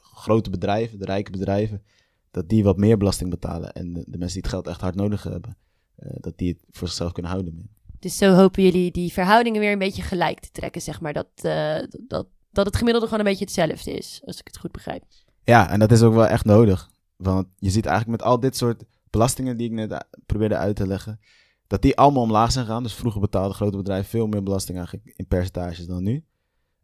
grote 0.00 0.50
bedrijven, 0.50 0.98
de 0.98 1.04
rijke 1.04 1.30
bedrijven, 1.30 1.82
dat 2.30 2.48
die 2.48 2.64
wat 2.64 2.76
meer 2.76 2.96
belasting 2.96 3.30
betalen. 3.30 3.72
En 3.72 3.92
de, 3.92 4.04
de 4.06 4.18
mensen 4.18 4.40
die 4.40 4.42
het 4.42 4.50
geld 4.50 4.66
echt 4.66 4.80
hard 4.80 4.94
nodig 4.94 5.22
hebben, 5.22 5.56
uh, 5.98 6.10
dat 6.14 6.38
die 6.38 6.48
het 6.48 6.64
voor 6.70 6.88
zichzelf 6.88 7.12
kunnen 7.12 7.30
houden. 7.30 7.70
Dus 8.00 8.16
zo 8.16 8.34
hopen 8.34 8.62
jullie 8.62 8.90
die 8.90 9.12
verhoudingen 9.12 9.60
weer 9.60 9.72
een 9.72 9.78
beetje 9.78 10.02
gelijk 10.02 10.40
te 10.40 10.50
trekken, 10.50 10.82
zeg 10.82 11.00
maar. 11.00 11.12
Dat, 11.12 11.28
uh, 11.42 11.78
dat, 12.06 12.26
dat 12.50 12.66
het 12.66 12.76
gemiddelde 12.76 13.06
gewoon 13.06 13.24
een 13.24 13.30
beetje 13.30 13.44
hetzelfde 13.44 13.92
is, 13.92 14.22
als 14.24 14.38
ik 14.38 14.46
het 14.46 14.58
goed 14.58 14.72
begrijp. 14.72 15.04
Ja, 15.44 15.70
en 15.70 15.78
dat 15.78 15.92
is 15.92 16.02
ook 16.02 16.14
wel 16.14 16.26
echt 16.26 16.44
nodig. 16.44 16.90
Want 17.16 17.46
je 17.56 17.70
ziet 17.70 17.86
eigenlijk 17.86 18.20
met 18.20 18.30
al 18.30 18.40
dit 18.40 18.56
soort 18.56 18.84
belastingen 19.10 19.56
die 19.56 19.66
ik 19.66 19.72
net 19.72 20.06
probeerde 20.26 20.56
uit 20.56 20.76
te 20.76 20.86
leggen, 20.86 21.20
dat 21.66 21.82
die 21.82 21.96
allemaal 21.96 22.22
omlaag 22.22 22.52
zijn 22.52 22.64
gegaan. 22.64 22.82
Dus 22.82 22.94
vroeger 22.94 23.20
betaalden 23.20 23.54
grote 23.54 23.76
bedrijven 23.76 24.10
veel 24.10 24.26
meer 24.26 24.42
belasting 24.42 24.78
eigenlijk 24.78 25.12
in 25.16 25.26
percentages 25.26 25.86
dan 25.86 26.02
nu. 26.02 26.24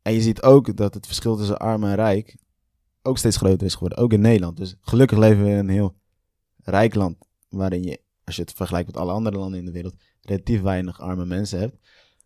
En 0.03 0.13
je 0.13 0.21
ziet 0.21 0.43
ook 0.43 0.77
dat 0.77 0.95
het 0.95 1.07
verschil 1.07 1.37
tussen 1.37 1.59
arm 1.59 1.85
en 1.85 1.95
rijk 1.95 2.37
ook 3.03 3.19
steeds 3.19 3.37
groter 3.37 3.67
is 3.67 3.73
geworden, 3.73 3.99
ook 3.99 4.13
in 4.13 4.21
Nederland. 4.21 4.57
Dus 4.57 4.77
gelukkig 4.81 5.19
leven 5.19 5.45
we 5.45 5.51
in 5.51 5.57
een 5.57 5.69
heel 5.69 5.95
rijk 6.57 6.95
land, 6.95 7.17
waarin 7.49 7.83
je, 7.83 8.01
als 8.25 8.37
je 8.37 8.43
het 8.43 8.53
vergelijkt 8.53 8.87
met 8.87 8.97
alle 8.97 9.13
andere 9.13 9.37
landen 9.37 9.59
in 9.59 9.65
de 9.65 9.73
wereld, 9.73 9.95
relatief 10.29 10.61
weinig 10.61 11.01
arme 11.01 11.25
mensen 11.25 11.59
hebt. 11.59 11.77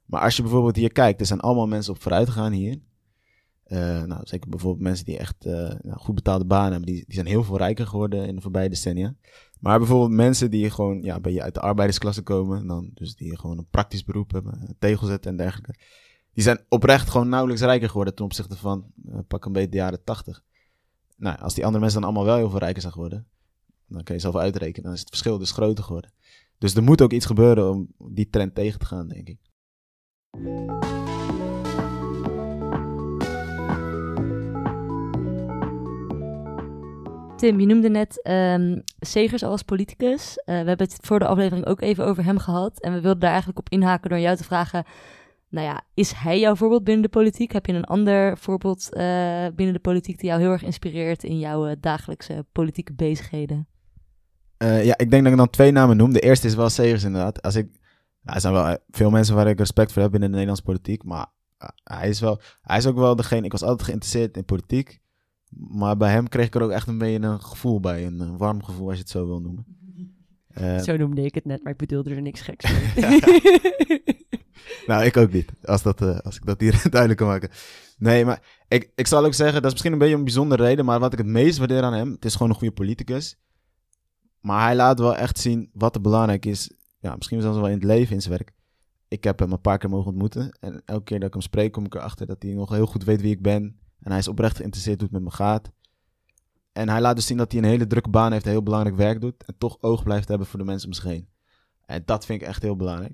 Maar 0.04 0.20
als 0.20 0.36
je 0.36 0.42
bijvoorbeeld 0.42 0.76
hier 0.76 0.92
kijkt, 0.92 1.20
er 1.20 1.26
zijn 1.26 1.40
allemaal 1.40 1.66
mensen 1.66 1.92
op 1.92 2.02
vooruit 2.02 2.28
gegaan 2.28 2.52
hier. 2.52 2.78
Uh, 3.66 4.02
nou, 4.02 4.20
zeker 4.26 4.50
bijvoorbeeld 4.50 4.82
mensen 4.82 5.04
die 5.04 5.18
echt 5.18 5.46
uh, 5.46 5.52
nou, 5.82 5.98
goed 5.98 6.14
betaalde 6.14 6.44
banen 6.44 6.70
hebben, 6.70 6.92
die, 6.92 7.04
die 7.06 7.14
zijn 7.14 7.26
heel 7.26 7.44
veel 7.44 7.56
rijker 7.56 7.86
geworden 7.86 8.26
in 8.26 8.34
de 8.34 8.40
voorbije 8.40 8.68
decennia. 8.68 9.14
Maar 9.60 9.78
bijvoorbeeld 9.78 10.10
mensen 10.10 10.50
die 10.50 10.70
gewoon 10.70 11.02
ja, 11.02 11.20
bij 11.20 11.32
je 11.32 11.42
uit 11.42 11.54
de 11.54 11.60
arbeidersklasse 11.60 12.22
komen, 12.22 12.66
dan, 12.66 12.90
dus 12.94 13.14
die 13.14 13.38
gewoon 13.38 13.58
een 13.58 13.68
praktisch 13.70 14.04
beroep 14.04 14.32
hebben, 14.32 14.76
tegel 14.78 15.06
zetten 15.06 15.30
en 15.30 15.36
dergelijke. 15.36 15.74
Die 16.32 16.42
zijn 16.42 16.64
oprecht 16.68 17.08
gewoon 17.08 17.28
nauwelijks 17.28 17.62
rijker 17.62 17.88
geworden 17.88 18.14
ten 18.14 18.24
opzichte 18.24 18.56
van 18.56 18.86
uh, 19.04 19.18
pak 19.28 19.44
een 19.44 19.52
beetje 19.52 19.68
de 19.68 19.76
jaren 19.76 20.04
tachtig. 20.04 20.42
Nou, 21.16 21.38
als 21.38 21.54
die 21.54 21.64
andere 21.64 21.82
mensen 21.82 22.00
dan 22.00 22.10
allemaal 22.10 22.28
wel 22.28 22.36
heel 22.36 22.50
veel 22.50 22.58
rijker 22.58 22.80
zijn 22.80 22.92
geworden, 22.92 23.26
dan 23.86 24.02
kan 24.02 24.14
je 24.14 24.20
zelf 24.20 24.36
uitrekenen, 24.36 24.82
dan 24.82 24.92
is 24.92 25.00
het 25.00 25.08
verschil 25.08 25.38
dus 25.38 25.50
groter 25.50 25.84
geworden. 25.84 26.12
Dus 26.61 26.75
er 26.75 26.83
moet 26.83 27.03
ook 27.03 27.12
iets 27.12 27.27
gebeuren 27.27 27.70
om 27.70 27.88
die 27.99 28.29
trend 28.31 28.55
tegen 28.55 28.79
te 28.79 28.87
gaan, 28.87 29.09
denk 29.09 29.29
ik. 29.29 29.38
Tim, 37.37 37.61
je 37.61 37.66
noemde 37.66 37.90
net 37.90 38.29
um, 38.29 38.83
Segers 38.99 39.42
als 39.42 39.62
politicus. 39.62 40.31
Uh, 40.38 40.44
we 40.44 40.53
hebben 40.53 40.87
het 40.87 40.99
voor 41.01 41.18
de 41.18 41.27
aflevering 41.27 41.66
ook 41.66 41.81
even 41.81 42.07
over 42.07 42.25
hem 42.25 42.38
gehad. 42.38 42.81
En 42.81 42.92
we 42.92 43.01
wilden 43.01 43.20
daar 43.20 43.31
eigenlijk 43.31 43.59
op 43.59 43.68
inhaken 43.68 44.11
door 44.11 44.18
jou 44.18 44.37
te 44.37 44.44
vragen... 44.44 44.85
Nou 45.49 45.66
ja, 45.66 45.83
is 45.94 46.12
hij 46.12 46.40
jouw 46.40 46.55
voorbeeld 46.55 46.85
binnen 46.85 47.03
de 47.03 47.09
politiek? 47.09 47.53
Heb 47.53 47.66
je 47.66 47.73
een 47.73 47.85
ander 47.85 48.38
voorbeeld 48.38 48.88
uh, 48.92 49.01
binnen 49.55 49.75
de 49.75 49.81
politiek 49.81 50.18
die 50.18 50.29
jou 50.29 50.40
heel 50.40 50.51
erg 50.51 50.62
inspireert 50.62 51.25
in 51.25 51.38
jouw 51.38 51.68
uh, 51.68 51.73
dagelijkse 51.81 52.46
politieke 52.53 52.92
bezigheden? 52.92 53.68
Uh, 54.62 54.85
ja, 54.85 54.99
ik 54.99 55.11
denk 55.11 55.23
dat 55.23 55.33
ik 55.33 55.38
dan 55.38 55.51
twee 55.51 55.70
namen 55.70 55.96
noem. 55.96 56.12
De 56.12 56.20
eerste 56.20 56.46
is 56.46 56.55
wel 56.55 56.68
Segers 56.68 57.05
inderdaad. 57.05 57.42
Als 57.42 57.55
ik, 57.55 57.68
nou, 58.23 58.35
er 58.35 58.40
zijn 58.40 58.53
wel 58.53 58.79
veel 58.90 59.11
mensen 59.11 59.35
waar 59.35 59.49
ik 59.49 59.59
respect 59.59 59.92
voor 59.92 60.03
heb 60.03 60.11
binnen 60.11 60.29
de 60.29 60.35
Nederlandse 60.35 60.64
politiek. 60.64 61.05
Maar 61.05 61.27
uh, 61.62 61.68
hij, 61.85 62.09
is 62.09 62.20
wel, 62.20 62.40
hij 62.62 62.77
is 62.77 62.87
ook 62.87 62.96
wel 62.96 63.16
degene... 63.16 63.44
Ik 63.44 63.53
was 63.53 63.62
altijd 63.62 63.83
geïnteresseerd 63.83 64.37
in 64.37 64.44
politiek. 64.44 65.01
Maar 65.51 65.96
bij 65.96 66.11
hem 66.11 66.29
kreeg 66.29 66.46
ik 66.46 66.55
er 66.55 66.62
ook 66.62 66.70
echt 66.70 66.88
een 66.88 66.99
beetje 66.99 67.27
een 67.27 67.42
gevoel 67.42 67.81
bij. 67.81 68.07
Een, 68.07 68.20
een 68.20 68.37
warm 68.37 68.64
gevoel, 68.64 68.87
als 68.87 68.96
je 68.96 69.03
het 69.03 69.11
zo 69.11 69.27
wil 69.27 69.40
noemen. 69.40 69.64
Uh, 70.61 70.79
zo 70.79 70.96
noemde 70.96 71.25
ik 71.25 71.35
het 71.35 71.44
net, 71.44 71.62
maar 71.62 71.73
ik 71.73 71.79
bedoelde 71.79 72.14
er 72.14 72.23
niks 72.23 72.40
geks 72.40 72.64
nou, 74.87 75.05
ik 75.05 75.16
ook 75.16 75.33
niet. 75.33 75.53
Als, 75.62 75.83
dat, 75.83 76.25
als 76.25 76.37
ik 76.37 76.46
dat 76.46 76.61
hier 76.61 76.83
duidelijk 76.90 77.20
kan 77.20 77.29
maken. 77.29 77.51
Nee, 77.99 78.25
maar 78.25 78.42
ik, 78.68 78.90
ik 78.94 79.07
zal 79.07 79.25
ook 79.25 79.35
zeggen... 79.35 79.55
Dat 79.55 79.64
is 79.64 79.73
misschien 79.73 79.92
een 79.92 79.99
beetje 79.99 80.14
een 80.14 80.25
bijzondere 80.25 80.64
reden. 80.64 80.85
Maar 80.85 81.01
wat 81.01 81.12
ik 81.12 81.18
het 81.18 81.27
meest 81.27 81.59
waardeer 81.59 81.83
aan 81.83 81.92
hem... 81.92 82.12
Het 82.12 82.25
is 82.25 82.33
gewoon 82.33 82.49
een 82.49 82.59
goede 82.59 82.75
politicus. 82.75 83.38
Maar 84.40 84.64
hij 84.64 84.76
laat 84.76 84.98
wel 84.98 85.16
echt 85.16 85.38
zien 85.38 85.70
wat 85.72 85.94
er 85.94 86.00
belangrijk 86.00 86.46
is. 86.46 86.70
Ja, 86.98 87.16
misschien 87.16 87.40
zelfs 87.40 87.57
wel 87.57 87.66
in 87.68 87.74
het 87.74 87.85
leven, 87.85 88.14
in 88.14 88.22
zijn 88.22 88.35
werk. 88.35 88.53
Ik 89.09 89.24
heb 89.24 89.38
hem 89.38 89.53
een 89.53 89.61
paar 89.61 89.79
keer 89.79 89.90
mogen 89.90 90.11
ontmoeten. 90.11 90.57
En 90.61 90.83
elke 90.85 91.05
keer 91.05 91.18
dat 91.18 91.29
ik 91.29 91.35
hem 91.35 91.42
spreek, 91.42 91.72
kom 91.72 91.85
ik 91.85 91.94
erachter 91.94 92.26
dat 92.26 92.42
hij 92.42 92.53
nog 92.53 92.70
heel 92.70 92.87
goed 92.87 93.05
weet 93.05 93.20
wie 93.20 93.35
ik 93.35 93.42
ben. 93.42 93.79
En 94.00 94.11
hij 94.11 94.18
is 94.18 94.29
oprecht 94.29 94.57
geïnteresseerd 94.57 95.00
hoe 95.00 95.09
het 95.12 95.22
met 95.22 95.31
me 95.31 95.37
gaat. 95.37 95.70
En 96.72 96.88
hij 96.88 97.00
laat 97.00 97.16
dus 97.16 97.26
zien 97.26 97.37
dat 97.37 97.53
hij 97.53 97.61
een 97.61 97.68
hele 97.68 97.87
drukke 97.87 98.11
baan 98.11 98.33
heeft, 98.33 98.44
heel 98.44 98.62
belangrijk 98.62 98.96
werk 98.96 99.20
doet. 99.20 99.44
En 99.44 99.55
toch 99.59 99.76
oog 99.81 100.03
blijft 100.03 100.29
hebben 100.29 100.46
voor 100.46 100.59
de 100.59 100.64
mensen 100.64 100.88
om 100.88 100.94
zich 100.94 101.05
heen. 101.05 101.29
En 101.87 102.03
dat 102.05 102.26
vind 102.26 102.42
ik 102.42 102.48
echt 102.48 102.62
heel 102.62 102.76
belangrijk. 102.76 103.12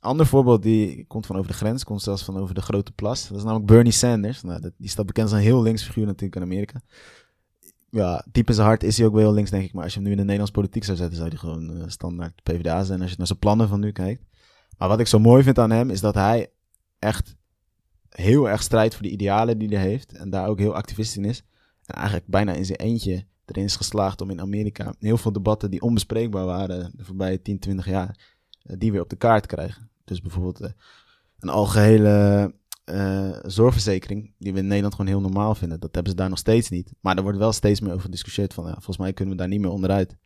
Ander 0.00 0.26
voorbeeld 0.26 0.62
die 0.62 1.06
komt 1.06 1.26
van 1.26 1.36
over 1.36 1.50
de 1.50 1.56
grens, 1.56 1.84
komt 1.84 2.02
zelfs 2.02 2.24
van 2.24 2.36
over 2.36 2.54
de 2.54 2.60
grote 2.60 2.92
plas. 2.92 3.28
Dat 3.28 3.36
is 3.36 3.42
namelijk 3.42 3.66
Bernie 3.66 3.92
Sanders. 3.92 4.42
Nou, 4.42 4.70
die 4.76 4.88
staat 4.88 5.06
bekend 5.06 5.26
als 5.26 5.36
een 5.36 5.44
heel 5.44 5.62
links 5.62 5.82
figuur 5.82 6.06
natuurlijk 6.06 6.36
in 6.36 6.42
Amerika. 6.42 6.80
Ja, 7.90 8.24
diep 8.32 8.48
in 8.48 8.54
zijn 8.54 8.66
hart 8.66 8.82
is 8.82 8.96
hij 8.96 9.06
ook 9.06 9.14
wel 9.14 9.32
links, 9.32 9.50
denk 9.50 9.64
ik. 9.64 9.72
Maar 9.72 9.84
als 9.84 9.92
je 9.92 9.98
hem 9.98 10.08
nu 10.08 10.12
in 10.12 10.18
de 10.18 10.24
Nederlandse 10.24 10.60
politiek 10.60 10.84
zou 10.84 10.96
zetten, 10.96 11.16
zou 11.16 11.28
hij 11.28 11.38
gewoon 11.38 11.76
uh, 11.76 11.82
standaard 11.86 12.42
PvdA 12.42 12.82
zijn. 12.84 13.00
Als 13.00 13.10
je 13.10 13.16
naar 13.16 13.26
zijn 13.26 13.38
plannen 13.38 13.68
van 13.68 13.80
nu 13.80 13.92
kijkt. 13.92 14.22
Maar 14.78 14.88
wat 14.88 15.00
ik 15.00 15.06
zo 15.06 15.18
mooi 15.18 15.42
vind 15.42 15.58
aan 15.58 15.70
hem, 15.70 15.90
is 15.90 16.00
dat 16.00 16.14
hij 16.14 16.50
echt 16.98 17.36
heel 18.08 18.48
erg 18.48 18.62
strijdt 18.62 18.94
voor 18.94 19.02
de 19.02 19.10
idealen 19.10 19.58
die 19.58 19.68
hij 19.68 19.86
heeft. 19.86 20.12
En 20.12 20.30
daar 20.30 20.48
ook 20.48 20.58
heel 20.58 20.74
activistisch 20.74 21.16
in 21.16 21.24
is. 21.24 21.42
En 21.84 21.94
eigenlijk 21.94 22.26
bijna 22.26 22.52
in 22.52 22.64
zijn 22.64 22.78
eentje 22.78 23.24
erin 23.44 23.64
is 23.64 23.76
geslaagd 23.76 24.20
om 24.20 24.30
in 24.30 24.40
Amerika 24.40 24.94
heel 24.98 25.16
veel 25.16 25.32
debatten 25.32 25.70
die 25.70 25.82
onbespreekbaar 25.82 26.44
waren 26.44 26.92
de 26.94 27.04
voorbije 27.04 27.42
10, 27.42 27.58
20 27.58 27.86
jaar, 27.86 28.36
uh, 28.64 28.76
die 28.78 28.92
weer 28.92 29.00
op 29.00 29.10
de 29.10 29.16
kaart 29.16 29.42
te 29.48 29.54
krijgen. 29.54 29.90
Dus 30.04 30.20
bijvoorbeeld 30.20 30.60
uh, 30.60 30.68
een 31.38 31.48
algehele 31.48 32.54
uh, 32.90 33.38
zorgverzekering, 33.42 34.34
die 34.38 34.52
we 34.52 34.58
in 34.58 34.66
Nederland 34.66 34.94
gewoon 34.94 35.10
heel 35.10 35.20
normaal 35.20 35.54
vinden. 35.54 35.80
Dat 35.80 35.94
hebben 35.94 36.12
ze 36.12 36.18
daar 36.18 36.28
nog 36.28 36.38
steeds 36.38 36.68
niet. 36.68 36.92
Maar 37.00 37.16
er 37.16 37.22
wordt 37.22 37.38
wel 37.38 37.52
steeds 37.52 37.80
meer 37.80 37.90
over 37.90 38.02
gediscussieerd 38.02 38.54
van, 38.54 38.64
ja, 38.64 38.72
volgens 38.72 38.98
mij 38.98 39.12
kunnen 39.12 39.34
we 39.34 39.40
daar 39.40 39.50
niet 39.50 39.60
meer 39.60 39.70
onderuit. 39.70 40.16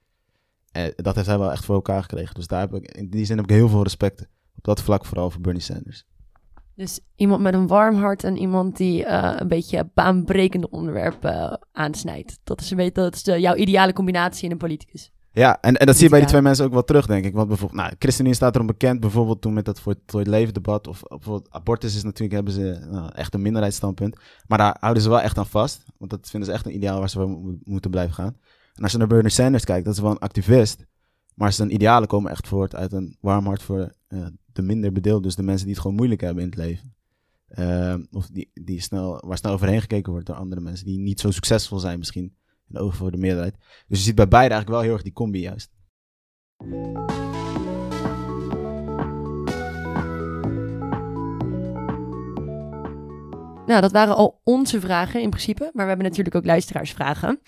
En 0.72 0.92
dat 0.96 1.14
heeft 1.14 1.26
hij 1.26 1.38
wel 1.38 1.52
echt 1.52 1.64
voor 1.64 1.74
elkaar 1.74 2.02
gekregen. 2.02 2.34
Dus 2.34 2.46
daar 2.46 2.60
heb 2.60 2.74
ik, 2.74 2.90
in 2.94 3.10
die 3.10 3.24
zin 3.24 3.36
heb 3.36 3.44
ik 3.44 3.54
heel 3.54 3.68
veel 3.68 3.82
respect. 3.82 4.20
Op 4.56 4.64
dat 4.64 4.82
vlak 4.82 5.04
vooral 5.04 5.30
voor 5.30 5.40
Bernie 5.40 5.62
Sanders. 5.62 6.04
Dus 6.74 7.00
iemand 7.16 7.42
met 7.42 7.54
een 7.54 7.66
warm 7.66 7.96
hart 7.96 8.24
en 8.24 8.36
iemand 8.36 8.76
die 8.76 9.04
uh, 9.04 9.34
een 9.36 9.48
beetje 9.48 9.90
baanbrekende 9.94 10.70
onderwerpen 10.70 11.66
aansnijdt. 11.72 12.38
Dat 12.44 12.60
is 12.60 12.70
een 12.70 12.76
beetje 12.76 12.92
dat 12.92 13.14
is 13.14 13.22
de, 13.22 13.40
jouw 13.40 13.54
ideale 13.54 13.92
combinatie 13.92 14.44
in 14.44 14.50
een 14.50 14.58
politicus. 14.58 15.12
Ja, 15.34 15.60
en, 15.60 15.76
en 15.76 15.86
dat 15.86 15.94
zie 15.94 16.04
je 16.04 16.10
bij 16.10 16.18
die 16.18 16.28
twee 16.28 16.42
mensen 16.42 16.64
ook 16.64 16.72
wel 16.72 16.84
terug, 16.84 17.06
denk 17.06 17.24
ik. 17.24 17.34
Want 17.34 17.48
bijvoorbeeld, 17.48 17.80
nou, 17.80 17.94
ChristenUnie 17.98 18.36
staat 18.36 18.54
erom 18.54 18.66
bekend, 18.66 19.00
bijvoorbeeld 19.00 19.40
toen 19.40 19.52
met 19.52 19.64
dat 19.64 19.80
voor, 19.80 19.94
het 20.06 20.26
leven 20.26 20.54
debat, 20.54 20.86
of 20.86 21.02
bijvoorbeeld 21.08 21.50
abortus 21.50 21.96
is 21.96 22.02
natuurlijk, 22.02 22.32
hebben 22.32 22.52
ze 22.52 22.86
nou, 22.90 23.10
echt 23.14 23.34
een 23.34 23.42
minderheidsstandpunt. 23.42 24.16
Maar 24.46 24.58
daar 24.58 24.76
houden 24.80 25.02
ze 25.02 25.08
wel 25.08 25.20
echt 25.20 25.38
aan 25.38 25.46
vast, 25.46 25.84
want 25.98 26.10
dat 26.10 26.30
vinden 26.30 26.48
ze 26.48 26.54
echt 26.54 26.66
een 26.66 26.74
ideaal 26.74 26.98
waar 26.98 27.10
ze 27.10 27.18
voor 27.18 27.58
moeten 27.64 27.90
blijven 27.90 28.14
gaan. 28.14 28.36
En 28.74 28.82
als 28.82 28.92
je 28.92 28.98
naar 28.98 29.06
Bernie 29.06 29.30
Sanders 29.30 29.64
kijkt, 29.64 29.84
dat 29.84 29.94
is 29.94 30.00
wel 30.00 30.10
een 30.10 30.18
activist, 30.18 30.84
maar 31.34 31.52
zijn 31.52 31.74
idealen 31.74 32.08
komen 32.08 32.30
echt 32.30 32.48
voort 32.48 32.74
uit 32.74 32.92
een 32.92 33.16
warm 33.20 33.46
hart 33.46 33.62
voor 33.62 33.92
uh, 34.08 34.26
de 34.52 34.62
minder 34.62 34.92
bedeeld, 34.92 35.22
dus 35.22 35.34
de 35.34 35.42
mensen 35.42 35.64
die 35.64 35.74
het 35.74 35.82
gewoon 35.82 35.96
moeilijk 35.96 36.20
hebben 36.20 36.42
in 36.42 36.48
het 36.48 36.58
leven. 36.58 36.94
Uh, 37.58 37.94
of 38.10 38.26
die, 38.26 38.50
die 38.54 38.80
snel, 38.80 39.22
waar 39.26 39.38
snel 39.38 39.52
overheen 39.52 39.80
gekeken 39.80 40.12
wordt 40.12 40.26
door 40.26 40.36
andere 40.36 40.60
mensen 40.60 40.86
die 40.86 40.98
niet 40.98 41.20
zo 41.20 41.30
succesvol 41.30 41.78
zijn 41.78 41.98
misschien 41.98 42.34
ogen 42.78 42.96
voor 42.96 43.10
de 43.10 43.18
meerderheid. 43.18 43.56
Dus 43.86 43.98
je 43.98 44.04
ziet 44.04 44.14
bij 44.14 44.28
beide 44.28 44.54
eigenlijk 44.54 44.70
wel 44.70 44.80
heel 44.80 44.92
erg 44.92 45.02
die 45.02 45.12
combi 45.12 45.40
juist. 45.40 45.70
Nou, 53.66 53.80
dat 53.80 53.92
waren 53.92 54.16
al 54.16 54.40
onze 54.44 54.80
vragen 54.80 55.20
in 55.20 55.30
principe, 55.30 55.62
maar 55.72 55.82
we 55.82 55.88
hebben 55.88 56.06
natuurlijk 56.06 56.36
ook 56.36 56.44
luisteraarsvragen. 56.44 57.40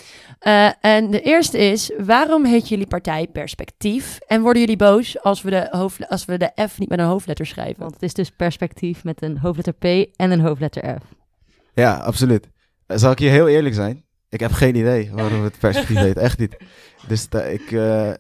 Uh, 0.47 0.71
en 0.81 1.11
de 1.11 1.21
eerste 1.21 1.59
is, 1.59 1.93
waarom 1.99 2.45
heet 2.45 2.69
jullie 2.69 2.87
partij 2.87 3.27
Perspectief? 3.27 4.19
En 4.27 4.43
worden 4.43 4.61
jullie 4.61 4.77
boos 4.77 5.23
als 5.23 5.43
we, 5.43 5.51
de 5.51 5.67
hoofd, 5.71 6.09
als 6.09 6.25
we 6.25 6.39
de 6.39 6.53
F 6.69 6.79
niet 6.79 6.89
met 6.89 6.99
een 6.99 7.05
hoofdletter 7.05 7.47
schrijven? 7.47 7.81
Want 7.81 7.93
het 7.93 8.03
is 8.03 8.15
dus 8.15 8.31
perspectief 8.31 9.05
met 9.05 9.23
een 9.23 9.39
hoofdletter 9.39 9.73
P 9.73 10.11
en 10.17 10.31
een 10.31 10.41
hoofdletter 10.41 11.01
F. 11.01 11.05
Ja, 11.75 11.97
absoluut. 11.97 12.49
Zal 12.87 13.11
ik 13.11 13.19
hier 13.19 13.31
heel 13.31 13.49
eerlijk 13.49 13.75
zijn? 13.75 14.05
Ik 14.35 14.41
heb 14.41 14.53
geen 14.53 14.77
idee 14.77 15.11
waarom 15.15 15.45
het 15.45 15.59
perspectief 15.59 15.97
heet. 15.97 16.17
Echt 16.17 16.39
niet. 16.39 16.57
Dus 17.07 17.29
uh, 17.35 17.53
ik, 17.53 17.71
uh, 17.71 18.11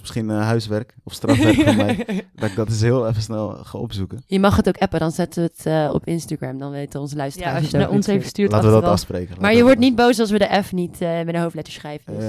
misschien 0.00 0.28
uh, 0.28 0.40
huiswerk 0.40 0.94
of 1.04 1.12
strafwerk 1.12 1.54
voor 1.54 1.76
mij. 1.76 2.04
Dat 2.34 2.50
ik 2.50 2.56
dat 2.56 2.68
eens 2.68 2.80
heel 2.80 3.08
even 3.08 3.22
snel 3.22 3.48
ga 3.48 3.78
opzoeken. 3.78 4.22
Je 4.26 4.40
mag 4.40 4.56
het 4.56 4.68
ook 4.68 4.76
appen, 4.76 5.00
dan 5.00 5.10
zetten 5.10 5.42
we 5.42 5.70
het 5.70 5.92
op 5.92 6.06
Instagram. 6.06 6.58
Dan 6.58 6.70
weten 6.70 7.00
onze 7.00 7.16
luisteraars. 7.16 7.54
Ja, 7.54 7.60
als 7.60 7.70
je 7.70 7.76
naar 7.76 7.90
ons 7.90 8.06
even 8.06 8.28
stuurt. 8.28 8.52
Laten 8.52 8.68
we 8.68 8.80
dat 8.80 8.90
afspreken. 8.90 9.36
Maar 9.40 9.54
je 9.54 9.62
wordt 9.62 9.78
niet 9.78 9.96
boos 9.96 10.20
als 10.20 10.30
we 10.30 10.38
de 10.38 10.62
F 10.62 10.72
niet 10.72 10.98
met 10.98 11.28
een 11.28 11.40
hoofdletter 11.40 11.72
schrijven. 11.72 12.18
Dus. 12.18 12.24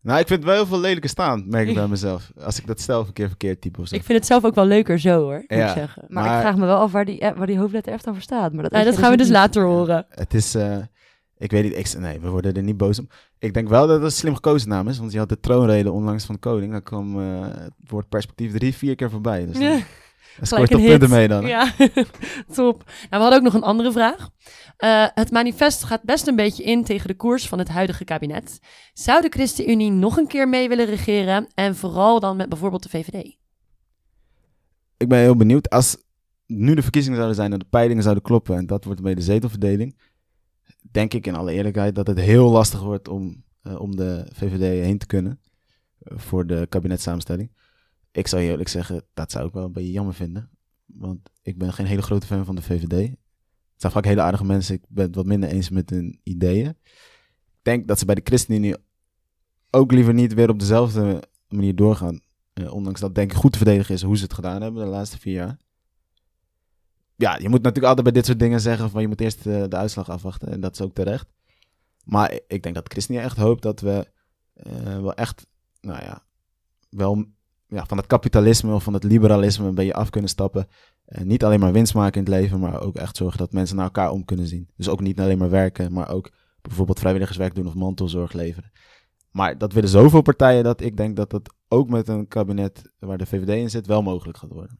nou, 0.00 0.20
ik 0.20 0.26
vind 0.26 0.44
wel 0.44 0.54
heel 0.54 0.66
veel 0.66 0.80
lelijke 0.80 1.08
staan, 1.08 1.44
merk 1.48 1.68
ik 1.68 1.74
bij 1.74 1.88
mezelf. 1.88 2.32
Als 2.40 2.58
ik 2.58 2.66
dat 2.66 2.80
zelf 2.80 3.06
een 3.06 3.12
keer 3.12 3.28
verkeerd 3.28 3.60
type 3.60 3.80
of 3.80 3.88
zo. 3.88 3.94
Ik 3.94 4.04
vind 4.04 4.18
het 4.18 4.26
zelf 4.26 4.44
ook 4.44 4.54
wel 4.54 4.66
leuker 4.66 4.98
zo 4.98 5.22
hoor, 5.22 5.44
moet 5.46 5.58
ja, 5.58 5.68
ik 5.68 5.74
zeggen. 5.74 6.04
Maar, 6.08 6.24
maar, 6.24 6.34
ik 6.34 6.40
vraag 6.40 6.56
me 6.56 6.66
wel 6.66 6.78
af 6.78 6.92
waar 6.92 7.04
die, 7.04 7.32
waar 7.36 7.46
die 7.46 7.58
hoofdletter 7.58 7.98
F 7.98 8.02
dan 8.02 8.14
voor 8.14 8.22
staat. 8.22 8.52
Maar 8.52 8.62
dat, 8.62 8.72
ja, 8.72 8.84
dat 8.84 8.98
gaan 8.98 9.10
we 9.10 9.16
dus 9.16 9.28
later 9.28 9.64
horen. 9.64 10.06
Het 10.08 10.34
is... 10.34 10.56
Ik 11.38 11.50
weet 11.50 11.62
niet, 11.62 11.76
ik, 11.76 11.98
nee, 11.98 12.20
we 12.20 12.28
worden 12.28 12.54
er 12.54 12.62
niet 12.62 12.76
boos 12.76 12.98
om. 12.98 13.08
Ik 13.38 13.54
denk 13.54 13.68
wel 13.68 13.86
dat 13.86 13.96
het 13.96 14.04
een 14.04 14.10
slim 14.10 14.34
gekozen 14.34 14.68
naam 14.68 14.88
is, 14.88 14.98
want 14.98 15.12
je 15.12 15.18
had 15.18 15.28
de 15.28 15.40
troonrede 15.40 15.92
onlangs 15.92 16.24
van 16.24 16.34
de 16.34 16.40
koning. 16.40 16.72
Dan 16.72 16.82
kwam 16.82 17.20
uh, 17.20 17.40
het 17.40 17.72
woord 17.86 18.08
perspectief 18.08 18.52
drie, 18.52 18.74
vier 18.74 18.94
keer 18.94 19.10
voorbij. 19.10 19.46
Dus 19.46 19.58
ja. 19.68 19.78
dan 20.36 20.46
scoort 20.46 20.70
punten 20.70 21.10
mee 21.10 21.28
dan. 21.28 21.46
Ja, 21.46 21.72
top. 22.54 22.84
Nou, 22.86 23.08
we 23.10 23.16
hadden 23.16 23.38
ook 23.38 23.44
nog 23.44 23.54
een 23.54 23.62
andere 23.62 23.92
vraag. 23.92 24.28
Uh, 24.78 25.06
het 25.14 25.30
manifest 25.30 25.84
gaat 25.84 26.02
best 26.02 26.26
een 26.26 26.36
beetje 26.36 26.62
in 26.62 26.84
tegen 26.84 27.08
de 27.08 27.16
koers 27.16 27.48
van 27.48 27.58
het 27.58 27.68
huidige 27.68 28.04
kabinet. 28.04 28.58
Zou 28.92 29.22
de 29.22 29.28
ChristenUnie 29.28 29.90
nog 29.90 30.16
een 30.16 30.26
keer 30.26 30.48
mee 30.48 30.68
willen 30.68 30.86
regeren 30.86 31.46
en 31.54 31.76
vooral 31.76 32.20
dan 32.20 32.36
met 32.36 32.48
bijvoorbeeld 32.48 32.82
de 32.82 32.88
VVD? 32.88 33.36
Ik 34.96 35.08
ben 35.08 35.18
heel 35.18 35.36
benieuwd. 35.36 35.70
Als 35.70 35.96
nu 36.46 36.74
de 36.74 36.82
verkiezingen 36.82 37.16
zouden 37.16 37.36
zijn 37.36 37.52
en 37.52 37.58
de 37.58 37.66
peilingen 37.70 38.02
zouden 38.02 38.24
kloppen 38.24 38.56
en 38.56 38.66
dat 38.66 38.84
wordt 38.84 39.02
bij 39.02 39.14
de 39.14 39.20
zetelverdeling 39.20 39.96
denk 40.90 41.14
ik 41.14 41.26
in 41.26 41.34
alle 41.34 41.52
eerlijkheid 41.52 41.94
dat 41.94 42.06
het 42.06 42.18
heel 42.18 42.50
lastig 42.50 42.80
wordt 42.80 43.08
om, 43.08 43.44
uh, 43.62 43.80
om 43.80 43.96
de 43.96 44.26
VVD 44.32 44.84
heen 44.84 44.98
te 44.98 45.06
kunnen 45.06 45.40
uh, 46.02 46.18
voor 46.18 46.46
de 46.46 46.66
kabinetssamenstelling. 46.68 47.50
Ik 48.12 48.26
zou 48.26 48.42
je 48.42 48.50
eerlijk 48.50 48.68
zeggen, 48.68 49.04
dat 49.14 49.30
zou 49.30 49.46
ik 49.46 49.52
wel 49.52 49.64
een 49.64 49.72
beetje 49.72 49.92
jammer 49.92 50.14
vinden. 50.14 50.50
Want 50.86 51.30
ik 51.42 51.58
ben 51.58 51.72
geen 51.72 51.86
hele 51.86 52.02
grote 52.02 52.26
fan 52.26 52.44
van 52.44 52.54
de 52.54 52.62
VVD. 52.62 53.08
Het 53.10 53.84
zijn 53.84 53.92
vaak 53.92 54.04
hele 54.04 54.20
aardige 54.20 54.44
mensen. 54.44 54.74
Ik 54.74 54.84
ben 54.88 55.06
het 55.06 55.14
wat 55.14 55.26
minder 55.26 55.48
eens 55.48 55.70
met 55.70 55.90
hun 55.90 56.20
ideeën. 56.22 56.68
Ik 56.68 57.62
denk 57.62 57.88
dat 57.88 57.98
ze 57.98 58.04
bij 58.04 58.14
de 58.14 58.20
ChristenUnie 58.24 58.76
ook 59.70 59.92
liever 59.92 60.14
niet 60.14 60.34
weer 60.34 60.50
op 60.50 60.58
dezelfde 60.58 61.22
manier 61.48 61.74
doorgaan. 61.74 62.20
Uh, 62.54 62.72
ondanks 62.72 63.00
dat 63.00 63.14
denk 63.14 63.30
ik 63.30 63.36
goed 63.36 63.52
te 63.52 63.58
verdedigen 63.58 63.94
is 63.94 64.02
hoe 64.02 64.16
ze 64.16 64.22
het 64.22 64.34
gedaan 64.34 64.62
hebben 64.62 64.84
de 64.84 64.90
laatste 64.90 65.18
vier 65.18 65.34
jaar 65.34 65.58
ja, 67.16 67.38
je 67.38 67.48
moet 67.48 67.62
natuurlijk 67.62 67.86
altijd 67.86 68.04
bij 68.04 68.12
dit 68.12 68.26
soort 68.26 68.38
dingen 68.38 68.60
zeggen 68.60 68.90
van 68.90 69.00
je 69.00 69.08
moet 69.08 69.20
eerst 69.20 69.44
de, 69.44 69.66
de 69.68 69.76
uitslag 69.76 70.08
afwachten. 70.08 70.48
En 70.48 70.60
dat 70.60 70.72
is 70.72 70.80
ook 70.80 70.94
terecht. 70.94 71.26
Maar 72.04 72.38
ik 72.46 72.62
denk 72.62 72.74
dat 72.74 72.88
ChristenUnie 72.92 73.26
echt 73.26 73.36
hoopt 73.36 73.62
dat 73.62 73.80
we 73.80 74.06
uh, 74.66 75.00
wel 75.00 75.14
echt, 75.14 75.46
nou 75.80 76.02
ja, 76.02 76.22
wel 76.90 77.24
ja, 77.66 77.86
van 77.86 77.96
het 77.96 78.06
kapitalisme 78.06 78.74
of 78.74 78.82
van 78.82 78.94
het 78.94 79.04
liberalisme 79.04 79.66
een 79.66 79.74
beetje 79.74 79.94
af 79.94 80.10
kunnen 80.10 80.30
stappen. 80.30 80.68
Uh, 81.08 81.22
niet 81.22 81.44
alleen 81.44 81.60
maar 81.60 81.72
winst 81.72 81.94
maken 81.94 82.24
in 82.24 82.32
het 82.32 82.42
leven, 82.42 82.60
maar 82.60 82.80
ook 82.80 82.96
echt 82.96 83.16
zorgen 83.16 83.38
dat 83.38 83.52
mensen 83.52 83.76
naar 83.76 83.84
elkaar 83.84 84.10
om 84.10 84.24
kunnen 84.24 84.46
zien. 84.46 84.68
Dus 84.76 84.88
ook 84.88 85.00
niet 85.00 85.20
alleen 85.20 85.38
maar 85.38 85.50
werken, 85.50 85.92
maar 85.92 86.10
ook 86.10 86.30
bijvoorbeeld 86.62 86.98
vrijwilligerswerk 86.98 87.54
doen 87.54 87.66
of 87.66 87.74
mantelzorg 87.74 88.32
leveren. 88.32 88.72
Maar 89.30 89.58
dat 89.58 89.72
willen 89.72 89.88
zoveel 89.88 90.22
partijen 90.22 90.64
dat 90.64 90.80
ik 90.80 90.96
denk 90.96 91.16
dat 91.16 91.30
dat 91.30 91.54
ook 91.68 91.88
met 91.88 92.08
een 92.08 92.28
kabinet 92.28 92.92
waar 92.98 93.18
de 93.18 93.26
VVD 93.26 93.48
in 93.48 93.70
zit 93.70 93.86
wel 93.86 94.02
mogelijk 94.02 94.38
gaat 94.38 94.52
worden. 94.52 94.78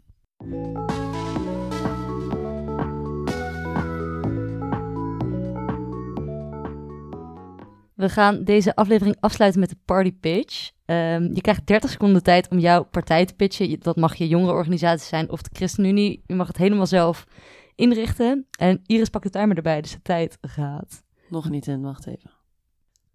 We 7.97 8.09
gaan 8.09 8.45
deze 8.45 8.75
aflevering 8.75 9.17
afsluiten 9.21 9.61
met 9.61 9.71
de 9.71 9.77
party 9.85 10.13
pitch. 10.13 10.71
Um, 10.87 11.35
je 11.35 11.41
krijgt 11.41 11.67
30 11.67 11.91
seconden 11.91 12.23
tijd 12.23 12.49
om 12.49 12.59
jouw 12.59 12.85
partij 12.85 13.25
te 13.25 13.35
pitchen. 13.35 13.81
Dat 13.81 13.97
mag 13.97 14.15
je 14.15 14.29
jongere 14.29 14.53
organisatie 14.53 15.07
zijn 15.07 15.31
of 15.31 15.43
de 15.43 15.51
ChristenUnie. 15.53 16.23
Je 16.27 16.35
mag 16.35 16.47
het 16.47 16.57
helemaal 16.57 16.87
zelf 16.87 17.27
inrichten. 17.75 18.47
En 18.59 18.81
Iris 18.87 19.09
pakt 19.09 19.25
de 19.25 19.31
timer 19.31 19.57
erbij, 19.57 19.81
dus 19.81 19.91
de 19.91 20.03
tijd 20.03 20.39
gaat. 20.41 21.03
Nog 21.29 21.51
niet 21.51 21.67
in, 21.67 21.83
wacht 21.83 22.07
even. 22.07 22.31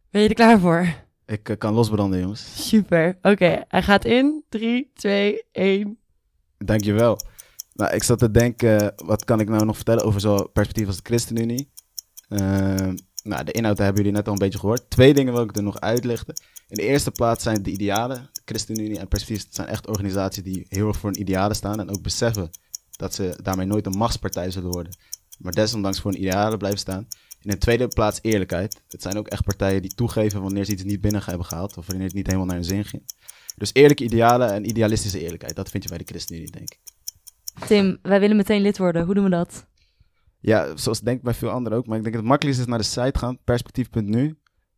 Ben 0.10 0.22
je 0.22 0.28
er 0.28 0.34
klaar 0.34 0.60
voor? 0.60 0.96
Ik 1.26 1.50
uh, 1.50 1.58
kan 1.58 1.74
losbranden, 1.74 2.20
jongens. 2.20 2.68
Super. 2.68 3.18
Oké, 3.18 3.30
okay, 3.30 3.66
hij 3.68 3.84
gaat 3.84 4.06
in. 4.06 4.44
3, 4.50 4.92
2, 4.94 5.44
1. 5.52 5.98
Dankjewel. 6.58 7.18
Nou, 7.74 7.94
ik 7.94 8.04
zat 8.04 8.20
te 8.20 8.32
denken, 8.32 8.94
wat 8.96 9.24
kan 9.24 9.40
ik 9.40 9.50
nou 9.50 9.66
nog 9.66 9.76
vertellen 9.76 10.04
over 10.04 10.22
zo'n 10.22 10.50
perspectief 10.54 10.88
als 10.88 10.96
de 10.96 11.04
ChristenUnie? 11.04 11.72
Uh, 12.30 12.94
nou, 13.24 13.44
de 13.44 13.52
inhoud 13.52 13.78
hebben 13.78 13.98
jullie 13.98 14.18
net 14.18 14.28
al 14.28 14.34
een 14.34 14.40
beetje 14.40 14.60
gehoord. 14.60 14.90
Twee 14.90 15.14
dingen 15.14 15.34
wil 15.34 15.44
ik 15.44 15.56
er 15.56 15.64
nog 15.64 15.80
uitlichten. 15.80 16.34
In 16.68 16.78
de 16.78 16.84
eerste 16.84 17.12
plaats 17.12 17.44
zijn 17.44 17.64
de 17.64 17.72
idealen. 17.72 18.30
De 18.34 18.42
ChristenUnie 18.46 19.00
en 19.00 19.08
Perspectief 19.08 19.48
zijn 19.50 19.68
echt 19.68 19.88
organisaties 19.88 20.44
die 20.44 20.66
heel 20.68 20.88
erg 20.88 20.98
voor 20.98 21.10
een 21.10 21.20
idealen 21.20 21.56
staan. 21.56 21.80
En 21.80 21.90
ook 21.90 22.02
beseffen 22.02 22.50
dat 22.92 23.14
ze 23.14 23.40
daarmee 23.44 23.66
nooit 23.66 23.86
een 23.86 23.98
machtspartij 23.98 24.52
zullen 24.52 24.72
worden. 24.72 24.98
Maar 25.40 25.54
desondanks 25.54 26.00
voor 26.00 26.12
een 26.12 26.20
idealen 26.20 26.58
blijven 26.58 26.80
staan. 26.80 27.08
In 27.42 27.50
de 27.50 27.58
tweede 27.58 27.88
plaats 27.88 28.20
eerlijkheid. 28.22 28.82
Het 28.88 29.02
zijn 29.02 29.18
ook 29.18 29.28
echt 29.28 29.44
partijen 29.44 29.82
die 29.82 29.96
toegeven 29.96 30.42
wanneer 30.42 30.66
ze 30.66 30.72
iets 30.72 30.84
niet 30.84 31.02
binnen 31.02 31.24
hebben 31.26 31.46
gehaald. 31.46 31.78
Of 31.78 31.86
wanneer 31.86 32.06
het 32.06 32.16
niet 32.16 32.26
helemaal 32.26 32.48
naar 32.48 32.56
hun 32.56 32.66
zin 32.66 32.86
ging. 32.86 33.04
Dus 33.56 33.70
eerlijke 33.74 34.04
idealen 34.04 34.52
en 34.52 34.70
idealistische 34.70 35.20
eerlijkheid. 35.20 35.56
Dat 35.56 35.70
vind 35.70 35.84
je 35.84 35.90
bij 35.90 35.98
de 35.98 36.04
ChristenUnie, 36.06 36.52
denk 36.52 36.70
ik. 36.70 36.80
Tim, 37.68 38.00
wij 38.02 38.20
willen 38.20 38.36
meteen 38.36 38.62
lid 38.62 38.78
worden. 38.78 39.06
Hoe 39.06 39.14
doen 39.14 39.24
we 39.24 39.30
dat? 39.30 39.66
Ja, 40.42 40.78
zoals 40.78 41.00
denk 41.00 41.18
ik 41.18 41.24
bij 41.24 41.34
veel 41.34 41.50
anderen 41.50 41.78
ook. 41.78 41.88
Maar 41.88 41.98
ik 41.98 42.04
denk 42.04 42.14
dat 42.14 42.24
het 42.24 42.32
makkelijkste 42.32 42.66
is 42.66 42.70
naar 42.70 42.80
de 42.80 42.86
site 42.86 43.20
gaan, 43.20 43.38
perspectief.nu. 43.44 44.38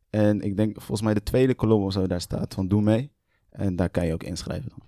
En 0.10 0.42
ik 0.42 0.58
denk 0.58 0.76
volgens 0.76 1.02
mij 1.02 1.14
de 1.14 1.24
tweede 1.24 1.56
kolom 1.56 1.84
of 1.84 1.94
zo 1.94 2.08
daar 2.08 2.22
staat 2.22 2.54
van 2.54 2.68
doe 2.68 2.82
mee. 2.82 3.12
En 3.50 3.76
daar 3.76 3.90
kan 3.90 4.06
je 4.06 4.14
ook 4.14 4.24
inschrijven 4.24 4.70
dan. 4.70 4.82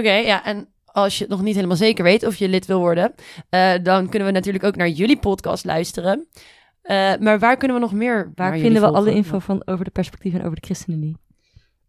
Oké, 0.00 0.12
ja, 0.12 0.44
en 0.44 0.68
als 0.84 1.18
je 1.18 1.24
het 1.24 1.32
nog 1.32 1.42
niet 1.42 1.54
helemaal 1.54 1.76
zeker 1.76 2.04
weet 2.04 2.26
of 2.26 2.36
je 2.36 2.48
lid 2.48 2.66
wil 2.66 2.78
worden, 2.78 3.14
uh, 3.50 3.74
dan 3.82 4.08
kunnen 4.08 4.28
we 4.28 4.34
natuurlijk 4.34 4.64
ook 4.64 4.76
naar 4.76 4.88
jullie 4.88 5.18
podcast 5.18 5.64
luisteren. 5.64 6.28
Eh, 6.82 7.16
maar 7.16 7.38
waar 7.38 7.56
kunnen 7.56 7.76
we 7.76 7.82
nog 7.82 7.92
meer? 7.92 8.32
Waar 8.34 8.58
vinden 8.58 8.82
we 8.82 8.90
alle 8.90 9.12
info 9.12 9.38
van 9.38 9.62
over 9.66 9.84
de 9.84 9.90
perspectieven 9.90 10.40
en 10.40 10.46
over 10.46 10.60
de 10.60 10.66
ChristenUnie? 10.66 11.16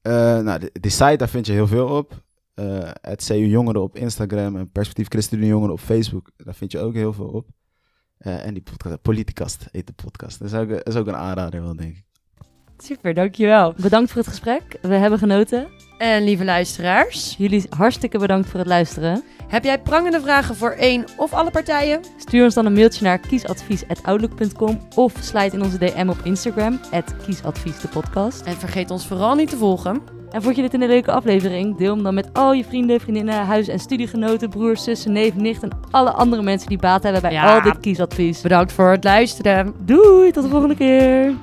Eh, 0.02 0.40
nou, 0.40 0.60
de, 0.60 0.70
die 0.80 0.92
site, 0.92 1.16
daar 1.16 1.30
vind 1.30 1.46
je 1.46 1.52
heel 1.52 1.68
veel 1.68 1.88
op. 1.88 2.24
Eh, 2.54 2.90
het 3.02 3.26
CU 3.26 3.46
Jongeren 3.46 3.82
op 3.82 3.96
Instagram 3.96 4.56
en 4.56 4.72
Perspectief 4.72 5.08
ChristenUnie 5.08 5.50
Jongeren 5.50 5.74
op 5.74 5.80
Facebook. 5.80 6.32
Daar 6.38 6.56
vind 6.56 6.72
je 6.72 6.80
ook 6.80 6.94
heel 6.94 7.14
veel 7.14 7.28
op. 7.28 7.48
Eh, 8.22 8.46
en 8.46 8.54
die 8.54 8.64
podcast, 8.64 9.02
Politicast 9.02 9.66
heet 9.72 9.88
de 9.88 9.94
podcast. 9.94 10.40
Dat 10.40 10.48
is 10.48 10.54
ook, 10.54 10.70
dat 10.70 10.88
is 10.88 10.96
ook 10.96 11.08
een 11.08 11.16
aanrader 11.16 11.62
wel, 11.62 11.76
denk 11.76 11.96
ik. 11.96 12.04
Super, 12.78 13.14
dankjewel. 13.14 13.74
Bedankt 13.78 14.12
voor 14.12 14.22
het 14.22 14.30
gesprek. 14.30 14.78
We 14.82 14.94
hebben 14.94 15.20
genoten. 15.20 15.68
En 15.98 16.24
lieve 16.24 16.44
luisteraars, 16.46 17.36
Jullie 17.38 17.66
hartstikke 17.70 18.18
bedankt 18.18 18.50
voor 18.50 18.60
het 18.60 18.68
luisteren. 18.68 19.24
heb 19.48 19.64
jij 19.64 19.82
prangende 19.82 20.22
vragen 20.22 20.56
voor 20.56 20.72
één 20.72 21.06
of 21.18 21.34
alle 21.34 21.52
partijen? 21.52 22.02
Stuur 22.18 22.44
ons 22.44 22.54
dan 22.54 22.66
een 22.66 22.74
mailtje 22.74 23.04
naar 23.04 23.20
kiesadvies.outlook.com 23.20 24.88
of 24.96 25.14
sluit 25.20 25.54
in 25.54 25.62
onze 25.62 25.78
DM 25.78 26.10
op 26.10 26.20
Instagram, 26.24 26.80
kiesadvies 27.26 27.80
de 27.80 27.88
podcast. 27.88 28.42
En 28.42 28.54
vergeet 28.54 28.92
ons 28.92 29.08
vooral 29.08 29.36
niet 29.36 29.50
te 29.50 29.58
volgen. 29.58 30.21
En 30.32 30.42
vond 30.42 30.56
je 30.56 30.62
dit 30.62 30.74
een 30.74 30.88
leuke 30.88 31.12
aflevering? 31.12 31.78
Deel 31.78 31.94
hem 31.94 32.04
dan 32.04 32.14
met 32.14 32.30
al 32.34 32.54
je 32.54 32.64
vrienden, 32.64 33.00
vriendinnen, 33.00 33.36
huis- 33.46 33.68
en 33.68 33.80
studiegenoten, 33.80 34.50
broers, 34.50 34.84
zussen, 34.84 35.12
neef, 35.12 35.36
nicht 35.36 35.64
en 35.64 35.70
alle 35.92 36.12
andere 36.12 36.42
mensen 36.42 36.70
die 36.70 36.78
baat 36.78 37.04
hebben 37.04 37.22
bij 37.22 37.32
Ja. 37.32 37.56
al 37.56 37.62
dit 37.62 37.80
kiesadvies. 37.80 38.42
Bedankt 38.42 38.72
voor 38.72 38.90
het 38.90 39.04
luisteren. 39.04 39.74
Doei, 39.86 40.32
tot 40.32 40.44
de 40.44 40.50
volgende 40.50 40.76
keer! 40.76 41.34